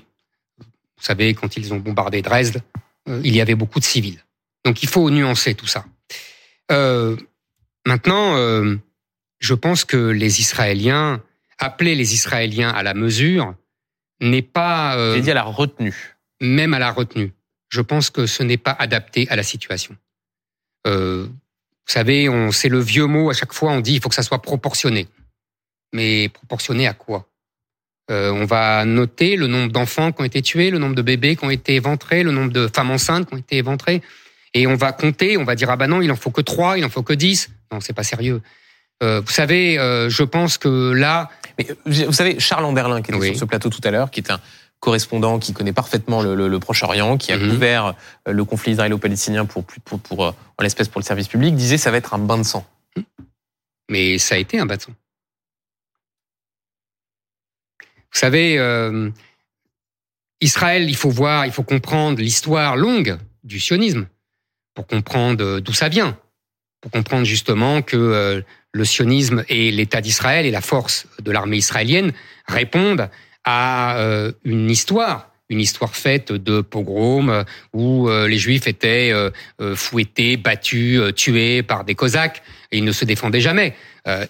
Vous 0.96 1.04
savez, 1.04 1.34
quand 1.34 1.58
ils 1.58 1.74
ont 1.74 1.76
bombardé 1.76 2.22
Dresde, 2.22 2.62
il 3.06 3.36
y 3.36 3.42
avait 3.42 3.54
beaucoup 3.54 3.80
de 3.80 3.84
civils. 3.84 4.18
Donc 4.64 4.82
il 4.82 4.88
faut 4.88 5.10
nuancer 5.10 5.54
tout 5.54 5.66
ça. 5.66 5.84
maintenant, 7.84 8.34
je 9.40 9.54
pense 9.54 9.84
que 9.84 9.98
les 9.98 10.40
Israéliens, 10.40 11.22
appeler 11.58 11.94
les 11.94 12.14
Israéliens 12.14 12.70
à 12.70 12.82
la 12.82 12.94
mesure, 12.94 13.54
n'est 14.22 14.40
pas... 14.40 14.96
J'ai 15.14 15.20
dit 15.20 15.30
à 15.30 15.34
la 15.34 15.42
retenue 15.42 16.15
même 16.40 16.74
à 16.74 16.78
la 16.78 16.90
retenue. 16.90 17.32
Je 17.68 17.80
pense 17.80 18.10
que 18.10 18.26
ce 18.26 18.42
n'est 18.42 18.58
pas 18.58 18.76
adapté 18.78 19.26
à 19.28 19.36
la 19.36 19.42
situation. 19.42 19.96
Euh, 20.86 21.26
vous 21.26 21.92
savez, 21.92 22.28
on 22.28 22.52
c'est 22.52 22.68
le 22.68 22.80
vieux 22.80 23.06
mot 23.06 23.30
à 23.30 23.34
chaque 23.34 23.52
fois. 23.52 23.72
On 23.72 23.80
dit 23.80 23.94
il 23.94 24.00
faut 24.00 24.08
que 24.08 24.14
ça 24.14 24.22
soit 24.22 24.42
proportionné. 24.42 25.08
Mais 25.92 26.28
proportionné 26.28 26.86
à 26.86 26.94
quoi? 26.94 27.28
Euh, 28.10 28.30
On 28.30 28.44
va 28.44 28.84
noter 28.84 29.36
le 29.36 29.46
nombre 29.46 29.72
d'enfants 29.72 30.12
qui 30.12 30.20
ont 30.20 30.24
été 30.24 30.42
tués, 30.42 30.70
le 30.70 30.78
nombre 30.78 30.94
de 30.94 31.02
bébés 31.02 31.36
qui 31.36 31.44
ont 31.44 31.50
été 31.50 31.74
éventrés, 31.74 32.22
le 32.22 32.32
nombre 32.32 32.52
de 32.52 32.68
femmes 32.72 32.90
enceintes 32.90 33.28
qui 33.28 33.34
ont 33.34 33.38
été 33.38 33.56
éventrées, 33.56 34.02
et 34.54 34.66
on 34.66 34.74
va 34.74 34.92
compter. 34.92 35.36
On 35.36 35.44
va 35.44 35.54
dire 35.54 35.70
ah 35.70 35.76
bah 35.76 35.86
non, 35.86 36.02
il 36.02 36.10
en 36.12 36.16
faut 36.16 36.30
que 36.30 36.40
trois, 36.40 36.78
il 36.78 36.84
en 36.84 36.88
faut 36.88 37.02
que 37.02 37.12
dix. 37.12 37.50
Non, 37.72 37.80
c'est 37.80 37.92
pas 37.92 38.04
sérieux. 38.04 38.42
Euh, 39.02 39.20
vous 39.20 39.32
savez, 39.32 39.78
euh, 39.78 40.08
je 40.08 40.22
pense 40.22 40.58
que 40.58 40.92
là. 40.92 41.30
Mais, 41.58 41.66
vous 41.84 42.12
savez, 42.12 42.38
Charles 42.38 42.64
Anderlin, 42.64 43.02
qui 43.02 43.12
était 43.12 43.26
sur 43.28 43.36
ce 43.36 43.44
plateau 43.44 43.70
tout 43.70 43.80
à 43.84 43.90
l'heure, 43.90 44.10
qui 44.10 44.20
est 44.20 44.30
un, 44.30 44.40
correspondant 44.80 45.38
qui 45.38 45.52
connaît 45.52 45.72
parfaitement 45.72 46.22
le, 46.22 46.58
Proche-Orient, 46.58 47.16
qui 47.16 47.32
a 47.32 47.38
mhm. 47.38 47.50
couvert 47.50 47.94
euh, 48.28 48.32
le 48.32 48.44
conflit 48.44 48.72
israélo-palestinien 48.72 49.44
pour, 49.46 49.64
pour, 49.64 49.98
pour, 49.98 50.24
euh, 50.24 50.32
en 50.58 50.62
l'espèce 50.62 50.88
pour 50.88 51.00
le 51.00 51.04
service 51.04 51.28
public, 51.28 51.54
disait 51.54 51.78
ça 51.78 51.90
va 51.90 51.96
être 51.96 52.14
un 52.14 52.18
bain 52.18 52.38
de 52.38 52.42
sang. 52.42 52.66
Mhm. 52.96 53.04
Mais 53.90 54.18
ça 54.18 54.34
a 54.34 54.38
été 54.38 54.58
un 54.58 54.66
bain 54.66 54.76
de 54.76 54.82
sang. 54.82 54.92
Vous 58.12 58.20
savez, 58.20 58.58
euh, 58.58 59.10
Israël, 60.40 60.88
il 60.88 60.96
faut 60.96 61.10
voir, 61.10 61.46
il 61.46 61.52
faut 61.52 61.62
comprendre 61.62 62.20
l'histoire 62.20 62.76
longue 62.76 63.18
du 63.44 63.60
sionisme 63.60 64.06
pour 64.74 64.86
comprendre 64.86 65.60
d'où 65.60 65.72
ça 65.72 65.88
vient, 65.88 66.18
pour 66.80 66.90
comprendre 66.90 67.24
justement 67.24 67.82
que 67.82 68.44
le 68.72 68.84
sionisme 68.84 69.44
et 69.48 69.70
l'État 69.70 70.00
d'Israël 70.00 70.46
et 70.46 70.50
la 70.50 70.60
force 70.60 71.06
de 71.20 71.30
l'armée 71.30 71.56
israélienne 71.56 72.12
répondent 72.46 73.08
à 73.46 73.96
euh, 73.98 74.32
une 74.44 74.68
histoire 74.68 75.30
une 75.48 75.60
histoire 75.60 75.94
faite 75.94 76.32
de 76.32 76.60
pogroms 76.60 77.30
euh, 77.30 77.44
où 77.72 78.08
euh, 78.08 78.26
les 78.26 78.36
juifs 78.36 78.66
étaient 78.66 79.12
fouettés, 79.76 80.36
battus, 80.36 81.00
tués 81.14 81.62
par 81.62 81.84
des 81.84 81.94
cosaques 81.94 82.42
et 82.72 82.78
ils 82.78 82.84
ne 82.84 82.90
se 82.92 83.04
défendaient 83.04 83.40
jamais. 83.40 83.74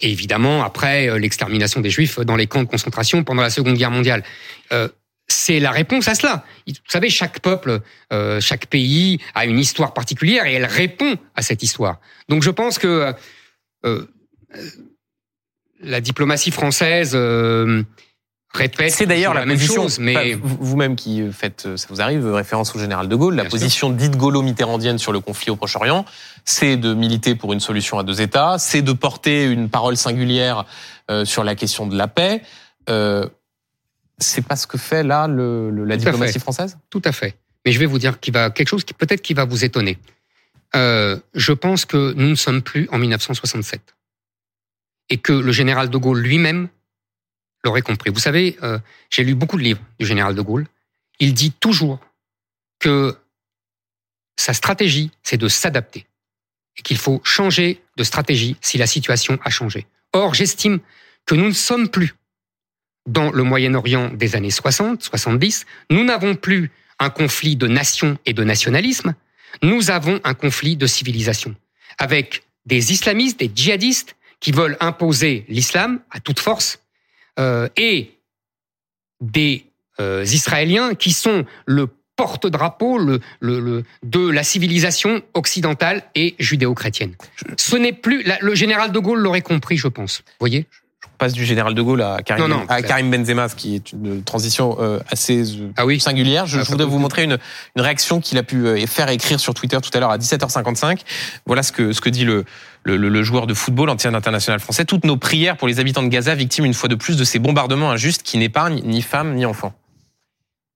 Et 0.00 0.10
évidemment, 0.10 0.62
après 0.62 1.18
l'extermination 1.18 1.80
des 1.80 1.90
juifs 1.90 2.18
dans 2.20 2.36
les 2.36 2.46
camps 2.46 2.62
de 2.62 2.68
concentration 2.68 3.24
pendant 3.24 3.42
la 3.42 3.50
Seconde 3.50 3.76
Guerre 3.76 3.90
mondiale. 3.90 4.22
c'est 5.28 5.60
la 5.60 5.70
réponse 5.70 6.08
à 6.08 6.14
cela. 6.14 6.44
Vous 6.66 6.74
savez, 6.88 7.10
chaque 7.10 7.40
peuple, 7.40 7.80
chaque 8.40 8.66
pays 8.66 9.18
a 9.34 9.44
une 9.44 9.58
histoire 9.58 9.92
particulière 9.92 10.46
et 10.46 10.54
elle 10.54 10.64
répond 10.64 11.16
à 11.34 11.42
cette 11.42 11.62
histoire. 11.62 12.00
Donc 12.28 12.42
je 12.42 12.50
pense 12.50 12.78
que 12.78 13.12
la 15.82 16.00
diplomatie 16.00 16.50
française 16.50 17.14
c'est 18.88 19.06
d'ailleurs 19.06 19.34
la, 19.34 19.46
même 19.46 19.58
chose, 19.58 19.98
mais 19.98 20.34
vous-même 20.34 20.96
qui 20.96 21.22
faites, 21.32 21.76
ça 21.76 21.86
vous 21.90 22.00
arrive, 22.00 22.26
référence 22.32 22.74
au 22.74 22.78
général 22.78 23.08
de 23.08 23.16
Gaulle, 23.16 23.34
la 23.34 23.44
position 23.44 23.90
dite 23.90 24.16
gaulo-mitterrandienne 24.16 24.98
sur 24.98 25.12
le 25.12 25.20
conflit 25.20 25.50
au 25.50 25.56
Proche-Orient, 25.56 26.04
c'est 26.44 26.76
de 26.76 26.94
militer 26.94 27.34
pour 27.34 27.52
une 27.52 27.60
solution 27.60 27.98
à 27.98 28.02
deux 28.02 28.20
États, 28.20 28.56
c'est 28.58 28.82
de 28.82 28.92
porter 28.92 29.44
une 29.44 29.68
parole 29.68 29.96
singulière 29.96 30.64
euh, 31.10 31.24
sur 31.24 31.44
la 31.44 31.54
question 31.54 31.86
de 31.86 31.96
la 31.96 32.08
paix. 32.08 32.42
Euh, 32.88 33.28
c'est 34.18 34.46
pas 34.46 34.56
ce 34.56 34.66
que 34.66 34.78
fait 34.78 35.02
là 35.02 35.26
le, 35.28 35.70
la 35.84 35.96
diplomatie 35.96 36.38
française? 36.38 36.78
Tout 36.90 37.02
à 37.04 37.12
fait. 37.12 37.36
Mais 37.64 37.72
je 37.72 37.78
vais 37.78 37.86
vous 37.86 37.98
dire 37.98 38.20
qu'il 38.20 38.32
va 38.32 38.50
quelque 38.50 38.68
chose 38.68 38.84
qui 38.84 38.94
peut-être 38.94 39.22
qui 39.22 39.34
va 39.34 39.44
vous 39.44 39.64
étonner. 39.64 39.98
Euh, 40.74 41.18
je 41.34 41.52
pense 41.52 41.84
que 41.84 42.12
nous 42.14 42.28
ne 42.28 42.34
sommes 42.34 42.62
plus 42.62 42.88
en 42.90 42.98
1967 42.98 43.80
et 45.10 45.18
que 45.18 45.32
le 45.32 45.52
général 45.52 45.90
de 45.90 45.96
Gaulle 45.96 46.18
lui-même 46.18 46.68
l'aurait 47.66 47.82
compris. 47.82 48.10
Vous 48.10 48.20
savez, 48.20 48.56
euh, 48.62 48.78
j'ai 49.10 49.24
lu 49.24 49.34
beaucoup 49.34 49.58
de 49.58 49.62
livres 49.62 49.82
du 49.98 50.06
général 50.06 50.34
de 50.34 50.40
Gaulle. 50.40 50.66
Il 51.20 51.34
dit 51.34 51.52
toujours 51.52 51.98
que 52.78 53.16
sa 54.38 54.54
stratégie, 54.54 55.10
c'est 55.22 55.36
de 55.36 55.48
s'adapter 55.48 56.06
et 56.78 56.82
qu'il 56.82 56.98
faut 56.98 57.20
changer 57.24 57.82
de 57.96 58.04
stratégie 58.04 58.56
si 58.60 58.78
la 58.78 58.86
situation 58.86 59.38
a 59.44 59.50
changé. 59.50 59.86
Or, 60.12 60.34
j'estime 60.34 60.78
que 61.26 61.34
nous 61.34 61.46
ne 61.46 61.52
sommes 61.52 61.88
plus 61.88 62.14
dans 63.06 63.30
le 63.30 63.42
Moyen-Orient 63.42 64.10
des 64.10 64.36
années 64.36 64.50
60, 64.50 65.02
70. 65.02 65.66
Nous 65.90 66.04
n'avons 66.04 66.34
plus 66.34 66.70
un 66.98 67.10
conflit 67.10 67.56
de 67.56 67.66
nation 67.66 68.18
et 68.26 68.32
de 68.32 68.44
nationalisme. 68.44 69.14
Nous 69.62 69.90
avons 69.90 70.20
un 70.24 70.34
conflit 70.34 70.76
de 70.76 70.86
civilisation 70.86 71.54
avec 71.98 72.42
des 72.66 72.92
islamistes, 72.92 73.38
des 73.38 73.50
djihadistes 73.54 74.16
qui 74.40 74.52
veulent 74.52 74.76
imposer 74.80 75.44
l'islam 75.48 76.00
à 76.10 76.20
toute 76.20 76.40
force 76.40 76.80
euh, 77.38 77.68
et 77.76 78.18
des 79.20 79.64
euh, 80.00 80.24
Israéliens 80.24 80.94
qui 80.94 81.12
sont 81.12 81.44
le 81.64 81.88
porte-drapeau 82.16 82.98
le, 82.98 83.20
le, 83.40 83.84
de 84.02 84.28
la 84.30 84.42
civilisation 84.42 85.22
occidentale 85.34 86.02
et 86.14 86.34
judéo-chrétienne. 86.38 87.14
Ce 87.56 87.76
n'est 87.76 87.92
plus 87.92 88.24
le 88.40 88.54
général 88.54 88.90
de 88.90 88.98
Gaulle 88.98 89.20
l'aurait 89.20 89.42
compris, 89.42 89.76
je 89.76 89.88
pense. 89.88 90.18
Vous 90.18 90.34
voyez? 90.40 90.66
Passe 91.16 91.32
du 91.32 91.44
général 91.44 91.74
de 91.74 91.82
Gaulle 91.82 92.02
à 92.02 92.18
Karim, 92.24 92.64
à 92.68 92.82
Karim 92.82 93.10
Benzema, 93.10 93.48
ce 93.48 93.54
qui 93.54 93.74
est 93.74 93.92
une 93.92 94.22
transition 94.22 94.76
euh, 94.80 95.00
assez 95.10 95.56
euh, 95.56 95.72
ah 95.76 95.86
oui. 95.86 96.00
singulière. 96.00 96.46
Je, 96.46 96.60
ah, 96.60 96.62
voudrais 96.62 96.86
vous 96.86 96.98
montrer 96.98 97.24
une, 97.24 97.38
une 97.76 97.82
réaction 97.82 98.20
qu'il 98.20 98.38
a 98.38 98.42
pu 98.42 98.66
euh, 98.66 98.86
faire 98.86 99.08
écrire 99.08 99.40
sur 99.40 99.54
Twitter 99.54 99.78
tout 99.82 99.90
à 99.94 100.00
l'heure 100.00 100.10
à 100.10 100.18
17h55. 100.18 101.00
Voilà 101.46 101.62
ce 101.62 101.72
que, 101.72 101.92
ce 101.92 102.00
que 102.00 102.10
dit 102.10 102.24
le, 102.24 102.44
le, 102.84 102.96
le 102.96 103.22
joueur 103.22 103.46
de 103.46 103.54
football 103.54 103.90
ancien 103.90 104.14
international 104.14 104.60
français. 104.60 104.84
Toutes 104.84 105.04
nos 105.04 105.16
prières 105.16 105.56
pour 105.56 105.68
les 105.68 105.80
habitants 105.80 106.02
de 106.02 106.08
Gaza, 106.08 106.34
victimes 106.34 106.64
une 106.64 106.74
fois 106.74 106.88
de 106.88 106.94
plus 106.94 107.16
de 107.16 107.24
ces 107.24 107.38
bombardements 107.38 107.90
injustes 107.90 108.22
qui 108.22 108.38
n'épargnent 108.38 108.80
ni 108.84 109.02
femmes 109.02 109.34
ni 109.34 109.46
enfants. 109.46 109.72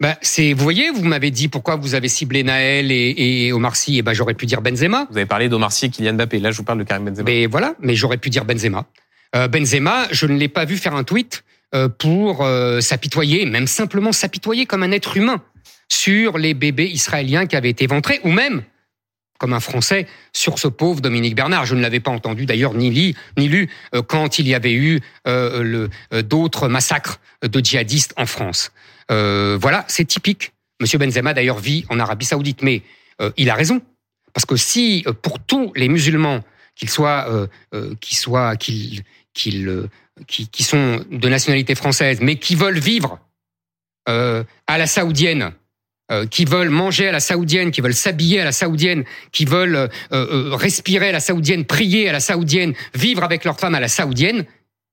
Ben, 0.01 0.17
c'est, 0.23 0.55
vous 0.55 0.63
voyez, 0.63 0.91
vous 0.91 1.05
m'avez 1.05 1.31
dit 1.31 1.49
pourquoi 1.49 1.77
vous 1.77 1.95
avez 1.95 2.09
ciblé 2.09 2.43
Naël 2.43 2.91
et, 2.91 3.15
et 3.47 3.53
Omar 3.53 3.77
Sy, 3.77 3.99
et 3.99 4.03
ben 4.03 4.15
j'aurais 4.15 4.33
pu 4.33 4.47
dire 4.47 4.63
Benzema. 4.63 5.07
Vous 5.11 5.19
avez 5.19 5.27
parlé 5.27 5.51
d'Omar 5.51 5.73
Sy 5.73 5.87
et 5.87 5.91
Kylian 5.91 6.15
Mbappé. 6.15 6.39
Là, 6.39 6.51
je 6.51 6.57
vous 6.57 6.65
parle 6.65 6.79
de 6.79 6.85
Karim 6.85 7.05
Benzema. 7.05 7.25
Mais 7.25 7.45
voilà, 7.45 7.75
mais 7.81 7.95
j'aurais 7.95 8.17
pu 8.17 8.31
dire 8.31 8.47
Benzema. 8.47 8.87
Euh, 9.37 9.49
Benzema, 9.49 10.09
je 10.11 10.27
ne 10.27 10.37
l'ai 10.37 10.49
pas 10.49 10.65
vu 10.65 10.77
faire 10.77 10.95
un 10.95 11.05
tweet 11.05 11.45
euh, 11.75 11.89
pour 11.89 12.43
euh, 12.43 12.81
s'apitoyer, 12.81 13.47
même 13.47 13.67
simplement 13.67 14.13
s'apitoyer 14.13 14.67
comme 14.67 14.83
un 14.83 14.91
être 14.91 15.17
humain 15.17 15.43
sur 15.89 16.39
les 16.39 16.55
bébés 16.55 16.89
israéliens 16.89 17.47
qui 17.47 17.57
avaient 17.57 17.71
été 17.71 17.85
éventrés, 17.85 18.21
ou 18.25 18.31
même, 18.31 18.63
comme 19.39 19.53
un 19.53 19.61
Français, 19.61 20.07
sur 20.33 20.59
ce 20.59 20.69
pauvre 20.69 21.01
Dominique 21.01 21.35
Bernard. 21.35 21.67
Je 21.67 21.75
ne 21.75 21.81
l'avais 21.81 22.01
pas 22.01 22.11
entendu 22.11 22.45
d'ailleurs 22.45 22.75
ni, 22.75 22.91
lu, 22.91 23.15
ni 23.37 23.49
lu 23.49 23.71
quand 24.07 24.39
il 24.39 24.47
y 24.47 24.55
avait 24.55 24.75
eu 24.75 25.01
d'autres 26.23 26.69
massacres 26.69 27.19
de 27.43 27.61
djihadistes 27.61 28.13
en 28.17 28.27
France. 28.27 28.71
voilà, 29.09 29.85
c'est 29.89 30.05
typique. 30.05 30.53
Monsieur 30.81 30.99
Benzema 30.99 31.35
d'ailleurs 31.35 31.59
vit 31.59 31.87
en 31.89 31.99
Arabie 31.99 32.27
Saoudite, 32.27 32.63
mais 32.63 32.83
il 33.37 33.51
a 33.51 33.55
raison. 33.55 33.81
Parce 34.33 34.45
que 34.45 34.55
si 34.55 35.05
pour 35.23 35.41
tous 35.41 35.73
les 35.75 35.89
musulmans, 35.89 36.41
qu'ils 36.77 36.91
soient, 36.91 37.49
qu'ils 38.01 38.19
soient, 38.19 38.55
qu'ils 38.57 39.03
euh, 39.49 39.89
qui, 40.27 40.63
sont 40.63 41.05
de 41.11 41.29
nationalité 41.29 41.75
française, 41.75 42.19
mais 42.21 42.37
qui 42.37 42.55
veulent 42.55 42.79
vivre 42.79 43.19
euh, 44.09 44.45
à 44.67 44.79
la 44.79 44.87
saoudienne, 44.87 45.53
euh, 46.11 46.27
qui 46.27 46.45
veulent 46.45 46.69
manger 46.69 47.09
à 47.09 47.13
la 47.13 47.21
saoudienne, 47.21 47.71
qui 47.71 47.81
veulent 47.81 47.95
s'habiller 47.95 48.41
à 48.41 48.45
la 48.45 48.53
saoudienne, 48.53 49.05
qui 49.33 49.45
veulent 49.45 49.89
respirer 50.11 51.09
à 51.09 51.13
la 51.13 51.21
saoudienne, 51.21 51.65
prier 51.65 52.09
à 52.09 52.13
la 52.13 52.21
saoudienne, 52.21 52.75
vivre 52.95 53.23
avec 53.23 53.45
leur 53.45 53.59
femme 53.59 53.75
à 53.75 53.81
la 53.81 53.89
saoudienne, 53.89 54.45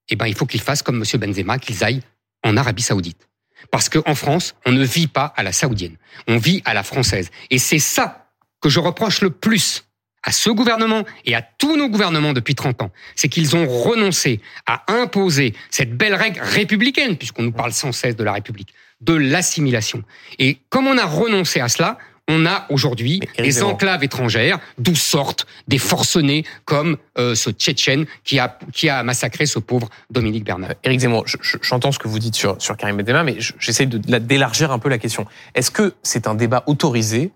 eh 0.09 0.15
ben 0.15 0.27
il 0.27 0.35
faut 0.35 0.45
qu'ils 0.45 0.61
fassent 0.61 0.83
comme 0.83 0.99
Monsieur 0.99 1.17
Benzema, 1.17 1.59
qu'ils 1.59 1.83
aillent 1.83 2.03
en 2.43 2.55
Arabie 2.55 2.83
Saoudite. 2.83 3.27
Parce 3.71 3.89
qu'en 3.89 4.15
France, 4.15 4.55
on 4.65 4.71
ne 4.71 4.85
vit 4.85 5.07
pas 5.07 5.33
à 5.35 5.43
la 5.43 5.51
saoudienne, 5.51 5.97
on 6.27 6.37
vit 6.37 6.61
à 6.63 6.73
la 6.73 6.83
française. 6.83 7.31
Et 7.49 7.57
c'est 7.57 7.79
ça 7.79 8.29
que 8.61 8.69
je 8.69 8.79
reproche 8.79 9.21
le 9.21 9.29
plus 9.29 9.86
à 10.23 10.31
ce 10.31 10.49
gouvernement 10.49 11.05
et 11.25 11.35
à 11.35 11.41
tous 11.41 11.77
nos 11.77 11.89
gouvernements 11.89 12.33
depuis 12.33 12.55
30 12.55 12.81
ans, 12.81 12.91
c'est 13.15 13.29
qu'ils 13.29 13.55
ont 13.55 13.67
renoncé 13.67 14.41
à 14.65 14.83
imposer 14.91 15.53
cette 15.69 15.95
belle 15.95 16.15
règle 16.15 16.39
républicaine, 16.41 17.17
puisqu'on 17.17 17.43
nous 17.43 17.51
parle 17.51 17.71
sans 17.71 17.91
cesse 17.91 18.15
de 18.15 18.23
la 18.23 18.33
République, 18.33 18.73
de 19.01 19.13
l'assimilation. 19.13 20.03
Et 20.39 20.57
comme 20.69 20.87
on 20.87 20.97
a 20.97 21.05
renoncé 21.05 21.59
à 21.59 21.69
cela, 21.69 21.97
on 22.27 22.45
a 22.45 22.65
aujourd'hui 22.69 23.21
des 23.37 23.63
enclaves 23.63 24.03
étrangères, 24.03 24.59
d'où 24.77 24.95
sortent 24.95 25.47
des 25.67 25.77
forcenés 25.77 26.43
comme 26.65 26.97
euh, 27.17 27.35
ce 27.35 27.51
Tchétchène 27.51 28.05
qui 28.23 28.37
a, 28.37 28.59
qui 28.73 28.89
a 28.89 29.01
massacré 29.03 29.45
ce 29.45 29.59
pauvre 29.59 29.89
Dominique 30.09 30.43
Bernard. 30.43 30.71
Euh, 30.71 30.75
Éric 30.83 30.99
Zemmour, 30.99 31.25
j'entends 31.61 31.91
ce 31.91 31.99
que 31.99 32.07
vous 32.07 32.19
dites 32.19 32.35
sur, 32.35 32.61
sur 32.61 32.75
Karim 32.75 32.97
Benzema, 32.97 33.23
mais 33.23 33.37
j'essaie 33.59 33.85
d'élargir 33.85 34.71
un 34.71 34.79
peu 34.79 34.89
la 34.89 34.97
question. 34.97 35.25
Est-ce 35.55 35.71
que 35.71 35.93
c'est 36.03 36.27
un 36.27 36.35
débat 36.35 36.63
autorisé 36.67 37.31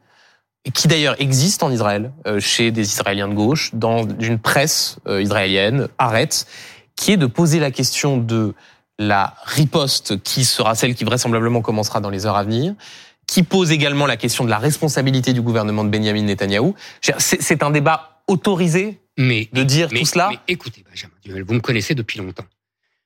qui 0.74 0.88
d'ailleurs 0.88 1.16
existe 1.20 1.64
en 1.64 1.72
Israël, 1.72 2.12
euh, 2.28 2.40
chez 2.40 2.72
des 2.72 2.88
Israéliens 2.88 3.28
de 3.28 3.34
gauche, 3.34 3.72
dans 3.74 4.08
une 4.20 4.38
presse 4.38 4.98
euh, 5.08 5.22
israélienne, 5.22 5.88
arrête, 5.98 6.46
qui 6.96 7.12
est 7.12 7.18
de 7.18 7.26
poser 7.26 7.60
la 7.60 7.72
question 7.72 8.18
de 8.18 8.54
la 9.00 9.36
riposte 9.46 10.22
qui 10.22 10.46
sera 10.46 10.76
celle 10.76 10.94
qui 10.94 11.04
vraisemblablement 11.04 11.62
commencera 11.62 12.00
dans 12.00 12.12
les 12.12 12.28
heures 12.28 12.36
à 12.36 12.44
venir, 12.44 12.76
qui 13.26 13.42
pose 13.42 13.72
également 13.72 14.06
la 14.06 14.18
question 14.18 14.44
de 14.44 14.50
la 14.50 14.60
responsabilité 14.60 15.34
du 15.34 15.42
gouvernement 15.42 15.84
de 15.84 15.90
Benjamin 15.90 16.22
Netanyahou. 16.22 16.76
C'est 17.18 17.64
un 17.64 17.72
débat 17.72 18.22
autorisé 18.28 19.00
mais, 19.18 19.50
de 19.54 19.64
dire 19.64 19.90
tout 19.90 20.06
cela? 20.06 20.30
mais 20.32 20.40
Écoutez, 20.48 20.84
Benjamin 20.88 21.44
vous 21.44 21.54
me 21.54 21.60
connaissez 21.60 21.96
depuis 21.96 22.20
longtemps. 22.20 22.46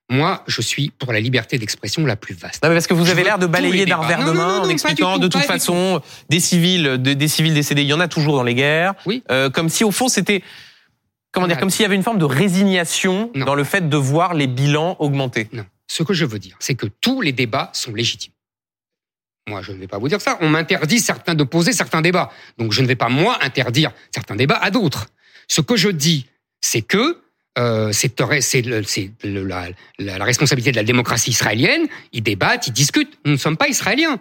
Moi, 0.09 0.43
je 0.45 0.61
suis 0.61 0.91
pour 0.91 1.11
la 1.13 1.19
liberté 1.19 1.57
d'expression 1.57 2.05
la 2.05 2.15
plus 2.15 2.35
vaste. 2.35 2.63
Non, 2.63 2.69
mais 2.69 2.75
parce 2.75 2.85
que 2.85 2.93
vous 2.93 3.09
avez 3.09 3.23
l'air 3.23 3.39
de 3.39 3.47
balayer 3.47 3.85
d'un 3.85 3.95
revers 3.97 4.23
de 4.23 4.31
main 4.31 4.59
en 4.59 4.69
expliquant 4.69 5.17
de 5.17 5.27
toute 5.27 5.41
façon 5.41 6.01
des 6.29 6.39
civils, 6.39 6.97
des 7.01 7.27
civils 7.27 7.53
décédés, 7.53 7.81
il 7.81 7.87
y 7.87 7.93
en 7.93 7.99
a 7.99 8.07
toujours 8.07 8.35
dans 8.35 8.43
les 8.43 8.53
guerres. 8.53 8.93
Oui. 9.07 9.23
Euh, 9.31 9.49
comme 9.49 9.69
si 9.69 9.83
au 9.83 9.91
fond 9.91 10.07
c'était 10.07 10.43
comment 11.31 11.47
dire, 11.47 11.57
comme 11.57 11.71
s'il 11.71 11.81
y 11.81 11.85
avait 11.85 11.95
une 11.95 12.03
forme 12.03 12.19
de 12.19 12.25
résignation 12.25 13.31
dans 13.35 13.55
le 13.55 13.63
fait 13.63 13.89
de 13.89 13.97
voir 13.97 14.35
les 14.35 14.47
bilans 14.47 14.95
augmenter. 14.99 15.49
Non. 15.53 15.65
Ce 15.87 16.03
que 16.03 16.13
je 16.13 16.25
veux 16.25 16.39
dire, 16.39 16.55
c'est 16.59 16.75
que 16.75 16.87
tous 16.87 17.21
les 17.21 17.31
débats 17.31 17.69
sont 17.73 17.93
légitimes. 17.93 18.31
Moi, 19.47 19.61
je 19.61 19.71
ne 19.71 19.77
vais 19.77 19.87
pas 19.87 19.99
vous 19.99 20.07
dire 20.07 20.21
ça. 20.21 20.37
On 20.41 20.49
m'interdit 20.49 20.99
certains 20.99 21.35
de 21.35 21.43
poser 21.43 21.71
certains 21.71 22.01
débats. 22.01 22.31
Donc, 22.57 22.71
je 22.71 22.81
ne 22.81 22.87
vais 22.87 22.95
pas, 22.95 23.09
moi, 23.09 23.37
interdire 23.41 23.91
certains 24.11 24.35
débats 24.35 24.57
à 24.57 24.71
d'autres. 24.71 25.07
Ce 25.47 25.61
que 25.61 25.75
je 25.75 25.89
dis, 25.89 26.25
c'est 26.61 26.81
que 26.81 27.21
euh, 27.57 27.91
c'est 27.91 28.19
la, 28.19 30.25
responsabilité 30.25 30.71
de 30.71 30.75
la 30.75 30.83
démocratie 30.83 31.31
israélienne. 31.31 31.87
Ils 32.11 32.23
débattent, 32.23 32.67
ils 32.67 32.73
discutent. 32.73 33.17
Nous 33.25 33.33
ne 33.33 33.37
sommes 33.37 33.57
pas 33.57 33.67
israéliens. 33.67 34.19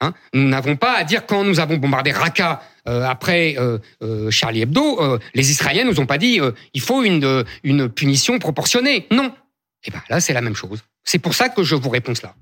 Hein 0.00 0.14
nous 0.32 0.48
n'avons 0.48 0.76
pas 0.76 0.96
à 0.96 1.04
dire 1.04 1.26
quand 1.26 1.42
nous 1.42 1.58
avons 1.58 1.76
bombardé 1.76 2.12
Raqqa 2.12 2.62
euh, 2.86 3.04
après 3.04 3.56
euh, 3.58 4.30
Charlie 4.30 4.62
Hebdo, 4.62 5.18
les 5.34 5.50
Israéliens 5.50 5.84
nous 5.84 5.98
ont 5.98 6.06
pas 6.06 6.18
dit 6.18 6.40
il 6.72 6.80
faut 6.80 7.02
une, 7.02 7.44
une 7.64 7.88
punition 7.88 8.38
proportionnée. 8.38 9.06
Non. 9.10 9.32
Et 9.84 9.88
eh 9.88 9.90
ben 9.90 10.02
là 10.08 10.20
c'est 10.20 10.32
la 10.32 10.40
même 10.40 10.54
chose. 10.54 10.82
C'est 11.04 11.18
pour 11.18 11.34
ça 11.34 11.48
que 11.48 11.62
je 11.62 11.74
vous 11.74 11.88
réponds 11.88 12.14
cela. 12.14 12.34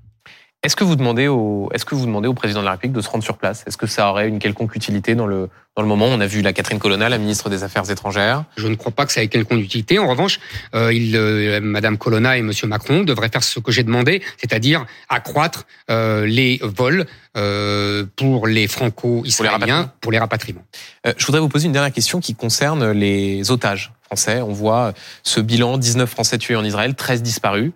Est-ce 0.63 0.75
que 0.75 0.83
vous 0.83 0.95
demandez 0.95 1.27
au, 1.27 1.69
est-ce 1.73 1.85
que 1.85 1.93
vous 1.93 2.07
demandez 2.07 2.27
au 2.27 2.33
président 2.33 2.61
de 2.61 2.65
la 2.65 2.71
République 2.71 2.93
de 2.95 3.01
se 3.01 3.09
rendre 3.09 3.23
sur 3.23 3.37
place? 3.37 3.63
Est-ce 3.67 3.77
que 3.77 3.85
ça 3.85 4.09
aurait 4.09 4.27
une 4.27 4.39
quelconque 4.39 4.75
utilité 4.75 5.13
dans 5.13 5.27
le 5.27 5.49
dans 5.75 5.83
le 5.83 5.87
moment? 5.87 6.07
On 6.07 6.19
a 6.19 6.25
vu 6.25 6.41
la 6.41 6.51
Catherine 6.51 6.79
Colonna, 6.79 7.09
la 7.09 7.19
ministre 7.19 7.49
des 7.49 7.63
Affaires 7.63 7.89
étrangères. 7.91 8.43
Je 8.57 8.67
ne 8.67 8.73
crois 8.73 8.91
pas 8.91 9.05
que 9.05 9.11
ça 9.11 9.21
ait 9.21 9.27
quelconque 9.27 9.61
utilité. 9.61 9.99
En 9.99 10.07
revanche, 10.07 10.39
euh, 10.73 10.91
il, 10.91 11.15
euh, 11.15 11.61
Madame 11.61 11.99
Colonna 11.99 12.37
et 12.37 12.41
Monsieur 12.41 12.67
Macron 12.67 13.03
devraient 13.03 13.29
faire 13.29 13.43
ce 13.43 13.59
que 13.59 13.71
j'ai 13.71 13.83
demandé, 13.83 14.23
c'est-à-dire 14.37 14.87
accroître 15.09 15.67
euh, 15.91 16.25
les 16.25 16.59
vols 16.63 17.05
euh, 17.37 18.05
pour 18.15 18.47
les 18.47 18.67
franco-israéliens 18.67 19.91
pour 20.01 20.11
les 20.11 20.17
rapatriements. 20.17 20.65
Euh, 21.05 21.13
je 21.17 21.25
voudrais 21.27 21.39
vous 21.39 21.49
poser 21.49 21.67
une 21.67 21.73
dernière 21.73 21.93
question 21.93 22.19
qui 22.19 22.33
concerne 22.33 22.91
les 22.91 23.51
otages 23.51 23.93
français. 24.01 24.41
On 24.41 24.53
voit 24.53 24.93
ce 25.21 25.39
bilan 25.39 25.77
19 25.77 26.09
Français 26.09 26.39
tués 26.39 26.55
en 26.55 26.65
Israël, 26.65 26.95
13 26.95 27.21
disparus. 27.21 27.73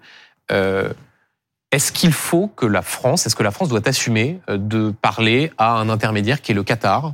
Est-ce 1.72 1.94
qu'il 1.94 2.12
faut 2.12 2.48
que 2.48 2.66
la 2.66 2.82
France, 2.82 3.26
est-ce 3.26 3.36
que 3.36 3.44
la 3.44 3.52
France 3.52 3.70
doit 3.70 3.88
assumer 3.88 4.40
euh, 4.50 4.58
de 4.58 4.92
parler 4.92 5.52
à 5.58 5.78
un 5.78 5.90
intermédiaire 5.90 6.42
qui 6.42 6.52
est 6.52 6.56
le 6.56 6.64
Qatar, 6.64 7.14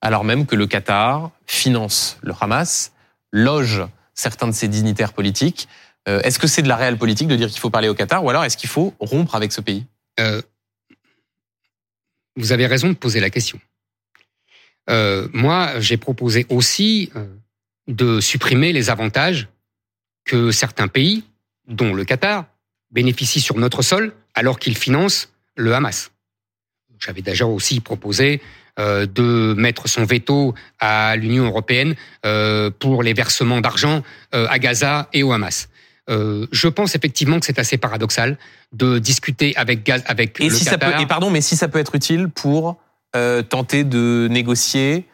alors 0.00 0.24
même 0.24 0.46
que 0.46 0.56
le 0.56 0.66
Qatar 0.66 1.30
finance 1.46 2.18
le 2.22 2.32
Hamas, 2.40 2.92
loge 3.32 3.82
certains 4.14 4.48
de 4.48 4.52
ses 4.52 4.68
dignitaires 4.68 5.12
politiques? 5.12 5.68
Euh, 6.08 6.22
Est-ce 6.22 6.38
que 6.38 6.46
c'est 6.46 6.62
de 6.62 6.68
la 6.68 6.76
réelle 6.76 6.96
politique 6.96 7.28
de 7.28 7.36
dire 7.36 7.48
qu'il 7.48 7.60
faut 7.60 7.70
parler 7.70 7.88
au 7.88 7.94
Qatar 7.94 8.24
ou 8.24 8.30
alors 8.30 8.44
est-ce 8.44 8.56
qu'il 8.56 8.70
faut 8.70 8.94
rompre 8.98 9.34
avec 9.34 9.52
ce 9.52 9.60
pays? 9.60 9.84
Euh, 10.20 10.40
Vous 12.36 12.52
avez 12.52 12.66
raison 12.66 12.88
de 12.88 12.94
poser 12.94 13.20
la 13.20 13.30
question. 13.30 13.60
Moi, 15.34 15.80
j'ai 15.80 15.98
proposé 15.98 16.46
aussi 16.48 17.12
de 17.88 18.20
supprimer 18.20 18.72
les 18.72 18.88
avantages 18.88 19.48
que 20.24 20.50
certains 20.50 20.88
pays, 20.88 21.24
dont 21.66 21.92
le 21.92 22.06
Qatar, 22.06 22.46
bénéficie 22.90 23.40
sur 23.40 23.56
notre 23.56 23.82
sol 23.82 24.12
alors 24.34 24.58
qu'il 24.58 24.76
finance 24.76 25.30
le 25.56 25.74
Hamas. 25.74 26.10
J'avais 26.98 27.22
déjà 27.22 27.46
aussi 27.46 27.80
proposé 27.80 28.40
euh, 28.78 29.06
de 29.06 29.54
mettre 29.54 29.88
son 29.88 30.04
veto 30.04 30.54
à 30.78 31.16
l'Union 31.16 31.46
européenne 31.46 31.94
euh, 32.24 32.70
pour 32.76 33.02
les 33.02 33.12
versements 33.12 33.60
d'argent 33.60 34.02
euh, 34.34 34.46
à 34.48 34.58
Gaza 34.58 35.08
et 35.12 35.22
au 35.22 35.32
Hamas. 35.32 35.68
je 36.08 36.68
pense 36.68 36.94
effectivement 36.94 37.38
que 37.40 37.46
c'est 37.46 37.58
assez 37.58 37.76
paradoxal 37.76 38.38
de 38.72 38.98
discuter 38.98 39.54
avec 39.56 39.84
Gaza, 39.84 40.04
avec 40.06 40.40
et 40.40 40.48
si 40.50 40.64
Ça 40.64 40.78
peut, 40.78 40.92
et 41.00 41.06
pardon, 41.06 41.30
mais 41.30 41.40
si 41.40 41.56
ça 41.56 41.68
peut 41.68 41.80
être 41.80 41.94
utile 41.94 42.28
pour 42.28 42.76
tenter 43.48 43.84
de 43.84 44.28
négocier 44.30 45.04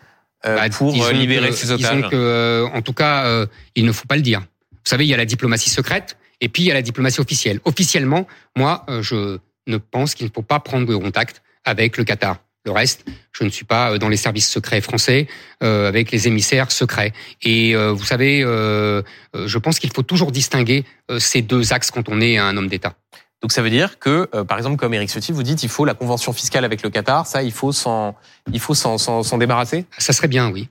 bah, 0.45 0.69
pour 0.69 0.93
libérer 1.11 1.53
ces 1.53 1.71
otages. 1.71 2.09
Que, 2.11 2.67
en 2.73 2.83
tout 2.83 2.93
cas, 2.93 3.47
il 3.75 3.85
ne 3.87 3.93
faut 3.93 4.07
pas 4.07 4.17
le 4.17 4.23
dire. 4.23 4.41
Vous 4.41 4.91
savez, 4.91 5.05
il 5.05 5.09
y 5.09 5.15
a 5.15 5.17
la 5.17 5.25
diplomatie 5.25 5.71
secrète 5.71 6.17
et 6.45 6.49
puis 6.49 6.63
il 6.65 6.67
y 6.67 6.71
a 6.71 6.75
la 6.75 6.83
diplomatie 6.83 7.21
officielle. 7.21 7.59
Officiellement, 7.65 8.27
moi, 8.55 8.85
euh, 8.89 9.03
je 9.03 9.39
ne 9.67 9.77
pense 9.79 10.15
qu'il 10.15 10.27
ne 10.27 10.33
faut 10.33 10.43
pas 10.43 10.61
prendre 10.61 10.87
de 10.87 10.95
contact 10.95 11.43
avec 11.65 11.97
le 11.97 12.05
Qatar. 12.05 12.39
Le 12.67 12.73
reste, 12.73 13.05
je 13.33 13.45
ne 13.45 13.51
suis 13.51 13.65
pas 13.65 13.93
euh, 13.93 13.99
dans 13.99 14.09
les 14.09 14.17
services 14.17 14.51
secrets 14.51 14.81
français 14.81 15.27
euh, 15.63 15.89
avec 15.89 16.11
les 16.11 16.29
émissaires 16.29 16.71
secrets. 16.71 17.13
Et 17.43 17.75
euh, 17.75 17.93
vous 17.93 18.05
savez, 18.05 18.43
euh, 18.43 19.03
je 19.35 19.59
pense 19.59 19.79
qu'il 19.79 19.93
faut 19.93 20.03
toujours 20.03 20.33
distinguer 20.33 20.85
ces 21.19 21.43
deux 21.43 21.73
axes 21.73 21.91
quand 21.91 22.09
on 22.09 22.21
est 22.21 22.37
un 22.39 22.57
homme 22.57 22.69
d'État. 22.69 22.95
Donc 23.43 23.53
ça 23.53 23.61
veut 23.61 23.71
dire 23.71 23.99
que, 23.99 24.29
euh, 24.35 24.45
par 24.45 24.57
exemple, 24.57 24.77
comme 24.77 24.95
Eric 24.95 25.11
Ciotti, 25.11 25.33
vous 25.33 25.43
dites, 25.43 25.63
il 25.63 25.69
faut 25.69 25.85
la 25.85 25.93
convention 25.93 26.33
fiscale 26.33 26.65
avec 26.65 26.83
le 26.83 26.89
Qatar. 26.89 27.27
Ça, 27.27 27.43
il 27.43 27.53
faut 27.53 27.73
s'en, 27.73 28.17
il 28.51 28.61
faut 28.61 28.75
s'en, 28.75 28.97
s'en, 28.97 29.23
s'en 29.23 29.37
débarrasser? 29.37 29.85
Ça 29.99 30.15
serait 30.15 30.29
bien, 30.29 30.51
oui. 30.51 30.69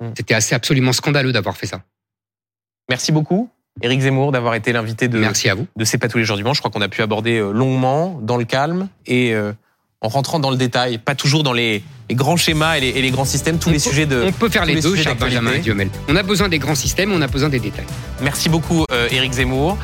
Hmm. 0.00 0.12
C'était 0.16 0.34
assez 0.34 0.54
absolument 0.54 0.92
scandaleux 0.92 1.32
d'avoir 1.32 1.56
fait 1.56 1.66
ça. 1.66 1.82
Merci 2.90 3.12
beaucoup, 3.12 3.48
Eric 3.82 4.00
Zemmour, 4.00 4.32
d'avoir 4.32 4.54
été 4.54 4.72
l'invité 4.72 5.08
de, 5.08 5.18
Merci 5.18 5.48
à 5.48 5.54
vous. 5.54 5.66
de 5.76 5.84
C'est 5.84 5.98
pas 5.98 6.08
tous 6.08 6.18
les 6.18 6.24
jours 6.24 6.36
du 6.36 6.44
Mans. 6.44 6.54
Je 6.54 6.60
crois 6.60 6.70
qu'on 6.70 6.80
a 6.80 6.88
pu 6.88 7.02
aborder 7.02 7.38
euh, 7.38 7.50
longuement, 7.50 8.20
dans 8.22 8.36
le 8.36 8.44
calme 8.44 8.88
et 9.06 9.34
euh, 9.34 9.52
en 10.00 10.08
rentrant 10.08 10.38
dans 10.38 10.50
le 10.50 10.56
détail, 10.56 10.98
pas 10.98 11.14
toujours 11.14 11.42
dans 11.42 11.52
les, 11.52 11.82
les 12.08 12.14
grands 12.14 12.36
schémas 12.36 12.76
et 12.76 12.80
les, 12.80 12.88
et 12.90 13.02
les 13.02 13.10
grands 13.10 13.24
systèmes, 13.24 13.58
tous 13.58 13.70
on 13.70 13.72
les 13.72 13.78
peut, 13.78 13.90
sujets 13.90 14.06
de. 14.06 14.22
On 14.22 14.32
peut 14.32 14.48
faire 14.48 14.64
les 14.64 14.74
les 14.74 14.80
deux, 14.80 14.94
cher. 14.94 15.16
Benjamin 15.16 15.58
Duhamel. 15.58 15.88
On 16.08 16.14
a 16.14 16.22
besoin 16.22 16.48
des 16.48 16.58
grands 16.58 16.74
systèmes, 16.74 17.10
on 17.12 17.22
a 17.22 17.26
besoin 17.26 17.48
des 17.48 17.58
détails. 17.58 17.86
Merci 18.22 18.48
beaucoup, 18.48 18.84
euh, 18.92 19.08
Eric 19.10 19.32
Zemmour. 19.32 19.78